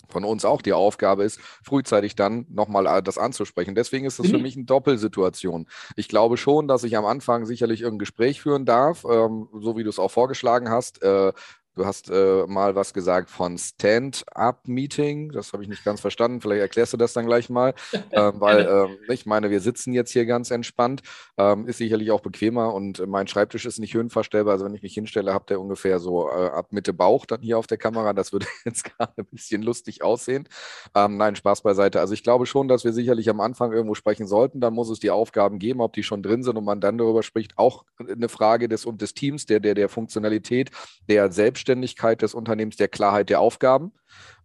von 0.08 0.24
uns 0.24 0.44
auch 0.44 0.62
die 0.62 0.72
Aufgabe 0.72 1.24
ist, 1.24 1.40
frühzeitig 1.62 2.14
dann 2.14 2.46
nochmal 2.48 2.86
äh, 2.86 3.02
das 3.02 3.18
anzusprechen. 3.18 3.74
Deswegen 3.74 4.06
ist 4.06 4.18
das 4.18 4.28
für 4.28 4.36
mhm. 4.36 4.42
mich 4.42 4.56
eine 4.56 4.64
Doppelsituation. 4.64 5.66
Ich 5.96 6.08
glaube 6.08 6.36
schon, 6.36 6.68
dass 6.68 6.84
ich 6.84 6.96
am 6.96 7.04
Anfang 7.04 7.46
sicherlich 7.46 7.80
irgendein 7.80 8.00
Gespräch 8.00 8.40
führen 8.40 8.64
darf, 8.64 9.04
ähm, 9.04 9.48
so 9.60 9.76
wie 9.76 9.82
du 9.82 9.90
es 9.90 9.98
auch 9.98 10.10
vorgeschlagen 10.10 10.70
hast. 10.70 11.02
Äh, 11.02 11.32
Du 11.76 11.84
hast 11.84 12.08
äh, 12.08 12.46
mal 12.46 12.76
was 12.76 12.94
gesagt 12.94 13.30
von 13.30 13.58
Stand-up-Meeting. 13.58 15.32
Das 15.32 15.52
habe 15.52 15.64
ich 15.64 15.68
nicht 15.68 15.84
ganz 15.84 16.00
verstanden. 16.00 16.40
Vielleicht 16.40 16.60
erklärst 16.60 16.92
du 16.92 16.96
das 16.96 17.14
dann 17.14 17.26
gleich 17.26 17.50
mal. 17.50 17.74
ähm, 18.12 18.34
weil 18.36 18.60
ähm, 18.60 18.96
ich 19.08 19.26
meine, 19.26 19.50
wir 19.50 19.60
sitzen 19.60 19.92
jetzt 19.92 20.12
hier 20.12 20.24
ganz 20.24 20.52
entspannt. 20.52 21.02
Ähm, 21.36 21.66
ist 21.66 21.78
sicherlich 21.78 22.12
auch 22.12 22.20
bequemer 22.20 22.72
und 22.72 23.04
mein 23.08 23.26
Schreibtisch 23.26 23.66
ist 23.66 23.80
nicht 23.80 23.92
höhenverstellbar. 23.92 24.52
Also 24.52 24.64
wenn 24.64 24.74
ich 24.74 24.82
mich 24.82 24.94
hinstelle, 24.94 25.34
habt 25.34 25.50
ihr 25.50 25.60
ungefähr 25.60 25.98
so 25.98 26.28
äh, 26.28 26.46
ab 26.46 26.68
Mitte 26.70 26.92
Bauch 26.92 27.26
dann 27.26 27.40
hier 27.42 27.58
auf 27.58 27.66
der 27.66 27.78
Kamera. 27.78 28.12
Das 28.12 28.32
würde 28.32 28.46
jetzt 28.64 28.84
gerade 28.84 29.12
ein 29.16 29.26
bisschen 29.26 29.62
lustig 29.62 30.04
aussehen. 30.04 30.48
Ähm, 30.94 31.16
nein, 31.16 31.34
Spaß 31.34 31.62
beiseite. 31.62 31.98
Also 31.98 32.14
ich 32.14 32.22
glaube 32.22 32.46
schon, 32.46 32.68
dass 32.68 32.84
wir 32.84 32.92
sicherlich 32.92 33.28
am 33.28 33.40
Anfang 33.40 33.72
irgendwo 33.72 33.96
sprechen 33.96 34.28
sollten. 34.28 34.60
Dann 34.60 34.74
muss 34.74 34.90
es 34.90 35.00
die 35.00 35.10
Aufgaben 35.10 35.58
geben, 35.58 35.80
ob 35.80 35.92
die 35.94 36.04
schon 36.04 36.22
drin 36.22 36.44
sind 36.44 36.56
und 36.56 36.64
man 36.64 36.80
dann 36.80 36.98
darüber 36.98 37.24
spricht. 37.24 37.58
Auch 37.58 37.84
eine 37.98 38.28
Frage 38.28 38.68
des, 38.68 38.86
des 38.88 39.14
Teams, 39.14 39.46
der, 39.46 39.58
der, 39.58 39.74
der 39.74 39.88
Funktionalität, 39.88 40.70
der 41.08 41.32
selbst 41.32 41.63
Selbstständigkeit 41.64 42.22
des 42.22 42.34
Unternehmens, 42.34 42.76
der 42.76 42.88
Klarheit 42.88 43.30
der 43.30 43.40
Aufgaben. 43.40 43.92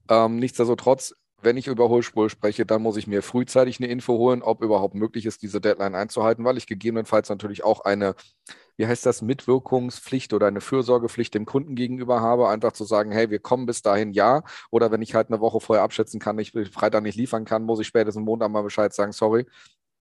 Ähm, 0.09 0.37
nichtsdestotrotz, 0.37 1.13
wenn 1.41 1.57
ich 1.57 1.67
über 1.67 1.89
Hohlspur 1.89 2.29
spreche, 2.29 2.65
dann 2.65 2.81
muss 2.81 2.97
ich 2.97 3.07
mir 3.07 3.21
frühzeitig 3.21 3.79
eine 3.79 3.87
Info 3.89 4.17
holen, 4.17 4.41
ob 4.41 4.61
überhaupt 4.61 4.95
möglich 4.95 5.25
ist, 5.25 5.41
diese 5.41 5.61
Deadline 5.61 5.95
einzuhalten, 5.95 6.43
weil 6.43 6.57
ich 6.57 6.67
gegebenenfalls 6.67 7.29
natürlich 7.29 7.63
auch 7.63 7.81
eine, 7.81 8.15
wie 8.77 8.87
heißt 8.87 9.05
das, 9.05 9.21
Mitwirkungspflicht 9.21 10.33
oder 10.33 10.47
eine 10.47 10.61
Fürsorgepflicht 10.61 11.33
dem 11.33 11.45
Kunden 11.45 11.75
gegenüber 11.75 12.21
habe, 12.21 12.49
einfach 12.49 12.73
zu 12.73 12.83
sagen, 12.83 13.11
hey, 13.11 13.29
wir 13.29 13.39
kommen 13.39 13.65
bis 13.65 13.81
dahin, 13.81 14.11
ja. 14.11 14.43
Oder 14.71 14.91
wenn 14.91 15.01
ich 15.01 15.15
halt 15.15 15.29
eine 15.29 15.39
Woche 15.39 15.59
vorher 15.61 15.83
abschätzen 15.83 16.19
kann, 16.19 16.39
ich 16.39 16.51
Freitag 16.71 17.03
nicht 17.03 17.15
liefern 17.17 17.45
kann, 17.45 17.63
muss 17.63 17.79
ich 17.79 17.87
spätestens 17.87 18.23
Montag 18.25 18.49
mal 18.51 18.63
Bescheid 18.63 18.93
sagen, 18.93 19.11
sorry, 19.11 19.45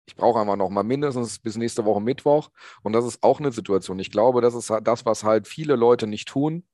ich 0.07 0.17
brauche 0.17 0.41
einfach 0.41 0.57
noch 0.57 0.69
mal 0.69 0.83
mindestens 0.83 1.39
bis 1.39 1.57
nächste 1.57 1.85
Woche 1.85 2.01
Mittwoch. 2.01 2.51
Und 2.83 2.93
das 2.93 3.05
ist 3.07 3.23
auch 3.23 3.41
eine 3.41 3.53
Situation. 3.53 3.99
Ich 4.01 4.11
glaube, 4.11 4.41
das 4.41 4.55
ist 4.55 4.71
das, 4.83 5.07
was 5.07 5.25
halt 5.25 5.47
viele 5.49 5.77
Leute 5.77 6.07
nicht 6.07 6.29
tun 6.29 6.65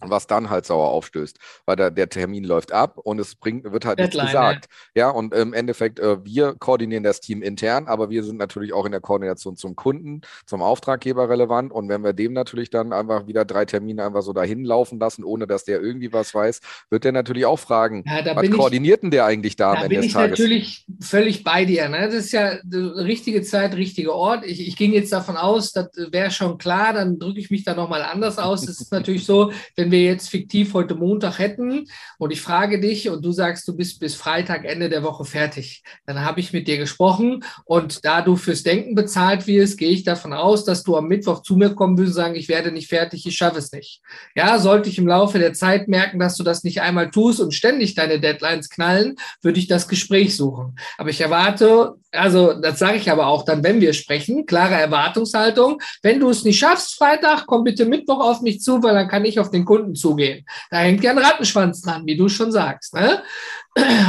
was 0.00 0.26
dann 0.26 0.50
halt 0.50 0.64
sauer 0.64 0.88
aufstößt, 0.90 1.38
weil 1.66 1.76
der, 1.76 1.90
der 1.90 2.08
Termin 2.08 2.44
läuft 2.44 2.72
ab 2.72 2.98
und 2.98 3.18
es 3.18 3.34
bringt, 3.34 3.64
wird 3.64 3.84
halt 3.84 3.98
Deadline, 3.98 4.24
nichts 4.24 4.32
gesagt. 4.32 4.68
Ja. 4.94 5.06
ja, 5.06 5.10
und 5.10 5.34
im 5.34 5.52
Endeffekt, 5.52 5.98
äh, 5.98 6.24
wir 6.24 6.54
koordinieren 6.54 7.02
das 7.02 7.20
Team 7.20 7.42
intern, 7.42 7.88
aber 7.88 8.10
wir 8.10 8.22
sind 8.22 8.36
natürlich 8.36 8.72
auch 8.72 8.86
in 8.86 8.92
der 8.92 9.00
Koordination 9.00 9.56
zum 9.56 9.74
Kunden, 9.74 10.20
zum 10.46 10.62
Auftraggeber 10.62 11.28
relevant. 11.28 11.72
Und 11.72 11.88
wenn 11.88 12.02
wir 12.04 12.12
dem 12.12 12.32
natürlich 12.32 12.70
dann 12.70 12.92
einfach 12.92 13.26
wieder 13.26 13.44
drei 13.44 13.64
Termine 13.64 14.04
einfach 14.04 14.22
so 14.22 14.32
dahin 14.32 14.64
laufen 14.64 15.00
lassen, 15.00 15.24
ohne 15.24 15.46
dass 15.46 15.64
der 15.64 15.80
irgendwie 15.80 16.12
was 16.12 16.34
weiß, 16.34 16.60
wird 16.90 17.04
der 17.04 17.12
natürlich 17.12 17.46
auch 17.46 17.58
fragen, 17.58 18.04
ja, 18.06 18.36
was 18.36 18.50
koordiniert 18.50 19.02
denn 19.02 19.10
der 19.10 19.24
eigentlich 19.24 19.56
da, 19.56 19.72
da 19.72 19.78
am 19.78 19.84
Ende 19.84 19.88
bin 19.88 19.96
des 19.98 20.06
ich 20.06 20.12
Tages? 20.12 20.38
natürlich 20.38 20.86
völlig 21.00 21.42
bei 21.42 21.64
dir. 21.64 21.88
Ne? 21.88 22.06
Das 22.06 22.14
ist 22.14 22.32
ja 22.32 22.58
richtige 22.72 23.42
Zeit, 23.42 23.74
richtiger 23.74 24.14
Ort. 24.14 24.44
Ich, 24.46 24.66
ich 24.66 24.76
ging 24.76 24.92
jetzt 24.92 25.12
davon 25.12 25.36
aus, 25.36 25.72
das 25.72 25.88
wäre 26.10 26.30
schon 26.30 26.58
klar, 26.58 26.92
dann 26.92 27.18
drücke 27.18 27.40
ich 27.40 27.50
mich 27.50 27.64
da 27.64 27.74
nochmal 27.74 28.02
anders 28.02 28.38
aus. 28.38 28.68
Es 28.68 28.80
ist 28.80 28.92
natürlich 28.92 29.26
so, 29.26 29.50
wenn 29.76 29.87
wenn 29.88 29.92
wir 29.92 30.04
jetzt 30.04 30.28
fiktiv 30.28 30.74
heute 30.74 30.94
Montag 30.94 31.38
hätten 31.38 31.86
und 32.18 32.30
ich 32.30 32.42
frage 32.42 32.78
dich 32.78 33.08
und 33.08 33.24
du 33.24 33.32
sagst, 33.32 33.66
du 33.66 33.74
bist 33.74 34.00
bis 34.00 34.14
Freitag 34.14 34.66
Ende 34.66 34.90
der 34.90 35.02
Woche 35.02 35.24
fertig, 35.24 35.82
dann 36.04 36.22
habe 36.22 36.40
ich 36.40 36.52
mit 36.52 36.68
dir 36.68 36.76
gesprochen 36.76 37.42
und 37.64 38.04
da 38.04 38.20
du 38.20 38.36
fürs 38.36 38.62
Denken 38.62 38.94
bezahlt 38.94 39.46
wirst, 39.46 39.78
gehe 39.78 39.88
ich 39.88 40.04
davon 40.04 40.34
aus, 40.34 40.66
dass 40.66 40.82
du 40.82 40.94
am 40.94 41.08
Mittwoch 41.08 41.40
zu 41.40 41.56
mir 41.56 41.70
kommen 41.70 41.96
würdest 41.96 42.18
und 42.18 42.22
sagen, 42.22 42.34
ich 42.34 42.50
werde 42.50 42.70
nicht 42.70 42.88
fertig, 42.88 43.24
ich 43.24 43.34
schaffe 43.34 43.58
es 43.58 43.72
nicht. 43.72 44.02
Ja, 44.36 44.58
sollte 44.58 44.90
ich 44.90 44.98
im 44.98 45.08
Laufe 45.08 45.38
der 45.38 45.54
Zeit 45.54 45.88
merken, 45.88 46.18
dass 46.18 46.36
du 46.36 46.44
das 46.44 46.64
nicht 46.64 46.82
einmal 46.82 47.10
tust 47.10 47.40
und 47.40 47.54
ständig 47.54 47.94
deine 47.94 48.20
Deadlines 48.20 48.68
knallen, 48.68 49.16
würde 49.40 49.58
ich 49.58 49.68
das 49.68 49.88
Gespräch 49.88 50.36
suchen. 50.36 50.76
Aber 50.98 51.08
ich 51.08 51.22
erwarte, 51.22 51.94
also 52.12 52.52
das 52.52 52.78
sage 52.78 52.98
ich 52.98 53.10
aber 53.10 53.26
auch 53.26 53.44
dann, 53.44 53.62
wenn 53.64 53.80
wir 53.80 53.92
sprechen, 53.92 54.44
klare 54.44 54.74
Erwartungshaltung. 54.74 55.80
Wenn 56.02 56.20
du 56.20 56.28
es 56.28 56.44
nicht 56.44 56.58
schaffst, 56.58 56.96
Freitag, 56.96 57.46
komm 57.46 57.64
bitte 57.64 57.86
Mittwoch 57.86 58.20
auf 58.20 58.42
mich 58.42 58.60
zu, 58.60 58.82
weil 58.82 58.94
dann 58.94 59.08
kann 59.08 59.24
ich 59.24 59.40
auf 59.40 59.50
den 59.50 59.64
Kunden 59.64 59.77
Kunden 59.78 59.94
zugehen. 59.94 60.44
Da 60.70 60.78
hängt 60.78 61.04
ja 61.04 61.12
ein 61.12 61.18
Rattenschwanz 61.18 61.82
dran, 61.82 62.06
wie 62.06 62.16
du 62.16 62.28
schon 62.28 62.50
sagst. 62.50 62.94
Ne? 62.94 63.22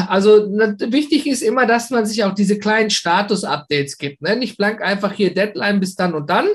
Also 0.08 0.48
wichtig 0.50 1.28
ist 1.28 1.42
immer, 1.42 1.66
dass 1.66 1.90
man 1.90 2.06
sich 2.06 2.24
auch 2.24 2.34
diese 2.34 2.58
kleinen 2.58 2.90
Status-Updates 2.90 3.98
gibt. 3.98 4.22
Ne? 4.22 4.36
Nicht 4.36 4.58
blank 4.58 4.82
einfach 4.82 5.14
hier 5.14 5.34
Deadline 5.34 5.80
bis 5.80 5.96
dann 5.96 6.14
und 6.14 6.30
dann, 6.30 6.48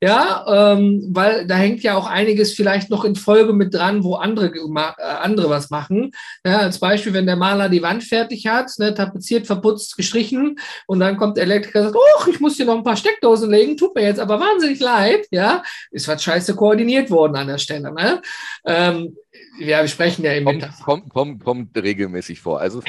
ja, 0.00 0.74
ähm, 0.74 1.04
weil 1.10 1.46
da 1.46 1.56
hängt 1.56 1.82
ja 1.82 1.96
auch 1.96 2.06
einiges 2.06 2.54
vielleicht 2.54 2.90
noch 2.90 3.04
in 3.04 3.16
Folge 3.16 3.52
mit 3.52 3.74
dran, 3.74 4.04
wo 4.04 4.14
andere, 4.14 4.46
äh, 4.46 5.02
andere 5.02 5.50
was 5.50 5.70
machen. 5.70 6.12
Ja, 6.46 6.58
als 6.58 6.78
Beispiel, 6.78 7.12
wenn 7.12 7.26
der 7.26 7.36
Maler 7.36 7.68
die 7.68 7.82
Wand 7.82 8.04
fertig 8.04 8.46
hat, 8.46 8.70
ne, 8.78 8.94
tapeziert, 8.94 9.46
verputzt, 9.46 9.96
gestrichen 9.96 10.58
und 10.86 11.00
dann 11.00 11.16
kommt 11.16 11.36
der 11.36 11.44
Elektriker 11.44 11.80
und 11.80 11.86
sagt, 11.86 11.96
oh, 11.96 12.30
ich 12.30 12.40
muss 12.40 12.56
hier 12.56 12.66
noch 12.66 12.76
ein 12.76 12.84
paar 12.84 12.96
Steckdosen 12.96 13.50
legen, 13.50 13.76
tut 13.76 13.94
mir 13.94 14.04
jetzt 14.04 14.20
aber 14.20 14.38
wahnsinnig 14.40 14.80
leid, 14.80 15.26
ja, 15.30 15.62
ist 15.90 16.08
was 16.08 16.22
scheiße 16.22 16.54
koordiniert 16.54 17.10
worden 17.10 17.36
an 17.36 17.48
der 17.48 17.58
Stelle. 17.58 17.92
Ne? 17.92 18.22
Ähm, 18.64 19.16
ja, 19.58 19.80
wir 19.80 19.88
sprechen 19.88 20.24
ja 20.24 20.32
immer. 20.32 20.52
Kommt, 20.52 20.80
kommt, 20.82 21.08
kommt, 21.10 21.44
kommt, 21.44 21.76
regelmäßig 21.76 22.40
vor. 22.40 22.60
Also 22.60 22.80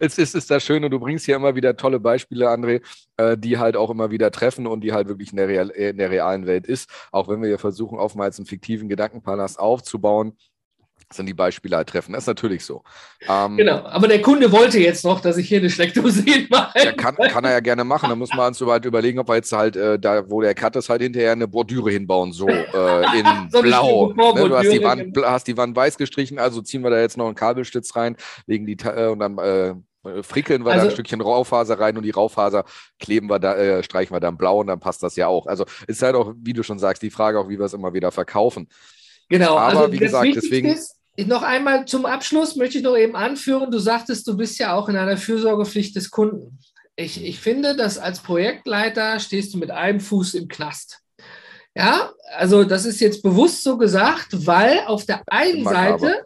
es 0.00 0.18
ist, 0.18 0.34
ist 0.34 0.50
das 0.50 0.64
Schöne, 0.64 0.90
du 0.90 0.98
bringst 0.98 1.26
hier 1.26 1.36
immer 1.36 1.54
wieder 1.54 1.76
tolle 1.76 2.00
Beispiele, 2.00 2.48
André, 2.48 2.82
äh, 3.16 3.36
die 3.36 3.58
halt 3.58 3.76
auch 3.76 3.90
immer 3.90 4.10
wieder 4.10 4.30
treffen 4.30 4.66
und 4.66 4.80
die 4.82 4.92
halt 4.92 5.08
wirklich 5.08 5.30
in 5.30 5.36
der, 5.36 5.48
Real, 5.48 5.70
in 5.70 5.98
der 5.98 6.10
realen 6.10 6.46
Welt 6.46 6.66
ist. 6.66 6.88
Auch 7.12 7.28
wenn 7.28 7.42
wir 7.42 7.50
ja 7.50 7.58
versuchen, 7.58 7.98
oftmals 7.98 8.38
einen 8.38 8.46
fiktiven 8.46 8.88
Gedankenpalast 8.88 9.58
aufzubauen, 9.58 10.36
sind 11.16 11.26
die 11.26 11.34
Beispiele 11.34 11.76
halt 11.76 11.88
treffen. 11.88 12.12
Das 12.12 12.24
ist 12.24 12.28
natürlich 12.28 12.64
so. 12.64 12.82
Ähm, 13.28 13.56
genau, 13.56 13.84
aber 13.84 14.08
der 14.08 14.22
Kunde 14.22 14.50
wollte 14.52 14.78
jetzt 14.78 15.04
noch, 15.04 15.20
dass 15.20 15.36
ich 15.36 15.48
hier 15.48 15.58
eine 15.58 15.70
Steckdose 15.70 16.22
hinmache. 16.26 16.78
Ja, 16.78 16.92
kann, 16.92 17.16
kann 17.16 17.44
er 17.44 17.52
ja 17.52 17.60
gerne 17.60 17.84
machen. 17.84 18.08
Da 18.08 18.16
muss 18.16 18.32
man 18.34 18.48
uns 18.48 18.60
halt 18.60 18.84
überlegen, 18.84 19.18
ob 19.18 19.28
wir 19.28 19.36
jetzt 19.36 19.52
halt 19.52 19.76
äh, 19.76 19.98
da, 19.98 20.28
wo 20.28 20.40
der 20.40 20.54
Cut 20.54 20.76
ist, 20.76 20.88
halt 20.88 21.02
hinterher 21.02 21.32
eine 21.32 21.48
Bordüre 21.48 21.90
hinbauen, 21.90 22.32
so 22.32 22.48
äh, 22.48 23.18
in 23.18 23.26
so 23.50 23.62
blau. 23.62 24.12
Ne? 24.12 24.48
Du 24.48 24.56
hast 24.56 24.70
die, 24.70 24.82
Wand, 24.82 25.16
hast 25.22 25.46
die 25.46 25.56
Wand 25.56 25.76
weiß 25.76 25.98
gestrichen, 25.98 26.38
also 26.38 26.60
ziehen 26.60 26.82
wir 26.82 26.90
da 26.90 27.00
jetzt 27.00 27.16
noch 27.16 27.26
einen 27.26 27.34
Kabelstütz 27.34 27.94
rein, 27.96 28.16
legen 28.46 28.66
die 28.66 28.76
äh, 28.84 29.08
und 29.08 29.18
dann 29.20 29.38
äh, 29.38 29.74
frickeln 30.22 30.64
wir 30.64 30.72
also, 30.72 30.84
da 30.84 30.90
ein 30.90 30.92
Stückchen 30.92 31.20
Raufaser 31.20 31.78
rein 31.78 31.96
und 31.96 32.02
die 32.02 32.10
Raufaser 32.10 32.64
kleben 32.98 33.28
wir 33.28 33.38
da, 33.38 33.56
äh, 33.56 33.82
streichen 33.82 34.14
wir 34.14 34.20
dann 34.20 34.36
blau 34.36 34.60
und 34.60 34.66
dann 34.66 34.80
passt 34.80 35.02
das 35.02 35.16
ja 35.16 35.28
auch. 35.28 35.46
Also 35.46 35.64
ist 35.86 36.02
halt 36.02 36.14
auch, 36.14 36.34
wie 36.36 36.52
du 36.52 36.62
schon 36.62 36.78
sagst, 36.78 37.02
die 37.02 37.10
Frage 37.10 37.38
auch, 37.38 37.48
wie 37.48 37.58
wir 37.58 37.66
es 37.66 37.72
immer 37.72 37.94
wieder 37.94 38.10
verkaufen. 38.10 38.68
Genau, 39.28 39.56
aber 39.56 39.80
also 39.80 39.92
wie 39.92 39.98
gesagt, 39.98 40.28
deswegen. 40.34 40.68
Ist, 40.68 40.96
noch 41.18 41.42
einmal 41.42 41.84
zum 41.86 42.06
Abschluss 42.06 42.56
möchte 42.56 42.78
ich 42.78 42.84
noch 42.84 42.96
eben 42.96 43.16
anführen, 43.16 43.70
du 43.70 43.78
sagtest, 43.78 44.26
du 44.26 44.36
bist 44.36 44.58
ja 44.58 44.74
auch 44.74 44.88
in 44.88 44.96
einer 44.96 45.16
Fürsorgepflicht 45.16 45.94
des 45.94 46.10
Kunden. 46.10 46.58
Ich, 46.96 47.24
ich 47.24 47.40
finde, 47.40 47.76
dass 47.76 47.98
als 47.98 48.20
Projektleiter 48.20 49.18
stehst 49.18 49.54
du 49.54 49.58
mit 49.58 49.70
einem 49.70 50.00
Fuß 50.00 50.34
im 50.34 50.48
Knast. 50.48 51.00
Ja, 51.76 52.12
also 52.36 52.64
das 52.64 52.84
ist 52.84 53.00
jetzt 53.00 53.22
bewusst 53.22 53.64
so 53.64 53.76
gesagt, 53.76 54.46
weil 54.46 54.80
auf 54.86 55.06
der 55.06 55.22
einen 55.26 55.64
Seite 55.64 56.22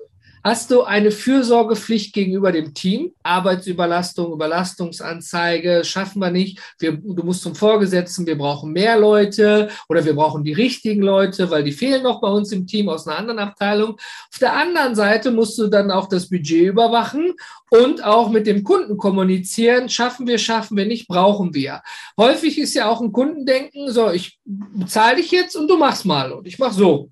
hast 0.49 0.71
du 0.71 0.83
eine 0.83 1.11
Fürsorgepflicht 1.11 2.15
gegenüber 2.15 2.53
dem 2.53 2.73
Team. 2.73 3.13
Arbeitsüberlastung, 3.23 4.33
Überlastungsanzeige 4.33 5.85
schaffen 5.85 6.21
wir 6.21 6.31
nicht. 6.31 6.59
Wir, 6.79 6.93
du 6.93 7.23
musst 7.23 7.43
zum 7.43 7.55
Vorgesetzten, 7.55 8.27
wir 8.27 8.39
brauchen 8.39 8.73
mehr 8.73 8.99
Leute 8.99 9.69
oder 9.91 10.05
wir 10.07 10.15
brauchen 10.15 10.45
die 10.45 10.55
richtigen 10.55 11.03
Leute, 11.03 11.51
weil 11.51 11.65
die 11.65 11.73
fehlen 11.73 12.03
noch 12.03 12.23
bei 12.23 12.29
uns 12.29 12.51
im 12.51 12.67
Team 12.67 12.89
aus 12.89 13.07
einer 13.07 13.19
anderen 13.19 13.39
Abteilung. 13.41 13.99
Auf 14.33 14.39
der 14.41 14.55
anderen 14.55 14.95
Seite 14.95 15.31
musst 15.33 15.59
du 15.59 15.67
dann 15.67 15.91
auch 15.91 16.09
das 16.09 16.31
Budget 16.31 16.69
überwachen 16.69 17.35
und 17.71 18.03
auch 18.03 18.31
mit 18.31 18.47
dem 18.47 18.65
Kunden 18.65 18.97
kommunizieren. 18.97 19.91
Schaffen 19.91 20.27
wir, 20.27 20.39
schaffen 20.39 20.79
wir 20.79 20.87
nicht, 20.87 21.09
brauchen 21.09 21.53
wir. 21.53 21.83
Häufig 22.17 22.59
ist 22.59 22.73
ja 22.73 22.89
auch 22.89 23.03
ein 23.03 23.13
Kundendenken, 23.13 23.93
so, 23.93 24.11
ich 24.11 24.39
bezahle 24.45 25.17
dich 25.17 25.31
jetzt 25.31 25.57
und 25.57 25.69
du 25.69 25.77
machst 25.77 26.07
mal 26.07 26.33
und 26.33 26.47
ich 26.47 26.59
mach 26.59 26.73
so. 26.73 27.11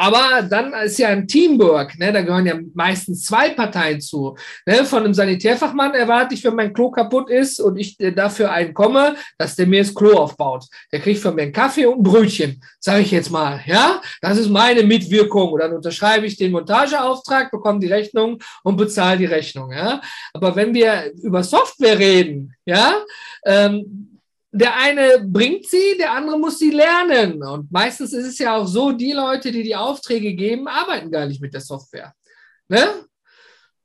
Aber 0.00 0.42
dann 0.48 0.72
ist 0.74 0.98
ja 0.98 1.08
ein 1.08 1.26
Teamwork, 1.26 1.98
ne? 1.98 2.12
da 2.12 2.22
gehören 2.22 2.46
ja 2.46 2.54
meistens 2.72 3.24
zwei 3.24 3.50
Parteien 3.50 4.00
zu. 4.00 4.36
Ne? 4.64 4.84
Von 4.84 5.02
einem 5.02 5.12
Sanitärfachmann 5.12 5.92
erwarte 5.94 6.34
ich, 6.34 6.44
wenn 6.44 6.54
mein 6.54 6.72
Klo 6.72 6.92
kaputt 6.92 7.28
ist 7.28 7.58
und 7.58 7.76
ich 7.76 7.98
äh, 7.98 8.12
dafür 8.12 8.52
einen 8.52 8.72
komme, 8.72 9.16
dass 9.38 9.56
der 9.56 9.66
mir 9.66 9.82
das 9.82 9.92
Klo 9.92 10.12
aufbaut. 10.12 10.66
Der 10.92 11.00
kriegt 11.00 11.20
von 11.20 11.34
mir 11.34 11.42
einen 11.42 11.52
Kaffee 11.52 11.86
und 11.86 11.98
ein 11.98 12.02
Brötchen, 12.04 12.62
sage 12.78 13.02
ich 13.02 13.10
jetzt 13.10 13.32
mal. 13.32 13.60
Ja, 13.66 14.00
das 14.20 14.38
ist 14.38 14.50
meine 14.50 14.84
Mitwirkung. 14.84 15.50
Und 15.50 15.58
dann 15.58 15.72
unterschreibe 15.72 16.26
ich 16.26 16.36
den 16.36 16.52
Montageauftrag, 16.52 17.50
bekomme 17.50 17.80
die 17.80 17.92
Rechnung 17.92 18.38
und 18.62 18.76
bezahle 18.76 19.18
die 19.18 19.24
Rechnung. 19.24 19.72
Ja, 19.72 20.00
aber 20.32 20.54
wenn 20.54 20.72
wir 20.74 21.12
über 21.20 21.42
Software 21.42 21.98
reden, 21.98 22.54
ja, 22.64 23.02
ähm, 23.44 24.07
der 24.50 24.76
eine 24.76 25.24
bringt 25.24 25.66
sie, 25.66 25.96
der 25.98 26.12
andere 26.12 26.38
muss 26.38 26.58
sie 26.58 26.70
lernen. 26.70 27.42
Und 27.42 27.70
meistens 27.70 28.12
ist 28.12 28.26
es 28.26 28.38
ja 28.38 28.56
auch 28.56 28.66
so, 28.66 28.92
die 28.92 29.12
Leute, 29.12 29.52
die 29.52 29.62
die 29.62 29.76
Aufträge 29.76 30.34
geben, 30.34 30.68
arbeiten 30.68 31.10
gar 31.10 31.26
nicht 31.26 31.40
mit 31.40 31.52
der 31.52 31.60
Software. 31.60 32.14
Ne? 32.68 33.04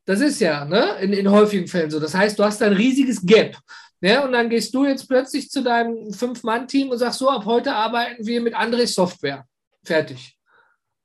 Das 0.06 0.22
ist 0.22 0.40
ja 0.40 0.66
ne? 0.66 0.98
in, 1.02 1.14
in 1.14 1.32
häufigen 1.32 1.68
Fällen 1.68 1.92
so. 1.92 2.00
Das 2.00 2.14
heißt, 2.14 2.38
du 2.38 2.44
hast 2.44 2.62
ein 2.62 2.74
riesiges 2.74 3.26
Gap. 3.26 3.58
Ne? 4.02 4.24
Und 4.24 4.34
dann 4.34 4.50
gehst 4.50 4.74
du 4.74 4.86
jetzt 4.86 5.08
plötzlich 5.08 5.50
zu 5.50 5.64
deinem 5.64 6.14
Fünf-Mann-Team 6.14 6.90
und 6.90 6.98
sagst 6.98 7.20
so, 7.20 7.30
ab 7.30 7.46
heute 7.46 7.74
arbeiten 7.74 8.26
wir 8.26 8.42
mit 8.42 8.54
Andres 8.54 8.94
Software. 8.94 9.46
Fertig 9.84 10.38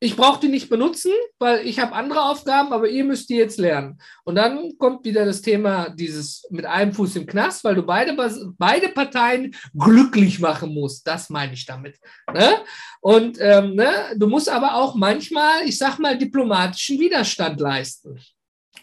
ich 0.00 0.14
brauche 0.14 0.40
die 0.40 0.48
nicht 0.48 0.68
benutzen, 0.68 1.10
weil 1.38 1.66
ich 1.66 1.80
habe 1.80 1.92
andere 1.92 2.22
Aufgaben, 2.22 2.72
aber 2.72 2.88
ihr 2.88 3.04
müsst 3.04 3.28
die 3.30 3.36
jetzt 3.36 3.58
lernen. 3.58 3.98
Und 4.24 4.36
dann 4.36 4.78
kommt 4.78 5.04
wieder 5.04 5.24
das 5.24 5.42
Thema 5.42 5.88
dieses 5.90 6.46
mit 6.50 6.66
einem 6.66 6.92
Fuß 6.92 7.16
im 7.16 7.26
Knast, 7.26 7.64
weil 7.64 7.74
du 7.74 7.82
beide, 7.82 8.14
beide 8.58 8.88
Parteien 8.90 9.54
glücklich 9.76 10.38
machen 10.38 10.72
musst. 10.72 11.06
Das 11.06 11.30
meine 11.30 11.54
ich 11.54 11.66
damit. 11.66 11.98
Ne? 12.32 12.58
Und 13.00 13.38
ähm, 13.40 13.74
ne? 13.74 13.90
du 14.16 14.28
musst 14.28 14.48
aber 14.48 14.74
auch 14.74 14.94
manchmal, 14.94 15.64
ich 15.66 15.76
sag 15.76 15.98
mal, 15.98 16.16
diplomatischen 16.16 17.00
Widerstand 17.00 17.58
leisten 17.58 18.20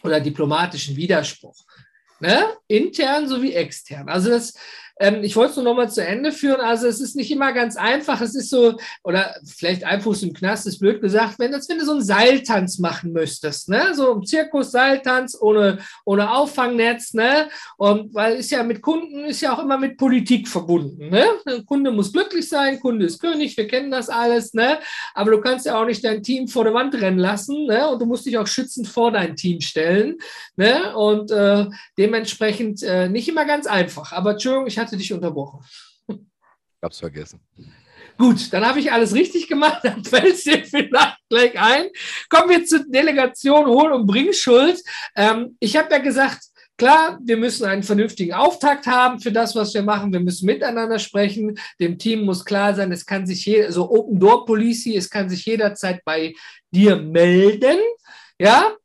oder 0.02 0.20
diplomatischen 0.20 0.96
Widerspruch. 0.96 1.56
Ne? 2.20 2.44
Intern 2.68 3.26
sowie 3.26 3.52
extern. 3.52 4.08
Also 4.08 4.28
das, 4.28 4.54
ähm, 4.98 5.22
ich 5.22 5.36
wollte 5.36 5.50
es 5.50 5.56
nur 5.56 5.64
noch 5.64 5.74
mal 5.74 5.90
zu 5.90 6.04
Ende 6.04 6.32
führen. 6.32 6.60
Also 6.60 6.86
es 6.86 7.00
ist 7.00 7.16
nicht 7.16 7.30
immer 7.30 7.52
ganz 7.52 7.76
einfach. 7.76 8.20
Es 8.20 8.34
ist 8.34 8.50
so, 8.50 8.76
oder 9.02 9.34
vielleicht 9.44 9.84
ein 9.84 10.02
im 10.06 10.32
Knast 10.32 10.66
ist 10.66 10.78
blöd 10.78 11.00
gesagt, 11.00 11.38
wenn, 11.38 11.52
als 11.52 11.68
wenn 11.68 11.78
du 11.78 11.84
so 11.84 11.92
einen 11.92 12.02
Seiltanz 12.02 12.78
machen 12.78 13.12
müsstest, 13.12 13.68
ne? 13.68 13.92
So 13.94 14.14
ein 14.14 14.24
Zirkus-Seiltanz 14.24 15.36
ohne, 15.40 15.78
ohne 16.04 16.32
Auffangnetz, 16.32 17.12
ne? 17.12 17.48
Und 17.76 18.14
weil 18.14 18.36
ist 18.36 18.50
ja 18.50 18.62
mit 18.62 18.80
Kunden, 18.82 19.24
ist 19.24 19.40
ja 19.40 19.54
auch 19.54 19.62
immer 19.62 19.78
mit 19.78 19.96
Politik 19.96 20.48
verbunden, 20.48 21.10
ne? 21.10 21.24
Der 21.46 21.62
Kunde 21.64 21.90
muss 21.90 22.12
glücklich 22.12 22.48
sein, 22.48 22.80
Kunde 22.80 23.06
ist 23.06 23.20
König, 23.20 23.56
wir 23.56 23.66
kennen 23.66 23.90
das 23.90 24.08
alles, 24.08 24.54
ne? 24.54 24.78
Aber 25.14 25.32
du 25.32 25.40
kannst 25.40 25.66
ja 25.66 25.80
auch 25.80 25.86
nicht 25.86 26.04
dein 26.04 26.22
Team 26.22 26.46
vor 26.48 26.64
der 26.64 26.74
Wand 26.74 26.94
rennen 26.94 27.18
lassen, 27.18 27.66
ne? 27.66 27.88
Und 27.88 28.00
du 28.00 28.06
musst 28.06 28.26
dich 28.26 28.38
auch 28.38 28.46
schützend 28.46 28.86
vor 28.86 29.10
dein 29.10 29.34
Team 29.34 29.60
stellen, 29.60 30.16
ne? 30.56 30.96
Und 30.96 31.30
äh, 31.30 31.66
dementsprechend 31.98 32.82
äh, 32.82 33.08
nicht 33.08 33.28
immer 33.28 33.44
ganz 33.44 33.66
einfach. 33.66 34.12
Aber 34.12 34.32
Entschuldigung, 34.32 34.66
ich 34.66 34.78
hatte 34.78 34.85
hatte 34.86 34.96
dich 34.96 35.12
unterbrochen. 35.12 35.64
Ich 36.08 36.82
hab's 36.82 36.98
vergessen. 36.98 37.40
Gut, 38.18 38.52
dann 38.52 38.64
habe 38.64 38.78
ich 38.78 38.92
alles 38.92 39.14
richtig 39.14 39.48
gemacht, 39.48 39.80
dann 39.82 40.04
fällt 40.04 40.34
es 40.34 40.44
dir 40.44 40.64
vielleicht 40.64 41.18
gleich 41.28 41.58
ein. 41.58 41.88
Kommen 42.28 42.50
wir 42.50 42.64
zur 42.64 42.84
Delegation 42.86 43.66
Hohl- 43.66 43.92
und 43.92 44.06
Bringschuld. 44.06 44.80
Ähm, 45.16 45.56
ich 45.58 45.76
habe 45.76 45.90
ja 45.90 45.98
gesagt, 45.98 46.44
klar, 46.78 47.18
wir 47.22 47.36
müssen 47.36 47.66
einen 47.66 47.82
vernünftigen 47.82 48.34
Auftakt 48.34 48.86
haben 48.86 49.20
für 49.20 49.32
das, 49.32 49.54
was 49.56 49.74
wir 49.74 49.82
machen. 49.82 50.12
Wir 50.12 50.20
müssen 50.20 50.46
miteinander 50.46 50.98
sprechen. 50.98 51.58
Dem 51.80 51.98
Team 51.98 52.24
muss 52.24 52.44
klar 52.44 52.74
sein, 52.74 52.92
es 52.92 53.04
kann 53.04 53.26
sich 53.26 53.44
jeder, 53.44 53.72
so 53.72 53.90
Open 53.90 54.20
Door 54.20 54.46
Policy, 54.46 54.96
es 54.96 55.10
kann 55.10 55.28
sich 55.28 55.44
jederzeit 55.44 56.02
bei 56.04 56.34
dir 56.70 56.96
melden. 56.96 57.78
Ja, 58.38 58.76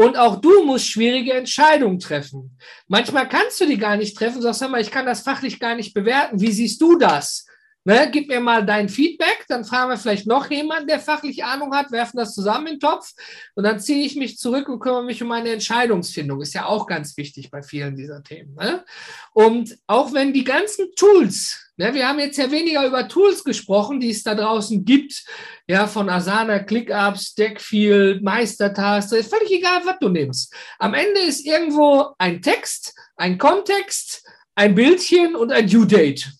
und 0.00 0.16
auch 0.16 0.40
du 0.40 0.64
musst 0.64 0.86
schwierige 0.86 1.34
Entscheidungen 1.34 1.98
treffen. 1.98 2.56
Manchmal 2.88 3.28
kannst 3.28 3.60
du 3.60 3.66
die 3.66 3.76
gar 3.76 3.98
nicht 3.98 4.16
treffen, 4.16 4.40
sagst, 4.40 4.60
sag 4.60 4.70
mal, 4.70 4.80
ich 4.80 4.90
kann 4.90 5.04
das 5.04 5.20
fachlich 5.20 5.60
gar 5.60 5.74
nicht 5.74 5.92
bewerten. 5.92 6.40
Wie 6.40 6.52
siehst 6.52 6.80
du 6.80 6.96
das? 6.96 7.46
Ne, 7.84 8.08
gib 8.10 8.28
mir 8.28 8.40
mal 8.40 8.64
dein 8.64 8.88
Feedback, 8.88 9.44
dann 9.48 9.64
fragen 9.64 9.90
wir 9.90 9.98
vielleicht 9.98 10.26
noch 10.26 10.50
jemanden, 10.50 10.86
der 10.86 11.00
fachlich 11.00 11.44
Ahnung 11.44 11.74
hat, 11.74 11.90
werfen 11.92 12.16
das 12.16 12.34
zusammen 12.34 12.66
in 12.66 12.72
den 12.74 12.80
Topf 12.80 13.12
und 13.54 13.64
dann 13.64 13.80
ziehe 13.80 14.04
ich 14.04 14.16
mich 14.16 14.38
zurück 14.38 14.68
und 14.68 14.80
kümmere 14.80 15.04
mich 15.04 15.22
um 15.22 15.28
meine 15.28 15.50
Entscheidungsfindung. 15.50 16.40
Ist 16.40 16.54
ja 16.54 16.64
auch 16.64 16.86
ganz 16.86 17.16
wichtig 17.18 17.50
bei 17.50 17.62
vielen 17.62 17.96
dieser 17.96 18.22
Themen. 18.22 18.54
Ne? 18.54 18.84
Und 19.32 19.78
auch 19.86 20.14
wenn 20.14 20.32
die 20.32 20.44
ganzen 20.44 20.94
Tools, 20.94 21.69
ne, 21.80 21.94
wir 21.94 22.06
haben 22.06 22.18
jetzt 22.18 22.36
ja 22.36 22.50
weniger 22.50 22.86
über 22.86 23.08
Tools 23.08 23.42
gesprochen, 23.42 24.00
die 24.00 24.10
es 24.10 24.22
da 24.22 24.34
draußen 24.34 24.84
gibt, 24.84 25.24
ja, 25.66 25.86
von 25.86 26.10
Asana, 26.10 26.58
ClickUp, 26.58 27.16
Stackfield, 27.16 28.22
Meistertaste, 28.22 29.16
ist 29.16 29.34
völlig 29.34 29.50
egal, 29.50 29.80
was 29.84 29.98
du 29.98 30.10
nimmst. 30.10 30.54
Am 30.78 30.92
Ende 30.92 31.20
ist 31.20 31.46
irgendwo 31.46 32.14
ein 32.18 32.42
Text, 32.42 32.94
ein 33.16 33.38
Kontext, 33.38 34.22
ein 34.54 34.74
Bildchen 34.74 35.34
und 35.34 35.52
ein 35.52 35.66
Due 35.66 35.86
Date 35.86 36.30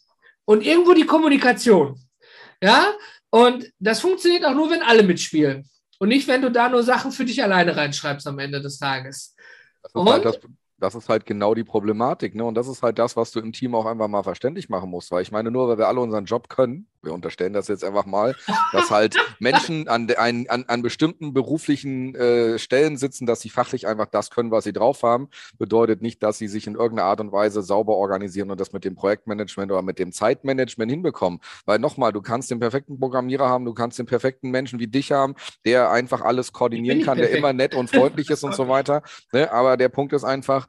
und 0.44 0.64
irgendwo 0.64 0.92
die 0.92 1.06
Kommunikation. 1.06 1.98
Ja, 2.62 2.92
und 3.30 3.72
das 3.78 4.00
funktioniert 4.00 4.44
auch 4.44 4.54
nur, 4.54 4.70
wenn 4.70 4.82
alle 4.82 5.02
mitspielen. 5.02 5.66
Und 5.98 6.08
nicht, 6.08 6.28
wenn 6.28 6.42
du 6.42 6.50
da 6.50 6.68
nur 6.68 6.82
Sachen 6.82 7.12
für 7.12 7.24
dich 7.24 7.42
alleine 7.42 7.76
reinschreibst 7.76 8.26
am 8.26 8.38
Ende 8.38 8.60
des 8.60 8.78
Tages. 8.78 9.34
Das 9.82 9.92
ist, 9.94 10.10
halt, 10.10 10.24
das, 10.26 10.38
das 10.80 10.94
ist 10.94 11.08
halt 11.08 11.26
genau 11.26 11.54
die 11.54 11.64
Problematik. 11.64 12.34
Ne? 12.34 12.44
Und 12.44 12.54
das 12.54 12.66
ist 12.66 12.82
halt 12.82 12.98
das, 12.98 13.16
was 13.16 13.30
du 13.30 13.40
im 13.40 13.52
Team 13.52 13.74
auch 13.74 13.86
einfach 13.86 14.08
mal 14.08 14.22
verständlich 14.22 14.68
machen 14.68 14.90
musst. 14.90 15.10
Weil 15.10 15.22
ich 15.22 15.30
meine, 15.30 15.50
nur 15.50 15.68
weil 15.68 15.78
wir 15.78 15.88
alle 15.88 16.00
unseren 16.00 16.24
Job 16.24 16.48
können, 16.48 16.86
wir 17.02 17.12
unterstellen 17.12 17.52
das 17.52 17.68
jetzt 17.68 17.84
einfach 17.84 18.06
mal, 18.06 18.34
dass 18.72 18.90
halt 18.90 19.16
Menschen 19.38 19.88
an, 19.88 20.10
an, 20.16 20.46
an, 20.48 20.64
an 20.66 20.82
bestimmten 20.82 21.32
beruflichen 21.32 22.14
äh, 22.14 22.58
Stellen 22.58 22.96
sitzen, 22.96 23.26
dass 23.26 23.40
sie 23.40 23.50
fachlich 23.50 23.86
einfach 23.86 24.06
das 24.06 24.30
können, 24.30 24.50
was 24.50 24.64
sie 24.64 24.72
drauf 24.72 25.02
haben, 25.02 25.28
bedeutet 25.58 26.02
nicht, 26.02 26.22
dass 26.22 26.38
sie 26.38 26.48
sich 26.48 26.66
in 26.66 26.74
irgendeiner 26.74 27.08
Art 27.08 27.20
und 27.20 27.32
Weise 27.32 27.62
sauber 27.62 27.94
organisieren 27.94 28.50
und 28.50 28.60
das 28.60 28.72
mit 28.72 28.84
dem 28.84 28.94
Projektmanagement 28.94 29.70
oder 29.70 29.82
mit 29.82 29.98
dem 29.98 30.12
Zeitmanagement 30.12 30.90
hinbekommen. 30.90 31.40
Weil 31.66 31.78
nochmal, 31.78 32.12
du 32.12 32.20
kannst 32.22 32.50
den 32.50 32.60
perfekten 32.60 32.98
Programmierer 32.98 33.48
haben, 33.48 33.64
du 33.64 33.74
kannst 33.74 33.98
den 33.98 34.06
perfekten 34.06 34.50
Menschen 34.50 34.78
wie 34.78 34.86
dich 34.86 35.12
haben, 35.12 35.34
der 35.64 35.90
einfach 35.90 36.22
alles 36.22 36.52
koordinieren 36.52 37.02
kann, 37.02 37.18
der 37.18 37.30
immer 37.30 37.52
nett 37.52 37.74
und 37.74 37.90
freundlich 37.90 38.30
ist 38.30 38.44
und 38.44 38.54
so 38.54 38.68
weiter. 38.68 39.02
Ne? 39.32 39.50
Aber 39.52 39.76
der 39.76 39.88
Punkt 39.88 40.12
ist 40.12 40.24
einfach, 40.24 40.68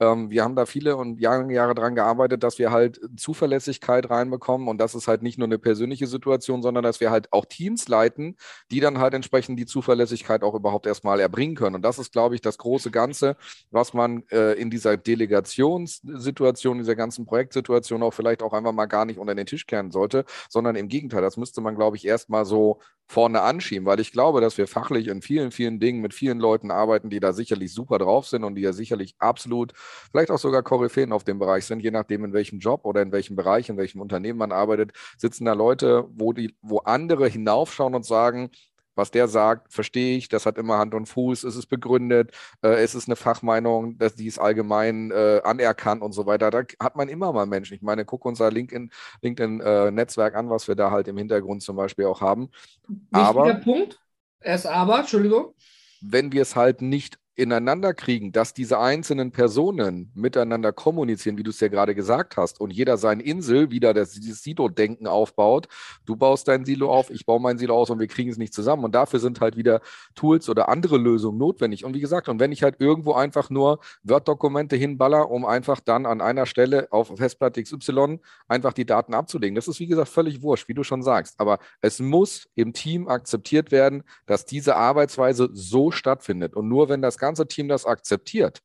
ähm, 0.00 0.30
wir 0.30 0.42
haben 0.42 0.56
da 0.56 0.66
viele 0.66 0.96
und 0.96 1.20
Jahre, 1.20 1.50
Jahre 1.52 1.74
dran 1.74 1.94
gearbeitet, 1.94 2.42
dass 2.42 2.58
wir 2.58 2.70
halt 2.72 3.00
Zuverlässigkeit 3.16 4.10
reinbekommen 4.10 4.68
und 4.68 4.78
das 4.78 4.94
ist 4.94 5.08
halt 5.08 5.22
nicht 5.22 5.38
nur 5.38 5.46
eine 5.46 5.58
persönliche 5.58 6.06
Situation, 6.06 6.62
sondern 6.62 6.82
dass 6.84 7.00
wir 7.00 7.10
halt 7.10 7.32
auch 7.32 7.44
Teams 7.44 7.88
leiten, 7.88 8.36
die 8.70 8.80
dann 8.80 8.98
halt 8.98 9.14
entsprechend 9.14 9.58
die 9.58 9.66
Zuverlässigkeit 9.66 10.42
auch 10.42 10.54
überhaupt 10.54 10.86
erstmal 10.86 11.20
erbringen 11.20 11.54
können. 11.54 11.76
Und 11.76 11.82
das 11.82 11.98
ist, 11.98 12.12
glaube 12.12 12.34
ich, 12.34 12.40
das 12.40 12.58
große 12.58 12.90
Ganze, 12.90 13.36
was 13.70 13.94
man 13.94 14.24
äh, 14.30 14.52
in 14.54 14.70
dieser 14.70 14.96
Delegationssituation, 14.96 16.78
dieser 16.78 16.96
ganzen 16.96 17.26
Projektsituation 17.26 18.02
auch 18.02 18.12
vielleicht 18.12 18.42
auch 18.42 18.52
einfach 18.52 18.72
mal 18.72 18.86
gar 18.86 19.04
nicht 19.04 19.18
unter 19.18 19.34
den 19.34 19.46
Tisch 19.46 19.66
kehren 19.66 19.90
sollte, 19.90 20.24
sondern 20.48 20.76
im 20.76 20.88
Gegenteil, 20.88 21.22
das 21.22 21.36
müsste 21.36 21.60
man, 21.60 21.74
glaube 21.74 21.96
ich, 21.96 22.06
erstmal 22.06 22.44
so 22.44 22.80
vorne 23.06 23.42
anschieben, 23.42 23.86
weil 23.86 24.00
ich 24.00 24.12
glaube, 24.12 24.40
dass 24.40 24.56
wir 24.56 24.66
fachlich 24.66 25.08
in 25.08 25.20
vielen, 25.20 25.50
vielen 25.50 25.78
Dingen 25.78 26.00
mit 26.00 26.14
vielen 26.14 26.38
Leuten 26.38 26.70
arbeiten, 26.70 27.10
die 27.10 27.20
da 27.20 27.32
sicherlich 27.32 27.72
super 27.72 27.98
drauf 27.98 28.26
sind 28.26 28.44
und 28.44 28.54
die 28.54 28.62
ja 28.62 28.72
sicherlich 28.72 29.14
absolut, 29.18 29.72
vielleicht 30.10 30.30
auch 30.30 30.38
sogar 30.38 30.62
Koryphäen 30.62 31.12
auf 31.12 31.24
dem 31.24 31.38
Bereich 31.38 31.64
sind, 31.66 31.80
je 31.80 31.90
nachdem, 31.90 32.24
in 32.24 32.32
welchem 32.32 32.58
Job 32.58 32.84
oder 32.84 33.02
in 33.02 33.12
welchem 33.12 33.36
Bereich, 33.36 33.68
in 33.68 33.76
welchem 33.76 34.00
Unternehmen 34.00 34.38
man 34.38 34.52
arbeitet, 34.52 34.92
sitzen 35.16 35.44
da 35.44 35.52
Leute, 35.52 36.06
wo, 36.10 36.32
die, 36.32 36.56
wo 36.62 36.78
andere 36.78 37.28
hinaufschauen 37.28 37.94
und 37.94 38.04
sagen, 38.04 38.50
was 38.94 39.10
der 39.10 39.28
sagt, 39.28 39.72
verstehe 39.72 40.16
ich, 40.16 40.28
das 40.28 40.46
hat 40.46 40.58
immer 40.58 40.78
Hand 40.78 40.94
und 40.94 41.06
Fuß, 41.06 41.44
es 41.44 41.56
ist 41.56 41.66
begründet, 41.66 42.30
äh, 42.62 42.82
es 42.82 42.94
ist 42.94 43.08
eine 43.08 43.16
Fachmeinung, 43.16 43.98
dass 43.98 44.14
die 44.14 44.26
ist 44.26 44.38
allgemein 44.38 45.10
äh, 45.10 45.40
anerkannt 45.44 46.02
und 46.02 46.12
so 46.12 46.26
weiter. 46.26 46.50
Da 46.50 46.62
hat 46.80 46.96
man 46.96 47.08
immer 47.08 47.32
mal 47.32 47.46
Menschen. 47.46 47.74
Ich 47.74 47.82
meine, 47.82 48.04
guck 48.04 48.24
unser 48.24 48.50
LinkedIn-Netzwerk 48.50 48.92
LinkedIn, 49.22 49.60
äh, 49.60 50.36
an, 50.36 50.50
was 50.50 50.68
wir 50.68 50.74
da 50.74 50.90
halt 50.90 51.08
im 51.08 51.16
Hintergrund 51.16 51.62
zum 51.62 51.76
Beispiel 51.76 52.06
auch 52.06 52.20
haben. 52.20 52.50
Wichtiger 52.86 53.28
aber, 53.28 53.54
Punkt, 53.54 54.00
erst 54.40 54.66
aber, 54.66 55.00
Entschuldigung. 55.00 55.54
Wenn 56.00 56.32
wir 56.32 56.42
es 56.42 56.54
halt 56.54 56.82
nicht 56.82 57.18
ineinander 57.36 57.94
kriegen, 57.94 58.32
dass 58.32 58.54
diese 58.54 58.78
einzelnen 58.78 59.32
Personen 59.32 60.10
miteinander 60.14 60.72
kommunizieren, 60.72 61.36
wie 61.36 61.42
du 61.42 61.50
es 61.50 61.60
ja 61.60 61.68
gerade 61.68 61.94
gesagt 61.94 62.36
hast, 62.36 62.60
und 62.60 62.72
jeder 62.72 62.96
seine 62.96 63.22
Insel 63.22 63.70
wieder 63.70 63.92
das, 63.94 64.14
Silo-Denken 64.14 65.06
aufbaut. 65.06 65.68
Du 66.06 66.16
baust 66.16 66.48
dein 66.48 66.64
Silo 66.64 66.92
auf, 66.92 67.10
ich 67.10 67.26
baue 67.26 67.40
mein 67.40 67.58
Silo 67.58 67.76
aus 67.76 67.90
und 67.90 67.98
wir 67.98 68.06
kriegen 68.06 68.30
es 68.30 68.38
nicht 68.38 68.54
zusammen. 68.54 68.84
Und 68.84 68.94
dafür 68.94 69.20
sind 69.20 69.40
halt 69.40 69.56
wieder 69.56 69.80
Tools 70.14 70.48
oder 70.48 70.68
andere 70.68 70.98
Lösungen 70.98 71.38
notwendig. 71.38 71.84
Und 71.84 71.94
wie 71.94 72.00
gesagt, 72.00 72.28
und 72.28 72.40
wenn 72.40 72.52
ich 72.52 72.62
halt 72.62 72.76
irgendwo 72.78 73.14
einfach 73.14 73.50
nur 73.50 73.80
Word-Dokumente 74.02 74.76
hinballer, 74.76 75.30
um 75.30 75.44
einfach 75.44 75.80
dann 75.80 76.06
an 76.06 76.20
einer 76.20 76.46
Stelle 76.46 76.88
auf 76.90 77.12
Festplatte 77.16 77.62
XY 77.62 78.20
einfach 78.48 78.72
die 78.72 78.86
Daten 78.86 79.14
abzulegen, 79.14 79.54
das 79.54 79.68
ist 79.68 79.80
wie 79.80 79.86
gesagt 79.86 80.08
völlig 80.08 80.42
wurscht, 80.42 80.68
wie 80.68 80.74
du 80.74 80.84
schon 80.84 81.02
sagst. 81.02 81.38
Aber 81.38 81.58
es 81.80 82.00
muss 82.00 82.48
im 82.54 82.72
Team 82.72 83.08
akzeptiert 83.08 83.72
werden, 83.72 84.04
dass 84.26 84.44
diese 84.44 84.76
Arbeitsweise 84.76 85.50
so 85.52 85.90
stattfindet. 85.90 86.54
Und 86.54 86.68
nur 86.68 86.88
wenn 86.88 87.02
das 87.02 87.18
ganze 87.24 87.46
Team 87.46 87.68
das 87.68 87.86
akzeptiert 87.86 88.60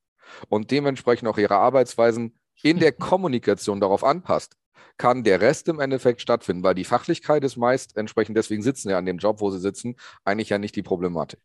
und 0.49 0.71
dementsprechend 0.71 1.27
auch 1.27 1.37
ihre 1.37 1.55
Arbeitsweisen 1.55 2.37
in 2.61 2.79
der 2.79 2.91
Kommunikation 3.09 3.79
darauf 3.79 4.03
anpasst, 4.03 4.55
kann 4.97 5.23
der 5.23 5.41
Rest 5.41 5.67
im 5.69 5.79
Endeffekt 5.79 6.21
stattfinden, 6.21 6.63
weil 6.63 6.75
die 6.75 6.83
Fachlichkeit 6.83 7.43
ist 7.43 7.57
meist 7.57 7.95
entsprechend, 7.97 8.37
deswegen 8.37 8.61
sitzen 8.61 8.89
ja 8.89 8.97
an 8.97 9.05
dem 9.05 9.17
Job, 9.17 9.39
wo 9.39 9.49
sie 9.49 9.59
sitzen, 9.59 9.95
eigentlich 10.25 10.49
ja 10.49 10.57
nicht 10.57 10.75
die 10.75 10.83
Problematik. 10.83 11.39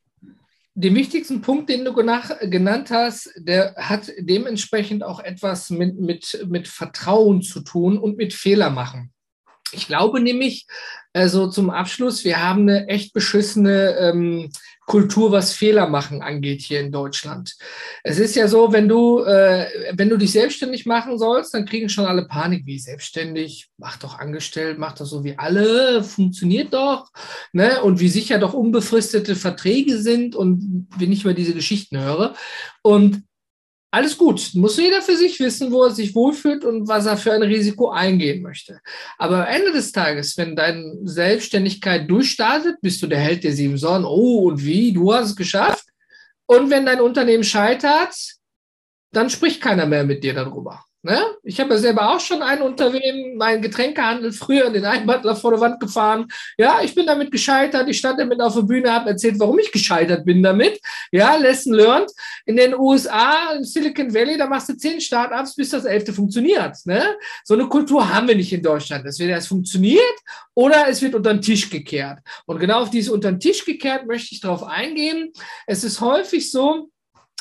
Den 0.76 0.96
wichtigsten 0.96 1.40
Punkt, 1.40 1.70
den 1.70 1.84
du 1.84 1.94
genannt 1.94 2.90
hast, 2.90 3.30
der 3.36 3.76
hat 3.76 4.12
dementsprechend 4.18 5.04
auch 5.04 5.20
etwas 5.20 5.70
mit, 5.70 6.00
mit, 6.00 6.44
mit 6.48 6.66
Vertrauen 6.66 7.42
zu 7.42 7.60
tun 7.60 7.96
und 7.96 8.16
mit 8.16 8.34
Fehler 8.34 8.70
machen. 8.70 9.12
Ich 9.70 9.86
glaube 9.86 10.20
nämlich, 10.20 10.66
also 11.12 11.48
zum 11.48 11.70
Abschluss, 11.70 12.24
wir 12.24 12.42
haben 12.42 12.62
eine 12.62 12.88
echt 12.88 13.12
beschissene 13.12 13.96
ähm, 13.98 14.50
Kultur, 14.86 15.32
was 15.32 15.52
Fehler 15.52 15.88
machen 15.88 16.22
angeht 16.22 16.60
hier 16.60 16.80
in 16.80 16.92
Deutschland. 16.92 17.56
Es 18.02 18.18
ist 18.18 18.36
ja 18.36 18.48
so, 18.48 18.72
wenn 18.72 18.88
du, 18.88 19.20
äh, 19.20 19.66
wenn 19.92 20.10
du 20.10 20.16
dich 20.16 20.32
selbstständig 20.32 20.84
machen 20.84 21.18
sollst, 21.18 21.54
dann 21.54 21.64
kriegen 21.64 21.88
schon 21.88 22.04
alle 22.04 22.26
Panik, 22.26 22.66
wie 22.66 22.78
selbstständig, 22.78 23.68
mach 23.78 23.96
doch 23.96 24.18
angestellt, 24.18 24.78
mach 24.78 24.94
doch 24.94 25.06
so 25.06 25.24
wie 25.24 25.38
alle, 25.38 26.04
funktioniert 26.04 26.74
doch, 26.74 27.10
ne? 27.52 27.82
Und 27.82 28.00
wie 28.00 28.08
sicher 28.08 28.38
doch 28.38 28.52
unbefristete 28.52 29.36
Verträge 29.36 29.98
sind 29.98 30.36
und 30.36 30.86
wenn 30.98 31.12
ich 31.12 31.24
mal 31.24 31.34
diese 31.34 31.54
Geschichten 31.54 31.98
höre. 31.98 32.34
Und 32.82 33.22
alles 33.94 34.18
gut. 34.18 34.50
Muss 34.54 34.76
jeder 34.76 35.00
für 35.00 35.16
sich 35.16 35.38
wissen, 35.38 35.70
wo 35.70 35.84
er 35.84 35.90
sich 35.90 36.14
wohlfühlt 36.16 36.64
und 36.64 36.88
was 36.88 37.06
er 37.06 37.16
für 37.16 37.32
ein 37.32 37.42
Risiko 37.42 37.90
eingehen 37.90 38.42
möchte. 38.42 38.80
Aber 39.18 39.46
am 39.46 39.54
Ende 39.54 39.72
des 39.72 39.92
Tages, 39.92 40.36
wenn 40.36 40.56
deine 40.56 40.98
Selbstständigkeit 41.04 42.10
durchstartet, 42.10 42.76
bist 42.82 43.00
du 43.02 43.06
der 43.06 43.20
Held 43.20 43.44
der 43.44 43.52
sieben 43.52 43.78
Sonnen. 43.78 44.04
Oh, 44.04 44.48
und 44.48 44.64
wie? 44.64 44.92
Du 44.92 45.14
hast 45.14 45.30
es 45.30 45.36
geschafft. 45.36 45.86
Und 46.46 46.70
wenn 46.70 46.86
dein 46.86 47.00
Unternehmen 47.00 47.44
scheitert, 47.44 48.16
dann 49.12 49.30
spricht 49.30 49.60
keiner 49.60 49.86
mehr 49.86 50.02
mit 50.02 50.24
dir 50.24 50.34
darüber. 50.34 50.84
Ne? 51.04 51.22
Ich 51.42 51.60
habe 51.60 51.74
ja 51.74 51.78
selber 51.78 52.14
auch 52.14 52.20
schon 52.20 52.40
ein 52.40 52.62
Unternehmen, 52.62 53.36
mein 53.36 53.60
Getränkehandel, 53.60 54.32
früher 54.32 54.68
in 54.68 54.72
den 54.72 54.86
Einbandler 54.86 55.36
vor 55.36 55.50
der 55.50 55.60
Wand 55.60 55.78
gefahren. 55.78 56.28
Ja, 56.56 56.80
ich 56.82 56.94
bin 56.94 57.04
damit 57.04 57.30
gescheitert. 57.30 57.86
Ich 57.90 57.98
stand 57.98 58.18
damit 58.18 58.40
auf 58.40 58.54
der 58.54 58.62
Bühne, 58.62 58.90
habe 58.90 59.10
erzählt, 59.10 59.38
warum 59.38 59.58
ich 59.58 59.70
gescheitert 59.70 60.24
bin 60.24 60.42
damit. 60.42 60.80
Ja, 61.12 61.36
lesson 61.36 61.74
learned. 61.74 62.10
In 62.46 62.56
den 62.56 62.74
USA, 62.74 63.52
in 63.52 63.64
Silicon 63.64 64.14
Valley, 64.14 64.38
da 64.38 64.46
machst 64.46 64.70
du 64.70 64.78
zehn 64.78 64.98
Startups, 64.98 65.54
bis 65.54 65.68
das 65.68 65.84
elfte 65.84 66.14
funktioniert. 66.14 66.74
Ne? 66.86 67.04
So 67.44 67.52
eine 67.52 67.68
Kultur 67.68 68.08
haben 68.08 68.26
wir 68.26 68.34
nicht 68.34 68.54
in 68.54 68.62
Deutschland. 68.62 69.04
Es 69.04 69.18
wird 69.18 69.28
erst 69.28 69.48
funktioniert 69.48 70.00
oder 70.54 70.88
es 70.88 71.02
wird 71.02 71.14
unter 71.14 71.34
den 71.34 71.42
Tisch 71.42 71.68
gekehrt. 71.68 72.20
Und 72.46 72.60
genau 72.60 72.80
auf 72.80 72.88
dieses 72.88 73.12
unter 73.12 73.30
den 73.30 73.40
Tisch 73.40 73.62
gekehrt 73.66 74.06
möchte 74.06 74.34
ich 74.34 74.40
darauf 74.40 74.62
eingehen. 74.62 75.34
Es 75.66 75.84
ist 75.84 76.00
häufig 76.00 76.50
so, 76.50 76.88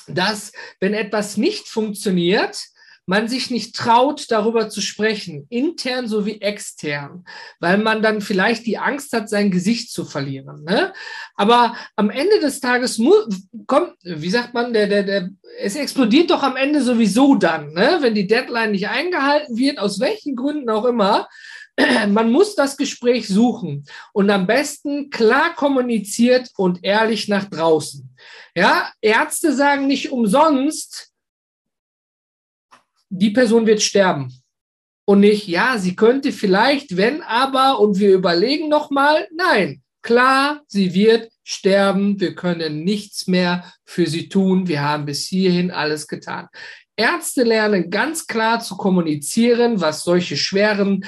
dass 0.08 0.52
wenn 0.82 0.94
etwas 0.94 1.38
nicht 1.38 1.70
funktioniert, 1.70 2.73
man 3.06 3.28
sich 3.28 3.50
nicht 3.52 3.76
traut, 3.76 4.32
darüber 4.32 4.70
zu 4.70 4.82
sprechen, 4.82 5.46
intern 5.50 6.08
sowie 6.08 6.40
extern, 6.40 7.26
weil 7.60 7.78
man 7.78 8.02
dann 8.02 8.22
vielleicht 8.22 8.66
die 8.66 8.78
Angst 8.78 9.12
hat, 9.14 9.30
sein 9.30 9.52
Gesicht 9.52 9.92
zu 9.92 10.06
verlieren. 10.06 10.64
Ne? 10.64 10.94
Aber 11.36 11.76
am 11.96 12.10
Ende 12.10 12.40
des 12.40 12.62
Tages 12.62 13.02
kommt, 13.68 13.96
wie 14.04 14.30
sagt 14.30 14.54
man, 14.54 14.74
der, 14.74 14.88
der, 14.88 15.04
der, 15.04 15.30
es 15.60 15.76
explodiert 15.76 16.32
doch 16.32 16.44
am 16.44 16.56
Ende 16.56 16.82
sowieso 16.82 17.36
dann, 17.36 17.74
ne? 17.74 17.98
wenn 18.02 18.16
die 18.16 18.28
Deadline 18.28 18.72
nicht 18.72 18.88
eingehalten 18.88 19.58
wird, 19.58 19.80
aus 19.80 20.00
welchen 20.00 20.36
Gründen 20.36 20.70
auch 20.70 20.86
immer. 20.86 21.28
Man 22.08 22.32
muss 22.32 22.56
das 22.56 22.78
Gespräch 22.78 23.28
suchen 23.28 23.86
und 24.14 24.30
am 24.30 24.48
besten 24.48 25.10
klar 25.10 25.56
kommuniziert 25.56 26.50
und 26.56 26.84
ehrlich 26.84 27.28
nach 27.28 27.46
draußen. 27.46 28.16
Ja, 28.56 28.92
Ärzte 29.02 29.54
sagen 29.54 29.88
nicht 29.88 30.12
umsonst, 30.12 31.13
die 33.14 33.30
Person 33.30 33.68
wird 33.68 33.82
sterben. 33.82 34.34
Und 35.06 35.20
nicht, 35.20 35.48
ja, 35.48 35.78
sie 35.78 35.96
könnte 35.96 36.32
vielleicht, 36.32 36.98
wenn 36.98 37.22
aber, 37.22 37.80
und 37.80 38.00
wir 38.00 38.14
überlegen 38.14 38.70
nochmal, 38.70 39.28
nein, 39.36 39.82
klar, 40.02 40.62
sie 40.68 40.94
wird 40.94 41.30
sterben, 41.44 42.20
wir 42.20 42.36
können 42.36 42.84
nichts 42.84 43.28
mehr 43.28 43.72
für 43.86 44.08
sie 44.08 44.30
tun, 44.30 44.68
wir 44.68 44.82
haben 44.82 45.06
bis 45.06 45.26
hierhin 45.28 45.72
alles 45.72 46.08
getan. 46.08 46.48
Ärzte 46.96 47.44
lernen 47.44 47.90
ganz 47.90 48.28
klar 48.28 48.62
zu 48.62 48.78
kommunizieren, 48.78 49.82
was 49.82 50.04
solche 50.04 50.38
schweren 50.38 51.06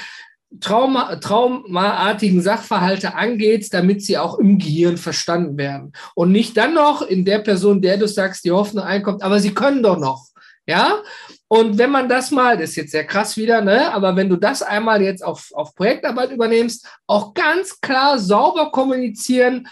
Trauma, 0.60 1.16
traumaartigen 1.18 2.42
Sachverhalte 2.42 3.16
angeht, 3.16 3.74
damit 3.74 4.04
sie 4.04 4.18
auch 4.18 4.38
im 4.40 4.58
Gehirn 4.58 4.98
verstanden 4.98 5.58
werden. 5.58 5.92
Und 6.14 6.32
nicht 6.32 6.56
dann 6.58 6.74
noch 6.74 7.02
in 7.02 7.26
der 7.26 7.40
Person, 7.40 7.82
der 7.82 7.98
du 7.98 8.08
sagst, 8.08 8.46
die 8.46 8.52
Hoffnung 8.52 8.84
einkommt, 8.84 9.24
aber 9.24 9.40
sie 9.40 9.54
können 9.54 9.84
doch 9.84 9.98
noch. 9.98 10.28
Ja, 10.68 11.04
und 11.48 11.78
wenn 11.78 11.92
man 11.92 12.10
das 12.10 12.32
mal, 12.32 12.58
das 12.58 12.72
ist 12.72 12.76
jetzt 12.76 12.92
sehr 12.92 13.06
krass 13.06 13.38
wieder, 13.38 13.62
ne, 13.62 13.94
aber 13.94 14.16
wenn 14.16 14.30
du 14.30 14.36
das 14.36 14.64
einmal 14.64 15.02
jetzt 15.02 15.24
auf, 15.24 15.52
auf 15.54 15.76
Projektarbeit 15.76 16.32
übernimmst, 16.32 16.88
auch 17.06 17.36
ganz 17.36 17.80
klar 17.80 18.18
sauber 18.18 18.72
kommunizieren, 18.72 19.68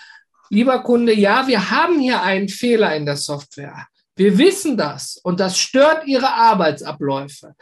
lieber 0.49 0.83
Kunde, 0.83 1.13
ja, 1.15 1.47
wir 1.47 1.71
haben 1.71 1.99
hier 1.99 2.21
einen 2.21 2.47
Fehler 2.47 2.95
in 2.95 3.07
der 3.07 3.17
Software. 3.17 3.87
Wir 4.15 4.37
wissen 4.37 4.77
das 4.77 5.17
und 5.23 5.39
das 5.39 5.57
stört 5.57 6.05
Ihre 6.05 6.31
Arbeitsabläufe. 6.31 7.55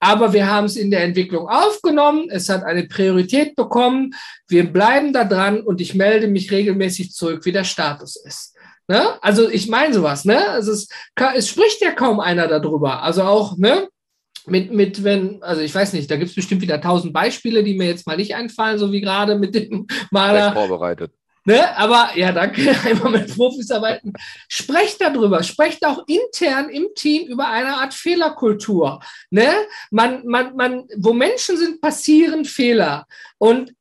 Aber 0.00 0.32
wir 0.32 0.50
haben 0.50 0.64
es 0.64 0.76
in 0.76 0.90
der 0.90 1.02
Entwicklung 1.02 1.48
aufgenommen, 1.48 2.28
es 2.30 2.48
hat 2.48 2.64
eine 2.64 2.84
Priorität 2.84 3.54
bekommen, 3.56 4.14
wir 4.48 4.70
bleiben 4.70 5.12
da 5.12 5.24
dran 5.24 5.60
und 5.60 5.80
ich 5.80 5.94
melde 5.94 6.28
mich 6.28 6.50
regelmäßig 6.50 7.12
zurück, 7.12 7.44
wie 7.44 7.52
der 7.52 7.64
Status 7.64 8.16
ist. 8.16 8.53
Ne? 8.88 9.22
Also 9.22 9.48
ich 9.48 9.68
meine 9.68 9.94
sowas, 9.94 10.24
ne? 10.24 10.48
Also 10.50 10.72
es, 10.72 10.88
es 11.34 11.48
spricht 11.48 11.80
ja 11.80 11.92
kaum 11.92 12.20
einer 12.20 12.48
darüber. 12.48 13.02
Also 13.02 13.22
auch, 13.22 13.56
ne? 13.56 13.88
mit, 14.46 14.72
mit, 14.72 15.04
wenn, 15.04 15.42
also 15.42 15.62
ich 15.62 15.74
weiß 15.74 15.92
nicht, 15.94 16.10
da 16.10 16.16
gibt 16.16 16.30
es 16.30 16.36
bestimmt 16.36 16.62
wieder 16.62 16.80
tausend 16.80 17.12
Beispiele, 17.12 17.64
die 17.64 17.74
mir 17.74 17.86
jetzt 17.86 18.06
mal 18.06 18.16
nicht 18.16 18.34
einfallen, 18.34 18.78
so 18.78 18.92
wie 18.92 19.00
gerade 19.00 19.36
mit 19.36 19.54
dem 19.54 19.86
Maler. 20.10 20.52
vorbereitet. 20.52 21.12
Ne? 21.46 21.76
Aber 21.76 22.10
ja, 22.14 22.32
danke, 22.32 22.74
einmal 22.84 23.12
mit 23.12 23.34
Profis 23.34 23.70
arbeiten. 23.70 24.12
Sprecht 24.48 25.00
darüber, 25.00 25.42
sprecht 25.42 25.84
auch 25.84 26.04
intern 26.06 26.70
im 26.70 26.88
Team 26.94 27.28
über 27.28 27.48
eine 27.48 27.76
Art 27.76 27.92
Fehlerkultur. 27.92 29.00
Ne? 29.30 29.50
Man, 29.90 30.26
man, 30.26 30.56
man, 30.56 30.84
wo 30.96 31.12
Menschen 31.12 31.56
sind, 31.56 31.80
passieren 31.80 32.44
Fehler. 32.44 33.06
Und 33.38 33.72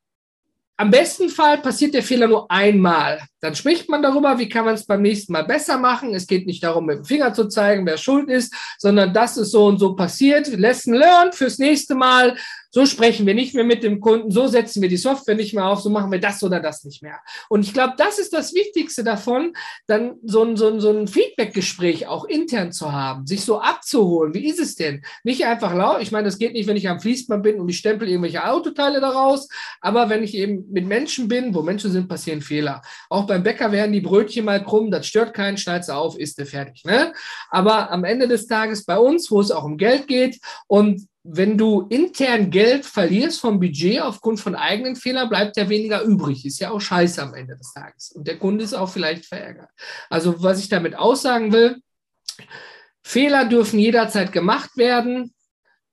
am 0.78 0.90
besten 0.90 1.30
Fall 1.30 1.60
passiert 1.60 1.94
der 1.94 2.02
Fehler 2.02 2.28
nur 2.28 2.50
einmal. 2.50 3.22
Dann 3.42 3.56
spricht 3.56 3.90
man 3.90 4.02
darüber, 4.02 4.40
wie 4.40 4.50
kann 4.50 4.66
man 4.66 4.74
es 4.74 4.86
beim 4.86 5.04
nächsten 5.04 5.32
Mal 5.32 5.44
besser 5.44 5.78
machen. 5.78 6.16
Es 6.16 6.26
geht 6.26 6.48
nicht 6.48 6.64
darum, 6.64 6.88
mit 6.88 6.98
dem 6.98 7.06
Finger 7.06 7.34
zu 7.34 7.48
zeigen, 7.48 7.86
wer 7.86 7.98
schuld 7.98 8.30
ist, 8.30 8.54
sondern 8.80 9.14
das 9.14 9.38
ist 9.38 9.52
so 9.52 9.68
und 9.68 9.78
so 9.78 9.96
passiert. 9.96 10.48
Lesson 10.48 10.96
learned 10.96 11.36
fürs 11.36 11.60
nächste 11.60 11.94
Mal. 11.94 12.36
So 12.76 12.88
sprechen 12.88 13.28
wir 13.28 13.36
nicht 13.36 13.54
mehr 13.54 13.64
mit 13.64 13.84
dem 13.84 14.00
Kunden, 14.00 14.32
so 14.32 14.48
setzen 14.48 14.82
wir 14.82 14.90
die 14.90 14.98
Software 14.98 15.36
nicht 15.36 15.54
mehr 15.54 15.68
auf, 15.68 15.82
so 15.82 15.92
machen 15.92 16.12
wir 16.12 16.20
das 16.20 16.42
oder 16.42 16.60
das 16.60 16.84
nicht 16.84 17.04
mehr. 17.04 17.20
Und 17.48 17.64
ich 17.64 17.72
glaube, 17.72 17.94
das 17.98 18.18
ist 18.18 18.34
das 18.34 18.56
Wichtigste 18.56 19.04
davon, 19.04 19.54
dann 19.86 20.16
so 20.24 20.44
ein, 20.44 20.58
so 20.58 20.70
ein, 20.70 20.80
so 20.80 20.90
ein 20.90 21.08
Feedback-Gespräch 21.08 22.08
auch 22.08 22.26
intern 22.26 22.72
zu 22.72 22.92
haben, 22.92 23.28
sich 23.28 23.46
so 23.46 23.62
abzuholen. 23.62 24.34
Wie 24.34 24.48
ist 24.48 24.60
es 24.60 24.76
denn? 24.76 25.04
Nicht 25.24 25.46
einfach 25.46 25.76
laut. 25.76 26.02
Ich 26.02 26.12
meine, 26.12 26.26
das 26.26 26.40
geht 26.40 26.54
nicht, 26.54 26.66
wenn 26.66 26.76
ich 26.76 26.90
am 26.90 27.00
Fließband 27.00 27.44
bin 27.44 27.60
und 27.60 27.70
ich 27.70 27.78
stempel 27.78 28.10
irgendwelche 28.10 28.44
Autoteile 28.44 29.00
daraus. 29.00 29.48
Aber 29.80 30.10
wenn 30.10 30.24
ich 30.24 30.34
eben 30.34 30.66
mit 30.72 30.88
Menschen 30.88 31.28
bin, 31.28 31.54
wo 31.54 31.62
Menschen 31.62 31.92
sind, 31.92 32.08
passieren 32.08 32.42
Fehler. 32.42 32.82
Auch 33.08 33.28
beim 33.28 33.44
Bäcker 33.44 33.72
werden 33.72 33.94
die 33.94 34.02
Brötchen 34.02 34.46
mal 34.46 34.64
krumm, 34.64 34.90
das 34.90 35.06
stört 35.06 35.36
keinen, 35.36 35.58
schneid's 35.58 35.92
auf, 35.92 36.18
ist 36.18 36.40
der 36.40 36.48
fertig. 36.48 36.84
Ne? 36.86 37.14
Aber 37.52 37.92
am 37.92 38.04
Ende 38.04 38.28
des 38.28 38.48
Tages 38.48 38.84
bei 38.84 38.98
uns, 38.98 39.30
wo 39.30 39.40
es 39.42 39.52
auch 39.52 39.64
um 39.64 39.78
Geld 39.78 40.08
geht 40.08 40.40
und 40.66 41.08
wenn 41.24 41.58
du 41.58 41.88
intern 41.90 42.52
Geld 42.52 42.86
verlierst 42.86 43.40
vom 43.40 43.60
Budget 43.60 44.02
aufgrund 44.02 44.42
von 44.42 44.56
eigenen 44.56 44.98
Fehlern, 44.98 45.30
bleibt 45.30 45.56
ja 45.56 45.70
weniger 45.70 46.02
übrig. 46.02 46.46
Ist 46.46 46.60
ja 46.60 46.72
auch 46.72 46.82
scheiße 46.82 47.22
am 47.22 47.34
Ende 47.34 47.56
des 47.56 47.74
Tages. 47.74 48.12
Und 48.12 48.28
der 48.28 48.38
Kunde 48.38 48.64
ist 48.66 48.74
auch 48.74 48.90
vielleicht 48.90 49.26
verärgert. 49.26 49.70
Also 50.10 50.44
was 50.44 50.60
ich 50.60 50.68
damit 50.68 50.96
aussagen 50.96 51.54
will, 51.54 51.78
Fehler 53.04 53.46
dürfen 53.46 53.80
jederzeit 53.80 54.34
gemacht 54.34 54.76
werden. 54.76 55.34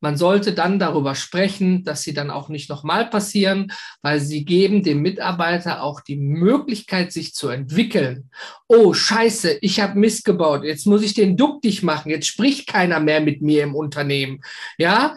Man 0.00 0.16
sollte 0.16 0.52
dann 0.52 0.78
darüber 0.78 1.14
sprechen, 1.14 1.84
dass 1.84 2.02
sie 2.02 2.14
dann 2.14 2.30
auch 2.30 2.48
nicht 2.48 2.68
nochmal 2.70 3.08
passieren, 3.08 3.72
weil 4.02 4.20
sie 4.20 4.44
geben 4.44 4.82
dem 4.82 5.02
Mitarbeiter 5.02 5.82
auch 5.82 6.00
die 6.00 6.16
Möglichkeit, 6.16 7.12
sich 7.12 7.34
zu 7.34 7.48
entwickeln. 7.48 8.30
Oh, 8.66 8.92
scheiße, 8.94 9.58
ich 9.60 9.80
habe 9.80 9.98
Mist 9.98 10.24
gebaut. 10.24 10.64
Jetzt 10.64 10.86
muss 10.86 11.02
ich 11.02 11.14
den 11.14 11.36
Duck 11.36 11.62
dich 11.62 11.82
machen. 11.82 12.10
Jetzt 12.10 12.26
spricht 12.26 12.66
keiner 12.66 13.00
mehr 13.00 13.20
mit 13.20 13.42
mir 13.42 13.62
im 13.62 13.74
Unternehmen. 13.74 14.40
Ja, 14.78 15.14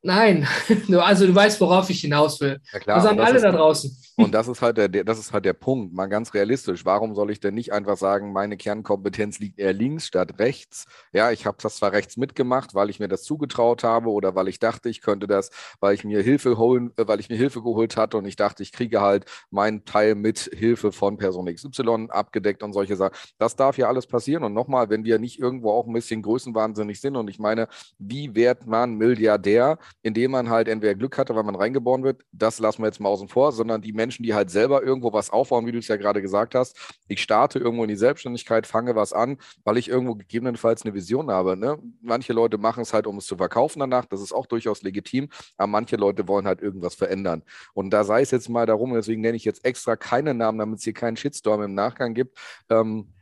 Nein, 0.00 0.46
also 1.00 1.26
du 1.26 1.34
weißt, 1.34 1.60
worauf 1.60 1.90
ich 1.90 2.02
hinaus 2.02 2.40
will. 2.40 2.60
Ja, 2.72 2.78
klar, 2.78 2.96
das 2.98 3.08
haben 3.08 3.20
alle 3.20 3.40
da 3.40 3.50
draußen. 3.50 3.96
Und 4.18 4.32
das 4.34 4.48
ist 4.48 4.62
halt 4.62 4.78
der, 4.78 4.88
das 4.88 5.18
ist 5.20 5.32
halt 5.32 5.44
der 5.44 5.52
Punkt, 5.52 5.94
mal 5.94 6.06
ganz 6.08 6.34
realistisch. 6.34 6.84
Warum 6.84 7.14
soll 7.14 7.30
ich 7.30 7.38
denn 7.38 7.54
nicht 7.54 7.72
einfach 7.72 7.96
sagen, 7.96 8.32
meine 8.32 8.56
Kernkompetenz 8.56 9.38
liegt 9.38 9.60
eher 9.60 9.72
links 9.72 10.08
statt 10.08 10.40
rechts? 10.40 10.86
Ja, 11.12 11.30
ich 11.30 11.46
habe 11.46 11.58
das 11.62 11.76
zwar 11.76 11.92
rechts 11.92 12.16
mitgemacht, 12.16 12.74
weil 12.74 12.90
ich 12.90 12.98
mir 12.98 13.06
das 13.06 13.22
zugetraut 13.22 13.84
habe 13.84 14.10
oder 14.10 14.34
weil 14.34 14.48
ich 14.48 14.58
dachte, 14.58 14.88
ich 14.88 15.02
könnte 15.02 15.28
das, 15.28 15.50
weil 15.78 15.94
ich 15.94 16.02
mir 16.02 16.20
Hilfe 16.20 16.58
holen, 16.58 16.90
äh, 16.96 17.06
weil 17.06 17.20
ich 17.20 17.28
mir 17.28 17.36
Hilfe 17.36 17.62
geholt 17.62 17.96
hatte 17.96 18.16
und 18.16 18.24
ich 18.26 18.34
dachte, 18.34 18.64
ich 18.64 18.72
kriege 18.72 19.00
halt 19.00 19.24
meinen 19.50 19.84
Teil 19.84 20.16
mit 20.16 20.50
Hilfe 20.52 20.90
von 20.90 21.16
Person 21.16 21.46
XY 21.46 22.08
abgedeckt 22.10 22.64
und 22.64 22.72
solche 22.72 22.96
Sachen. 22.96 23.14
Das 23.38 23.54
darf 23.54 23.78
ja 23.78 23.86
alles 23.86 24.08
passieren. 24.08 24.42
Und 24.42 24.52
nochmal, 24.52 24.90
wenn 24.90 25.04
wir 25.04 25.20
nicht 25.20 25.38
irgendwo 25.38 25.70
auch 25.70 25.86
ein 25.86 25.92
bisschen 25.92 26.22
größenwahnsinnig 26.22 27.00
sind 27.00 27.14
und 27.14 27.30
ich 27.30 27.38
meine, 27.38 27.68
wie 27.98 28.34
wird 28.34 28.66
man 28.66 28.94
Milliardär, 28.96 29.78
indem 30.02 30.32
man 30.32 30.50
halt 30.50 30.66
entweder 30.66 30.96
Glück 30.96 31.16
hatte, 31.18 31.36
weil 31.36 31.44
man 31.44 31.54
reingeboren 31.54 32.02
wird, 32.02 32.22
das 32.32 32.58
lassen 32.58 32.82
wir 32.82 32.86
jetzt 32.86 32.98
mal 32.98 33.10
außen 33.10 33.28
vor, 33.28 33.52
sondern 33.52 33.80
die 33.80 33.92
Menschen 33.92 34.07
Menschen, 34.08 34.22
die 34.22 34.32
halt 34.32 34.50
selber 34.50 34.82
irgendwo 34.82 35.12
was 35.12 35.28
aufbauen, 35.28 35.66
wie 35.66 35.72
du 35.72 35.78
es 35.78 35.88
ja 35.88 35.96
gerade 35.96 36.22
gesagt 36.22 36.54
hast. 36.54 36.78
Ich 37.08 37.22
starte 37.22 37.58
irgendwo 37.58 37.84
in 37.84 37.90
die 37.90 37.96
Selbstständigkeit, 37.96 38.66
fange 38.66 38.96
was 38.96 39.12
an, 39.12 39.36
weil 39.64 39.76
ich 39.76 39.88
irgendwo 39.88 40.14
gegebenenfalls 40.14 40.82
eine 40.82 40.94
Vision 40.94 41.30
habe. 41.30 41.58
Ne? 41.58 41.78
Manche 42.00 42.32
Leute 42.32 42.56
machen 42.56 42.80
es 42.80 42.94
halt, 42.94 43.06
um 43.06 43.18
es 43.18 43.26
zu 43.26 43.36
verkaufen 43.36 43.80
danach. 43.80 44.06
Das 44.06 44.22
ist 44.22 44.32
auch 44.32 44.46
durchaus 44.46 44.82
legitim. 44.82 45.28
Aber 45.58 45.66
manche 45.66 45.96
Leute 45.96 46.26
wollen 46.26 46.46
halt 46.46 46.62
irgendwas 46.62 46.94
verändern. 46.94 47.42
Und 47.74 47.90
da 47.90 48.02
sei 48.02 48.22
es 48.22 48.30
jetzt 48.30 48.48
mal 48.48 48.64
darum, 48.64 48.94
deswegen 48.94 49.20
nenne 49.20 49.36
ich 49.36 49.44
jetzt 49.44 49.62
extra 49.66 49.96
keinen 49.96 50.38
Namen, 50.38 50.58
damit 50.58 50.78
es 50.78 50.84
hier 50.84 50.94
keinen 50.94 51.18
Shitstorm 51.18 51.62
im 51.62 51.74
Nachgang 51.74 52.14
gibt. 52.14 52.38
Ähm, 52.70 53.12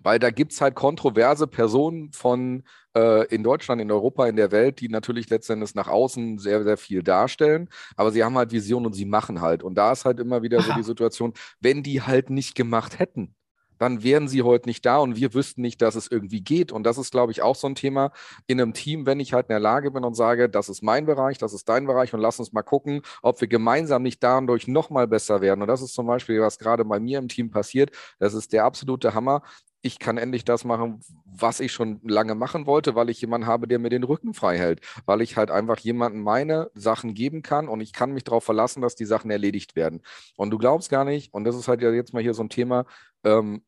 weil 0.00 0.18
da 0.18 0.30
gibt 0.30 0.52
es 0.52 0.62
halt 0.62 0.74
kontroverse 0.74 1.46
Personen 1.46 2.10
von 2.12 2.64
in 2.94 3.42
Deutschland, 3.42 3.80
in 3.80 3.90
Europa, 3.90 4.26
in 4.26 4.36
der 4.36 4.52
Welt, 4.52 4.80
die 4.80 4.88
natürlich 4.88 5.30
letztendlich 5.30 5.74
nach 5.74 5.88
außen 5.88 6.38
sehr, 6.38 6.62
sehr 6.62 6.76
viel 6.76 7.02
darstellen, 7.02 7.68
aber 7.96 8.10
sie 8.10 8.22
haben 8.22 8.36
halt 8.36 8.52
Visionen 8.52 8.86
und 8.86 8.92
sie 8.92 9.06
machen 9.06 9.40
halt. 9.40 9.62
Und 9.62 9.76
da 9.76 9.92
ist 9.92 10.04
halt 10.04 10.20
immer 10.20 10.42
wieder 10.42 10.58
Aha. 10.58 10.66
so 10.66 10.72
die 10.74 10.82
Situation, 10.82 11.32
wenn 11.60 11.82
die 11.82 12.02
halt 12.02 12.28
nicht 12.30 12.54
gemacht 12.54 12.98
hätten, 12.98 13.34
dann 13.82 14.04
wären 14.04 14.28
sie 14.28 14.42
heute 14.42 14.68
nicht 14.68 14.86
da 14.86 14.98
und 14.98 15.16
wir 15.16 15.34
wüssten 15.34 15.60
nicht, 15.60 15.82
dass 15.82 15.96
es 15.96 16.08
irgendwie 16.08 16.40
geht. 16.40 16.70
Und 16.70 16.84
das 16.84 16.98
ist, 16.98 17.10
glaube 17.10 17.32
ich, 17.32 17.42
auch 17.42 17.56
so 17.56 17.66
ein 17.66 17.74
Thema 17.74 18.12
in 18.46 18.60
einem 18.60 18.74
Team, 18.74 19.06
wenn 19.06 19.18
ich 19.18 19.32
halt 19.32 19.46
in 19.46 19.54
der 19.54 19.60
Lage 19.60 19.90
bin 19.90 20.04
und 20.04 20.14
sage, 20.14 20.48
das 20.48 20.68
ist 20.68 20.82
mein 20.82 21.04
Bereich, 21.04 21.36
das 21.38 21.52
ist 21.52 21.68
dein 21.68 21.86
Bereich 21.86 22.14
und 22.14 22.20
lass 22.20 22.38
uns 22.38 22.52
mal 22.52 22.62
gucken, 22.62 23.02
ob 23.22 23.40
wir 23.40 23.48
gemeinsam 23.48 24.02
nicht 24.04 24.22
dadurch 24.22 24.68
nochmal 24.68 25.08
besser 25.08 25.40
werden. 25.40 25.62
Und 25.62 25.68
das 25.68 25.82
ist 25.82 25.94
zum 25.94 26.06
Beispiel, 26.06 26.40
was 26.40 26.58
gerade 26.60 26.84
bei 26.84 27.00
mir 27.00 27.18
im 27.18 27.26
Team 27.26 27.50
passiert. 27.50 27.90
Das 28.20 28.34
ist 28.34 28.52
der 28.52 28.64
absolute 28.64 29.14
Hammer 29.14 29.42
ich 29.82 29.98
kann 29.98 30.16
endlich 30.16 30.44
das 30.44 30.64
machen, 30.64 31.00
was 31.24 31.60
ich 31.60 31.72
schon 31.72 32.00
lange 32.04 32.34
machen 32.34 32.66
wollte, 32.66 32.94
weil 32.94 33.10
ich 33.10 33.20
jemanden 33.20 33.46
habe, 33.46 33.66
der 33.66 33.78
mir 33.80 33.90
den 33.90 34.04
Rücken 34.04 34.32
frei 34.32 34.56
hält, 34.56 34.80
weil 35.06 35.20
ich 35.20 35.36
halt 35.36 35.50
einfach 35.50 35.78
jemanden 35.78 36.20
meine 36.20 36.70
Sachen 36.74 37.14
geben 37.14 37.42
kann 37.42 37.68
und 37.68 37.80
ich 37.80 37.92
kann 37.92 38.12
mich 38.12 38.24
darauf 38.24 38.44
verlassen, 38.44 38.80
dass 38.80 38.94
die 38.94 39.04
Sachen 39.04 39.30
erledigt 39.30 39.74
werden. 39.76 40.02
Und 40.36 40.50
du 40.50 40.58
glaubst 40.58 40.88
gar 40.88 41.04
nicht, 41.04 41.34
und 41.34 41.44
das 41.44 41.56
ist 41.56 41.68
halt 41.68 41.82
ja 41.82 41.90
jetzt 41.90 42.14
mal 42.14 42.22
hier 42.22 42.34
so 42.34 42.42
ein 42.44 42.48
Thema, 42.48 42.86
ähm, 43.24 43.62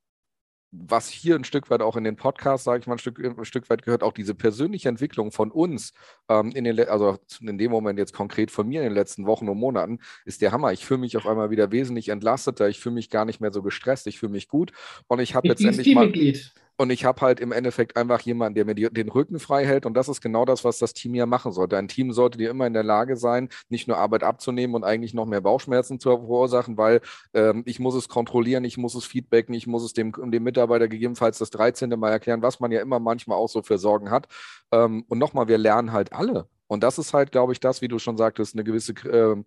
was 0.76 1.08
hier 1.08 1.36
ein 1.36 1.44
Stück 1.44 1.70
weit 1.70 1.82
auch 1.82 1.96
in 1.96 2.04
den 2.04 2.16
Podcast, 2.16 2.64
sage 2.64 2.80
ich 2.80 2.86
mal, 2.86 2.94
ein 2.94 2.98
Stück, 2.98 3.18
ein 3.18 3.44
Stück 3.44 3.70
weit 3.70 3.82
gehört, 3.82 4.02
auch 4.02 4.12
diese 4.12 4.34
persönliche 4.34 4.88
Entwicklung 4.88 5.30
von 5.30 5.50
uns, 5.50 5.92
ähm, 6.28 6.50
in 6.52 6.64
den, 6.64 6.80
also 6.88 7.18
in 7.40 7.58
dem 7.58 7.70
Moment 7.70 7.98
jetzt 7.98 8.12
konkret 8.12 8.50
von 8.50 8.68
mir 8.68 8.80
in 8.80 8.88
den 8.88 8.94
letzten 8.94 9.26
Wochen 9.26 9.48
und 9.48 9.58
Monaten, 9.58 10.00
ist 10.24 10.42
der 10.42 10.52
Hammer. 10.52 10.72
Ich 10.72 10.84
fühle 10.84 11.00
mich 11.00 11.16
auf 11.16 11.26
einmal 11.26 11.50
wieder 11.50 11.70
wesentlich 11.70 12.08
entlasteter, 12.08 12.68
ich 12.68 12.80
fühle 12.80 12.96
mich 12.96 13.10
gar 13.10 13.24
nicht 13.24 13.40
mehr 13.40 13.52
so 13.52 13.62
gestresst, 13.62 14.06
ich 14.06 14.18
fühle 14.18 14.32
mich 14.32 14.48
gut. 14.48 14.72
Und 15.06 15.20
ich 15.20 15.34
habe 15.34 15.48
letztendlich 15.48 15.94
mal... 15.94 16.12
Und 16.76 16.90
ich 16.90 17.04
habe 17.04 17.20
halt 17.20 17.38
im 17.38 17.52
Endeffekt 17.52 17.96
einfach 17.96 18.20
jemanden, 18.20 18.56
der 18.56 18.64
mir 18.64 18.74
die, 18.74 18.88
den 18.90 19.08
Rücken 19.08 19.38
frei 19.38 19.64
hält. 19.64 19.86
Und 19.86 19.94
das 19.94 20.08
ist 20.08 20.20
genau 20.20 20.44
das, 20.44 20.64
was 20.64 20.78
das 20.78 20.92
Team 20.92 21.14
ja 21.14 21.24
machen 21.26 21.52
sollte. 21.52 21.76
Ein 21.76 21.88
Team 21.88 22.12
sollte 22.12 22.38
dir 22.38 22.50
immer 22.50 22.66
in 22.66 22.72
der 22.72 22.82
Lage 22.82 23.16
sein, 23.16 23.48
nicht 23.68 23.86
nur 23.86 23.98
Arbeit 23.98 24.24
abzunehmen 24.24 24.74
und 24.74 24.84
eigentlich 24.84 25.14
noch 25.14 25.26
mehr 25.26 25.40
Bauchschmerzen 25.40 26.00
zu 26.00 26.10
verursachen, 26.10 26.76
weil 26.76 27.00
ähm, 27.32 27.62
ich 27.66 27.78
muss 27.78 27.94
es 27.94 28.08
kontrollieren, 28.08 28.64
ich 28.64 28.76
muss 28.76 28.94
es 28.94 29.04
feedbacken, 29.04 29.54
ich 29.54 29.66
muss 29.66 29.84
es 29.84 29.92
dem, 29.92 30.12
dem 30.12 30.42
Mitarbeiter 30.42 30.88
gegebenenfalls 30.88 31.38
das 31.38 31.50
13. 31.50 31.90
Mal 31.90 32.10
erklären, 32.10 32.42
was 32.42 32.58
man 32.58 32.72
ja 32.72 32.80
immer 32.80 32.98
manchmal 32.98 33.38
auch 33.38 33.48
so 33.48 33.62
für 33.62 33.78
Sorgen 33.78 34.10
hat. 34.10 34.26
Ähm, 34.72 35.04
und 35.08 35.18
nochmal, 35.18 35.46
wir 35.48 35.58
lernen 35.58 35.92
halt 35.92 36.12
alle. 36.12 36.48
Und 36.66 36.82
das 36.82 36.98
ist 36.98 37.14
halt, 37.14 37.30
glaube 37.30 37.52
ich, 37.52 37.60
das, 37.60 37.82
wie 37.82 37.88
du 37.88 37.98
schon 37.98 38.16
sagtest, 38.16 38.54
eine 38.54 38.64
gewisse 38.64 38.92
äh, 38.92 39.42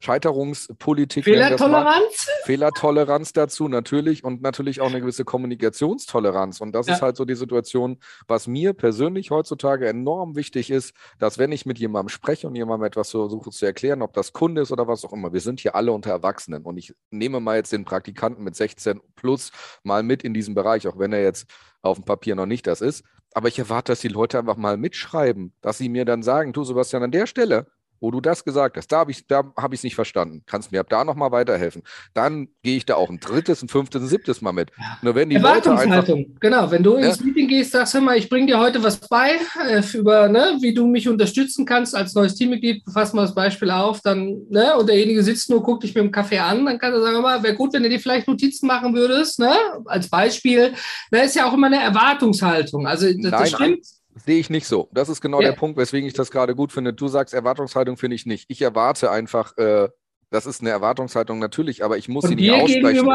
Scheiterungspolitik. 0.00 1.24
Fehlertoleranz? 1.24 2.28
Fehlertoleranz 2.44 3.32
dazu, 3.32 3.68
natürlich. 3.68 4.24
Und 4.24 4.42
natürlich 4.42 4.80
auch 4.80 4.88
eine 4.88 5.00
gewisse 5.00 5.24
Kommunikationstoleranz. 5.24 6.60
Und 6.60 6.72
das 6.72 6.86
ja. 6.86 6.94
ist 6.94 7.02
halt 7.02 7.16
so 7.16 7.24
die 7.24 7.34
Situation, 7.34 7.98
was 8.26 8.46
mir 8.46 8.72
persönlich 8.72 9.30
heutzutage 9.30 9.88
enorm 9.88 10.36
wichtig 10.36 10.70
ist, 10.70 10.94
dass 11.18 11.38
wenn 11.38 11.52
ich 11.52 11.66
mit 11.66 11.78
jemandem 11.78 12.08
spreche 12.08 12.46
und 12.46 12.54
jemandem 12.54 12.86
etwas 12.86 13.10
versuche 13.10 13.50
zu 13.50 13.66
erklären, 13.66 14.02
ob 14.02 14.12
das 14.12 14.32
Kunde 14.32 14.62
ist 14.62 14.72
oder 14.72 14.86
was 14.86 15.04
auch 15.04 15.12
immer, 15.12 15.32
wir 15.32 15.40
sind 15.40 15.60
hier 15.60 15.74
alle 15.74 15.92
unter 15.92 16.10
Erwachsenen. 16.10 16.64
Und 16.64 16.76
ich 16.76 16.94
nehme 17.10 17.40
mal 17.40 17.56
jetzt 17.56 17.72
den 17.72 17.84
Praktikanten 17.84 18.44
mit 18.44 18.56
16 18.56 19.00
plus 19.16 19.50
mal 19.82 20.02
mit 20.02 20.22
in 20.22 20.34
diesem 20.34 20.54
Bereich, 20.54 20.86
auch 20.86 20.98
wenn 20.98 21.12
er 21.12 21.22
jetzt 21.22 21.48
auf 21.82 21.98
dem 21.98 22.04
Papier 22.04 22.34
noch 22.34 22.46
nicht 22.46 22.66
das 22.66 22.80
ist. 22.80 23.04
Aber 23.34 23.48
ich 23.48 23.58
erwarte, 23.58 23.92
dass 23.92 24.00
die 24.00 24.08
Leute 24.08 24.38
einfach 24.38 24.56
mal 24.56 24.76
mitschreiben, 24.76 25.52
dass 25.60 25.78
sie 25.78 25.88
mir 25.88 26.04
dann 26.04 26.22
sagen, 26.22 26.52
du 26.52 26.64
Sebastian, 26.64 27.02
an 27.02 27.10
der 27.10 27.26
Stelle 27.26 27.66
wo 28.00 28.10
du 28.10 28.20
das 28.20 28.44
gesagt 28.44 28.76
hast, 28.76 28.88
da 28.88 28.98
habe 28.98 29.10
ich 29.10 29.18
es 29.18 29.26
da 29.26 29.44
hab 29.56 29.72
nicht 29.72 29.94
verstanden. 29.94 30.42
Kannst 30.46 30.72
mir 30.72 30.80
ab 30.80 30.88
da 30.88 31.04
nochmal 31.04 31.30
weiterhelfen. 31.30 31.82
Dann 32.14 32.48
gehe 32.62 32.76
ich 32.76 32.86
da 32.86 32.96
auch 32.96 33.10
ein 33.10 33.20
drittes, 33.20 33.62
ein 33.62 33.68
fünftes, 33.68 34.02
ein 34.02 34.08
siebtes 34.08 34.40
Mal 34.40 34.52
mit. 34.52 34.70
Ja. 34.78 34.98
Nur 35.02 35.14
wenn 35.14 35.30
die 35.30 35.36
Erwartungshaltung, 35.36 36.18
einfach, 36.18 36.40
genau. 36.40 36.70
Wenn 36.70 36.82
du 36.82 36.98
ja. 36.98 37.08
ins 37.08 37.22
Meeting 37.22 37.48
gehst, 37.48 37.72
sagst 37.72 37.94
du 37.94 38.00
mal, 38.00 38.16
ich 38.16 38.28
bringe 38.28 38.46
dir 38.46 38.58
heute 38.58 38.82
was 38.82 38.96
bei, 38.96 39.32
äh, 39.68 39.82
über, 39.96 40.28
ne, 40.28 40.56
wie 40.60 40.74
du 40.74 40.86
mich 40.86 41.08
unterstützen 41.08 41.64
kannst 41.64 41.94
als 41.94 42.14
neues 42.14 42.34
Teammitglied, 42.34 42.82
fass 42.92 43.12
mal 43.12 43.22
das 43.22 43.34
Beispiel 43.34 43.70
auf, 43.70 44.00
dann, 44.00 44.42
ne, 44.48 44.76
und 44.76 44.88
derjenige 44.88 45.22
sitzt 45.22 45.50
nur, 45.50 45.62
guckt 45.62 45.82
dich 45.82 45.94
mit 45.94 46.04
dem 46.04 46.10
Kaffee 46.10 46.38
an, 46.38 46.64
dann 46.66 46.78
kann 46.78 46.92
er 46.92 47.00
sagen, 47.00 47.22
mal, 47.22 47.42
wäre 47.42 47.54
gut, 47.54 47.72
wenn 47.72 47.82
du 47.82 47.88
dir 47.88 48.00
vielleicht 48.00 48.28
Notizen 48.28 48.66
machen 48.66 48.94
würdest, 48.94 49.38
ne, 49.38 49.52
als 49.84 50.08
Beispiel. 50.08 50.74
Da 51.10 51.20
ist 51.20 51.36
ja 51.36 51.48
auch 51.48 51.54
immer 51.54 51.66
eine 51.66 51.82
Erwartungshaltung. 51.82 52.86
Also 52.86 53.06
das, 53.06 53.16
Nein, 53.16 53.30
das 53.30 53.50
stimmt. 53.50 53.97
Sehe 54.24 54.38
ich 54.38 54.50
nicht 54.50 54.66
so. 54.66 54.88
Das 54.92 55.08
ist 55.08 55.20
genau 55.20 55.40
ja. 55.40 55.48
der 55.48 55.56
Punkt, 55.56 55.78
weswegen 55.78 56.06
ich 56.06 56.14
das 56.14 56.30
gerade 56.30 56.54
gut 56.54 56.72
finde. 56.72 56.92
Du 56.92 57.08
sagst, 57.08 57.34
Erwartungshaltung 57.34 57.96
finde 57.96 58.16
ich 58.16 58.26
nicht. 58.26 58.46
Ich 58.48 58.62
erwarte 58.62 59.10
einfach 59.10 59.56
äh, 59.56 59.88
Das 60.30 60.44
ist 60.44 60.60
eine 60.60 60.70
Erwartungshaltung 60.70 61.38
natürlich, 61.38 61.82
aber 61.82 61.96
ich 61.96 62.08
muss 62.08 62.24
Und 62.24 62.30
sie 62.30 62.36
nicht 62.36 62.50
aussprechen. 62.52 63.06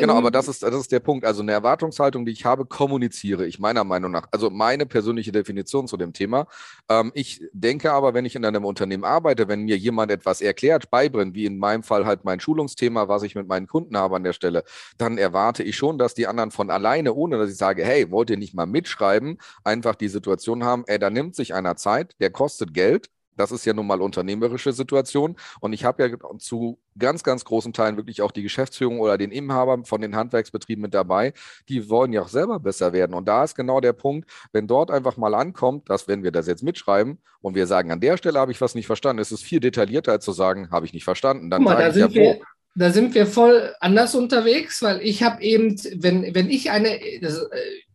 Genau, 0.00 0.14
aber 0.14 0.30
das 0.30 0.46
ist, 0.46 0.62
das 0.62 0.74
ist 0.74 0.92
der 0.92 1.00
Punkt. 1.00 1.24
Also 1.24 1.42
eine 1.42 1.50
Erwartungshaltung, 1.50 2.24
die 2.24 2.32
ich 2.32 2.44
habe, 2.44 2.64
kommuniziere 2.64 3.44
ich 3.44 3.58
meiner 3.58 3.82
Meinung 3.82 4.12
nach. 4.12 4.28
Also 4.30 4.50
meine 4.50 4.86
persönliche 4.86 5.32
Definition 5.32 5.88
zu 5.88 5.96
dem 5.96 6.12
Thema. 6.12 6.46
Ähm, 6.88 7.10
ich 7.14 7.42
denke 7.52 7.92
aber, 7.92 8.14
wenn 8.14 8.24
ich 8.24 8.36
in 8.36 8.44
einem 8.44 8.64
Unternehmen 8.64 9.02
arbeite, 9.02 9.48
wenn 9.48 9.62
mir 9.62 9.76
jemand 9.76 10.12
etwas 10.12 10.40
erklärt, 10.40 10.90
beibringt, 10.90 11.34
wie 11.34 11.44
in 11.44 11.58
meinem 11.58 11.82
Fall 11.82 12.06
halt 12.06 12.24
mein 12.24 12.38
Schulungsthema, 12.38 13.08
was 13.08 13.24
ich 13.24 13.34
mit 13.34 13.48
meinen 13.48 13.66
Kunden 13.66 13.96
habe 13.96 14.14
an 14.14 14.22
der 14.22 14.32
Stelle, 14.32 14.62
dann 14.96 15.18
erwarte 15.18 15.64
ich 15.64 15.76
schon, 15.76 15.98
dass 15.98 16.14
die 16.14 16.28
anderen 16.28 16.52
von 16.52 16.70
alleine, 16.70 17.14
ohne 17.14 17.36
dass 17.36 17.50
ich 17.50 17.56
sage, 17.56 17.84
hey, 17.84 18.10
wollt 18.12 18.30
ihr 18.30 18.36
nicht 18.36 18.54
mal 18.54 18.66
mitschreiben, 18.66 19.38
einfach 19.64 19.96
die 19.96 20.08
Situation 20.08 20.62
haben, 20.64 20.84
ey, 20.86 21.00
da 21.00 21.10
nimmt 21.10 21.34
sich 21.34 21.52
einer 21.52 21.74
Zeit, 21.74 22.14
der 22.20 22.30
kostet 22.30 22.74
Geld. 22.74 23.10
Das 23.40 23.52
ist 23.52 23.64
ja 23.64 23.72
nun 23.72 23.86
mal 23.86 24.00
unternehmerische 24.00 24.72
Situation. 24.72 25.36
Und 25.60 25.72
ich 25.72 25.84
habe 25.84 26.06
ja 26.06 26.38
zu 26.38 26.78
ganz, 26.98 27.22
ganz 27.22 27.44
großen 27.44 27.72
Teilen 27.72 27.96
wirklich 27.96 28.22
auch 28.22 28.30
die 28.30 28.42
Geschäftsführung 28.42 29.00
oder 29.00 29.18
den 29.18 29.32
Inhaber 29.32 29.84
von 29.84 30.00
den 30.00 30.14
Handwerksbetrieben 30.14 30.82
mit 30.82 30.94
dabei. 30.94 31.32
Die 31.68 31.88
wollen 31.88 32.12
ja 32.12 32.22
auch 32.22 32.28
selber 32.28 32.60
besser 32.60 32.92
werden. 32.92 33.14
Und 33.14 33.26
da 33.26 33.44
ist 33.44 33.54
genau 33.54 33.80
der 33.80 33.92
Punkt, 33.92 34.30
wenn 34.52 34.66
dort 34.66 34.90
einfach 34.90 35.16
mal 35.16 35.34
ankommt, 35.34 35.88
dass 35.88 36.06
wenn 36.06 36.22
wir 36.22 36.30
das 36.30 36.46
jetzt 36.46 36.62
mitschreiben 36.62 37.18
und 37.40 37.54
wir 37.54 37.66
sagen, 37.66 37.90
an 37.90 38.00
der 38.00 38.16
Stelle 38.16 38.38
habe 38.38 38.52
ich 38.52 38.60
was 38.60 38.74
nicht 38.74 38.86
verstanden, 38.86 39.20
ist 39.20 39.32
es 39.32 39.42
viel 39.42 39.60
detaillierter 39.60 40.12
als 40.12 40.24
zu 40.24 40.32
sagen, 40.32 40.70
habe 40.70 40.86
ich 40.86 40.92
nicht 40.92 41.04
verstanden. 41.04 41.50
Dann 41.50 41.62
Guck 41.62 41.72
mal, 41.72 41.78
da 41.78 41.88
ich 41.88 41.96
ja, 41.96 42.02
sind, 42.08 42.14
wir, 42.14 42.40
da 42.74 42.90
sind 42.90 43.14
wir 43.14 43.26
voll 43.26 43.74
anders 43.80 44.14
unterwegs, 44.14 44.82
weil 44.82 45.00
ich 45.02 45.22
habe 45.22 45.42
eben, 45.42 45.76
wenn, 45.96 46.34
wenn 46.34 46.50
ich 46.50 46.70
eine, 46.70 47.00
das 47.20 47.38
äh, 47.38 47.46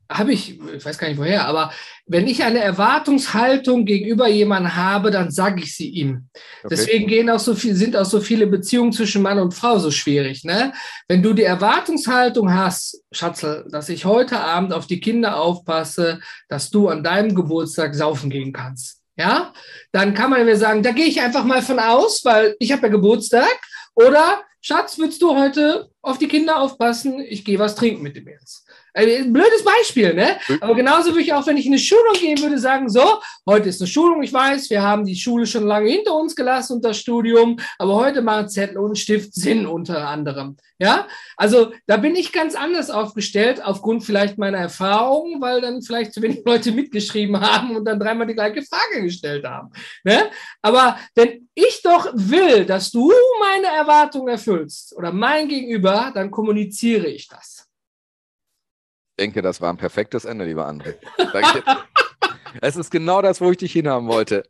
habe 0.10 0.34
ich, 0.34 0.60
ich 0.60 0.86
weiß 0.86 0.97
gar 0.97 1.08
nicht 1.08 1.18
woher, 1.18 1.45
aber 1.45 1.72
wenn 2.06 2.28
ich 2.28 2.43
eine 2.43 2.60
Erwartungshaltung 2.60 3.86
gegenüber 3.86 4.28
jemandem 4.28 4.76
habe, 4.76 5.10
dann 5.10 5.32
sage 5.32 5.64
ich 5.64 5.76
sie 5.76 5.89
ihm. 5.89 6.30
Okay. 6.64 6.68
Deswegen 6.70 7.08
gehen 7.08 7.30
auch 7.30 7.39
so 7.39 7.56
viel, 7.56 7.76
sind 7.76 7.95
auch 7.95 8.06
so 8.06 8.20
viele 8.20 8.45
Beziehungen 8.47 8.91
zwischen 8.91 9.22
Mann 9.22 9.39
und 9.39 9.53
Frau 9.53 9.80
so 9.80 9.89
schwierig. 9.89 10.43
Ne? 10.43 10.74
Wenn 11.08 11.24
du 11.24 11.34
die 11.34 11.43
Erwartungshaltung 11.43 12.53
hast, 12.53 13.03
Schatzel, 13.12 13.66
dass 13.72 13.89
ich 13.89 14.06
heute 14.06 14.39
Abend 14.39 14.74
auf 14.74 14.86
die 14.86 14.99
Kinder 14.99 15.38
aufpasse, 15.39 16.20
dass 16.49 16.70
du 16.70 16.89
an 16.89 17.03
deinem 17.03 17.34
Geburtstag 17.34 17.95
saufen 17.95 18.30
gehen 18.30 18.53
kannst, 18.53 19.01
ja, 19.18 19.53
dann 19.91 20.14
kann 20.14 20.30
man 20.30 20.45
mir 20.45 20.58
sagen, 20.58 20.84
da 20.84 20.91
gehe 20.91 21.06
ich 21.06 21.22
einfach 21.22 21.45
mal 21.45 21.62
von 21.62 21.80
aus, 21.80 22.24
weil 22.26 22.56
ich 22.60 22.72
habe 22.72 22.84
ja 22.84 22.89
Geburtstag. 22.89 23.56
Oder 23.95 24.43
Schatz, 24.60 24.97
willst 24.99 25.22
du 25.22 25.36
heute 25.36 25.89
auf 26.01 26.18
die 26.18 26.28
Kinder 26.28 26.60
aufpassen? 26.60 27.20
Ich 27.20 27.45
gehe 27.45 27.60
was 27.60 27.76
trinken 27.76 28.03
mit 28.03 28.16
dem 28.16 28.28
jetzt. 28.28 28.68
Äh, 28.96 29.18
Ein 29.18 29.34
blödes 29.34 29.64
Beispiel, 29.64 30.14
ne? 30.14 30.38
Aber 30.62 30.74
genauso 30.74 31.10
würde 31.10 31.22
ich 31.22 31.34
auch, 31.34 31.46
wenn 31.46 31.58
ich 31.58 31.66
in 31.66 31.74
eine 31.74 31.80
Schulung 31.80 32.14
gehen 32.14 32.41
würde, 32.41 32.58
sagen, 32.58 32.89
so, 32.89 33.20
heute 33.46 33.70
ist 33.70 33.82
eine 33.82 33.88
Schulung, 33.88 34.24
ich 34.24 34.32
weiß, 34.32 34.70
wir 34.70 34.82
haben 34.82 35.06
die 35.06 35.16
Schule 35.16 35.46
schon 35.46 35.66
lange 35.66 35.89
hinter 35.89 36.16
uns 36.16 36.36
gelassen 36.36 36.74
und 36.74 36.86
das 36.86 36.98
Studium, 36.98 37.58
aber 37.78 37.96
heute 37.96 38.22
machen 38.22 38.50
Zettel 38.50 38.78
und 38.78 38.98
Stift 38.98 39.34
Sinn 39.34 39.68
unter 39.68 40.08
anderem. 40.08 40.56
Ja, 40.78 41.08
also 41.38 41.72
da 41.88 41.98
bin 41.98 42.16
ich 42.16 42.32
ganz 42.32 42.56
anders 42.56 42.89
aufgestellt, 42.89 43.64
aufgrund 43.64 44.04
vielleicht 44.04 44.38
meiner 44.38 44.58
Erfahrungen, 44.58 45.41
weil 45.41 45.62
dann 45.62 45.82
vielleicht 45.82 46.14
zu 46.14 46.22
wenig 46.22 46.43
Leute 46.46 46.72
mitgeschrieben 46.72 47.39
haben 47.39 47.76
und 47.76 47.86
dann 47.86 48.00
dreimal 48.00 48.28
die 48.28 48.34
gleiche 48.34 48.62
Frage 48.62 49.04
gestellt 49.04 49.46
haben. 49.46 49.72
Ne? 50.04 50.30
Aber 50.62 50.98
wenn 51.16 51.50
ich 51.54 51.82
doch 51.82 52.12
will, 52.14 52.66
dass 52.66 52.91
du 52.91 53.12
meine 53.39 53.68
Erwartungen 53.68 54.28
erfüllst 54.28 54.96
oder 54.96 55.12
mein 55.12 55.48
Gegenüber, 55.48 56.12
dann 56.14 56.32
kommuniziere 56.32 57.08
ich 57.08 57.28
das. 57.28 57.68
Ich 59.18 59.24
denke, 59.24 59.41
das 59.41 59.61
war 59.61 59.70
ein 59.70 59.78
perfektes 59.78 60.26
Ende, 60.26 60.43
lieber 60.43 60.68
André. 60.68 60.95
Danke. 61.18 61.63
es 62.61 62.76
ist 62.76 62.91
genau 62.91 63.22
das, 63.22 63.39
wo 63.39 63.49
ich 63.49 63.55
dich 63.55 63.72
hinhaben 63.72 64.09
wollte. 64.09 64.43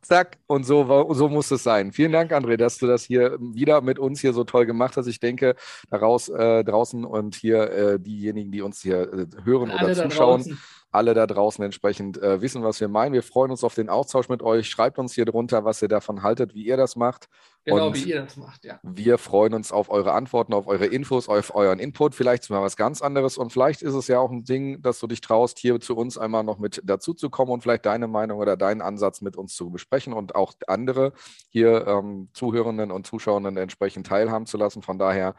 Zack, 0.00 0.38
und 0.46 0.64
so, 0.64 1.12
so 1.12 1.28
muss 1.28 1.50
es 1.50 1.62
sein. 1.62 1.92
Vielen 1.92 2.12
Dank, 2.12 2.32
André, 2.32 2.56
dass 2.56 2.78
du 2.78 2.86
das 2.86 3.04
hier 3.04 3.36
wieder 3.38 3.82
mit 3.82 3.98
uns 3.98 4.22
hier 4.22 4.32
so 4.32 4.44
toll 4.44 4.64
gemacht 4.64 4.96
hast. 4.96 5.08
Ich 5.08 5.20
denke, 5.20 5.56
daraus 5.90 6.30
äh, 6.30 6.64
draußen 6.64 7.04
und 7.04 7.34
hier 7.34 7.70
äh, 7.70 8.00
diejenigen, 8.00 8.50
die 8.50 8.62
uns 8.62 8.80
hier 8.80 9.12
äh, 9.12 9.26
hören 9.44 9.70
oder 9.70 9.80
Alle 9.80 9.94
da 9.94 10.08
zuschauen, 10.08 10.40
draußen. 10.40 10.58
Alle 10.90 11.12
da 11.12 11.26
draußen 11.26 11.62
entsprechend 11.62 12.20
äh, 12.22 12.40
wissen, 12.40 12.62
was 12.62 12.80
wir 12.80 12.88
meinen. 12.88 13.12
Wir 13.12 13.22
freuen 13.22 13.50
uns 13.50 13.62
auf 13.62 13.74
den 13.74 13.90
Austausch 13.90 14.28
mit 14.28 14.42
euch. 14.42 14.68
Schreibt 14.68 14.98
uns 14.98 15.12
hier 15.12 15.26
drunter, 15.26 15.64
was 15.64 15.82
ihr 15.82 15.88
davon 15.88 16.22
haltet, 16.22 16.54
wie 16.54 16.64
ihr 16.64 16.76
das 16.76 16.96
macht. 16.96 17.28
Genau 17.64 17.88
Und 17.88 17.96
wie 17.96 18.10
ihr 18.10 18.22
das 18.22 18.36
macht, 18.36 18.64
ja. 18.64 18.80
Wir 18.82 19.18
freuen 19.18 19.52
uns 19.52 19.70
auf 19.70 19.90
eure 19.90 20.12
Antworten, 20.12 20.54
auf 20.54 20.66
eure 20.66 20.86
Infos, 20.86 21.28
auf 21.28 21.54
euren 21.54 21.78
Input. 21.78 22.14
Vielleicht 22.14 22.48
mal 22.48 22.62
was 22.62 22.76
ganz 22.76 23.02
anderes. 23.02 23.36
Und 23.36 23.52
vielleicht 23.52 23.82
ist 23.82 23.94
es 23.94 24.08
ja 24.08 24.18
auch 24.18 24.30
ein 24.30 24.44
Ding, 24.44 24.80
dass 24.80 24.98
du 24.98 25.06
dich 25.06 25.20
traust, 25.20 25.58
hier 25.58 25.78
zu 25.78 25.94
uns 25.94 26.16
einmal 26.16 26.44
noch 26.44 26.58
mit 26.58 26.80
dazu 26.84 27.12
zu 27.12 27.28
kommen 27.28 27.52
und 27.52 27.62
vielleicht 27.62 27.84
deine 27.84 28.08
Meinung 28.08 28.38
oder 28.38 28.56
deinen 28.56 28.80
Ansatz 28.80 29.20
mit 29.20 29.36
uns 29.36 29.54
zu 29.54 29.70
besprechen 29.70 30.14
und 30.14 30.34
auch 30.34 30.54
andere 30.66 31.12
hier 31.50 31.86
ähm, 31.86 32.30
Zuhörenden 32.32 32.90
und 32.90 33.06
Zuschauenden 33.06 33.58
entsprechend 33.58 34.06
teilhaben 34.06 34.46
zu 34.46 34.56
lassen. 34.56 34.80
Von 34.80 34.98
daher 34.98 35.34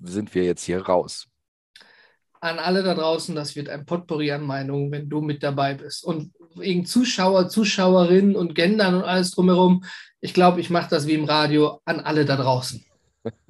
sind 0.00 0.34
wir 0.34 0.44
jetzt 0.44 0.64
hier 0.64 0.82
raus. 0.86 1.28
An 2.42 2.58
alle 2.58 2.82
da 2.82 2.94
draußen, 2.94 3.34
das 3.34 3.54
wird 3.54 3.68
ein 3.68 3.84
Potpourri 3.84 4.32
an 4.32 4.42
Meinungen, 4.42 4.90
wenn 4.90 5.10
du 5.10 5.20
mit 5.20 5.42
dabei 5.42 5.74
bist. 5.74 6.02
Und 6.02 6.32
wegen 6.54 6.86
Zuschauer, 6.86 7.50
Zuschauerinnen 7.50 8.34
und 8.34 8.54
Gendern 8.54 8.94
und 8.94 9.04
alles 9.04 9.32
drumherum, 9.32 9.84
ich 10.22 10.32
glaube, 10.32 10.60
ich 10.60 10.70
mache 10.70 10.88
das 10.88 11.06
wie 11.06 11.12
im 11.12 11.24
Radio 11.24 11.80
an 11.84 12.00
alle 12.00 12.24
da 12.24 12.36
draußen. 12.36 12.82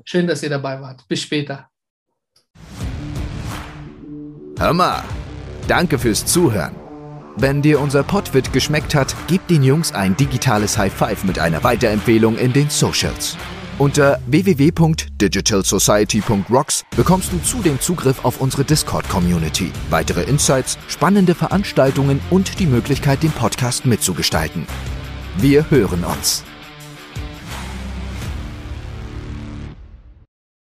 Schön, 0.04 0.26
dass 0.26 0.42
ihr 0.42 0.50
dabei 0.50 0.80
wart. 0.80 1.06
Bis 1.06 1.20
später. 1.20 1.68
Hör 4.58 4.72
mal, 4.72 5.04
danke 5.68 5.96
fürs 5.98 6.26
Zuhören. 6.26 6.74
Wenn 7.36 7.62
dir 7.62 7.80
unser 7.80 8.02
Podwit 8.02 8.52
geschmeckt 8.52 8.96
hat, 8.96 9.14
gib 9.28 9.46
den 9.46 9.62
Jungs 9.62 9.92
ein 9.92 10.16
digitales 10.16 10.76
High 10.76 10.92
Five 10.92 11.22
mit 11.22 11.38
einer 11.38 11.62
Weiterempfehlung 11.62 12.36
in 12.36 12.52
den 12.52 12.68
Socials. 12.68 13.38
Unter 13.80 14.20
www.digitalsociety.rocks 14.26 16.84
bekommst 16.94 17.32
du 17.32 17.40
zudem 17.42 17.80
Zugriff 17.80 18.22
auf 18.26 18.42
unsere 18.42 18.62
Discord-Community, 18.62 19.72
weitere 19.88 20.24
Insights, 20.24 20.76
spannende 20.86 21.34
Veranstaltungen 21.34 22.20
und 22.28 22.58
die 22.58 22.66
Möglichkeit, 22.66 23.22
den 23.22 23.32
Podcast 23.32 23.86
mitzugestalten. 23.86 24.66
Wir 25.38 25.70
hören 25.70 26.04
uns. 26.04 26.44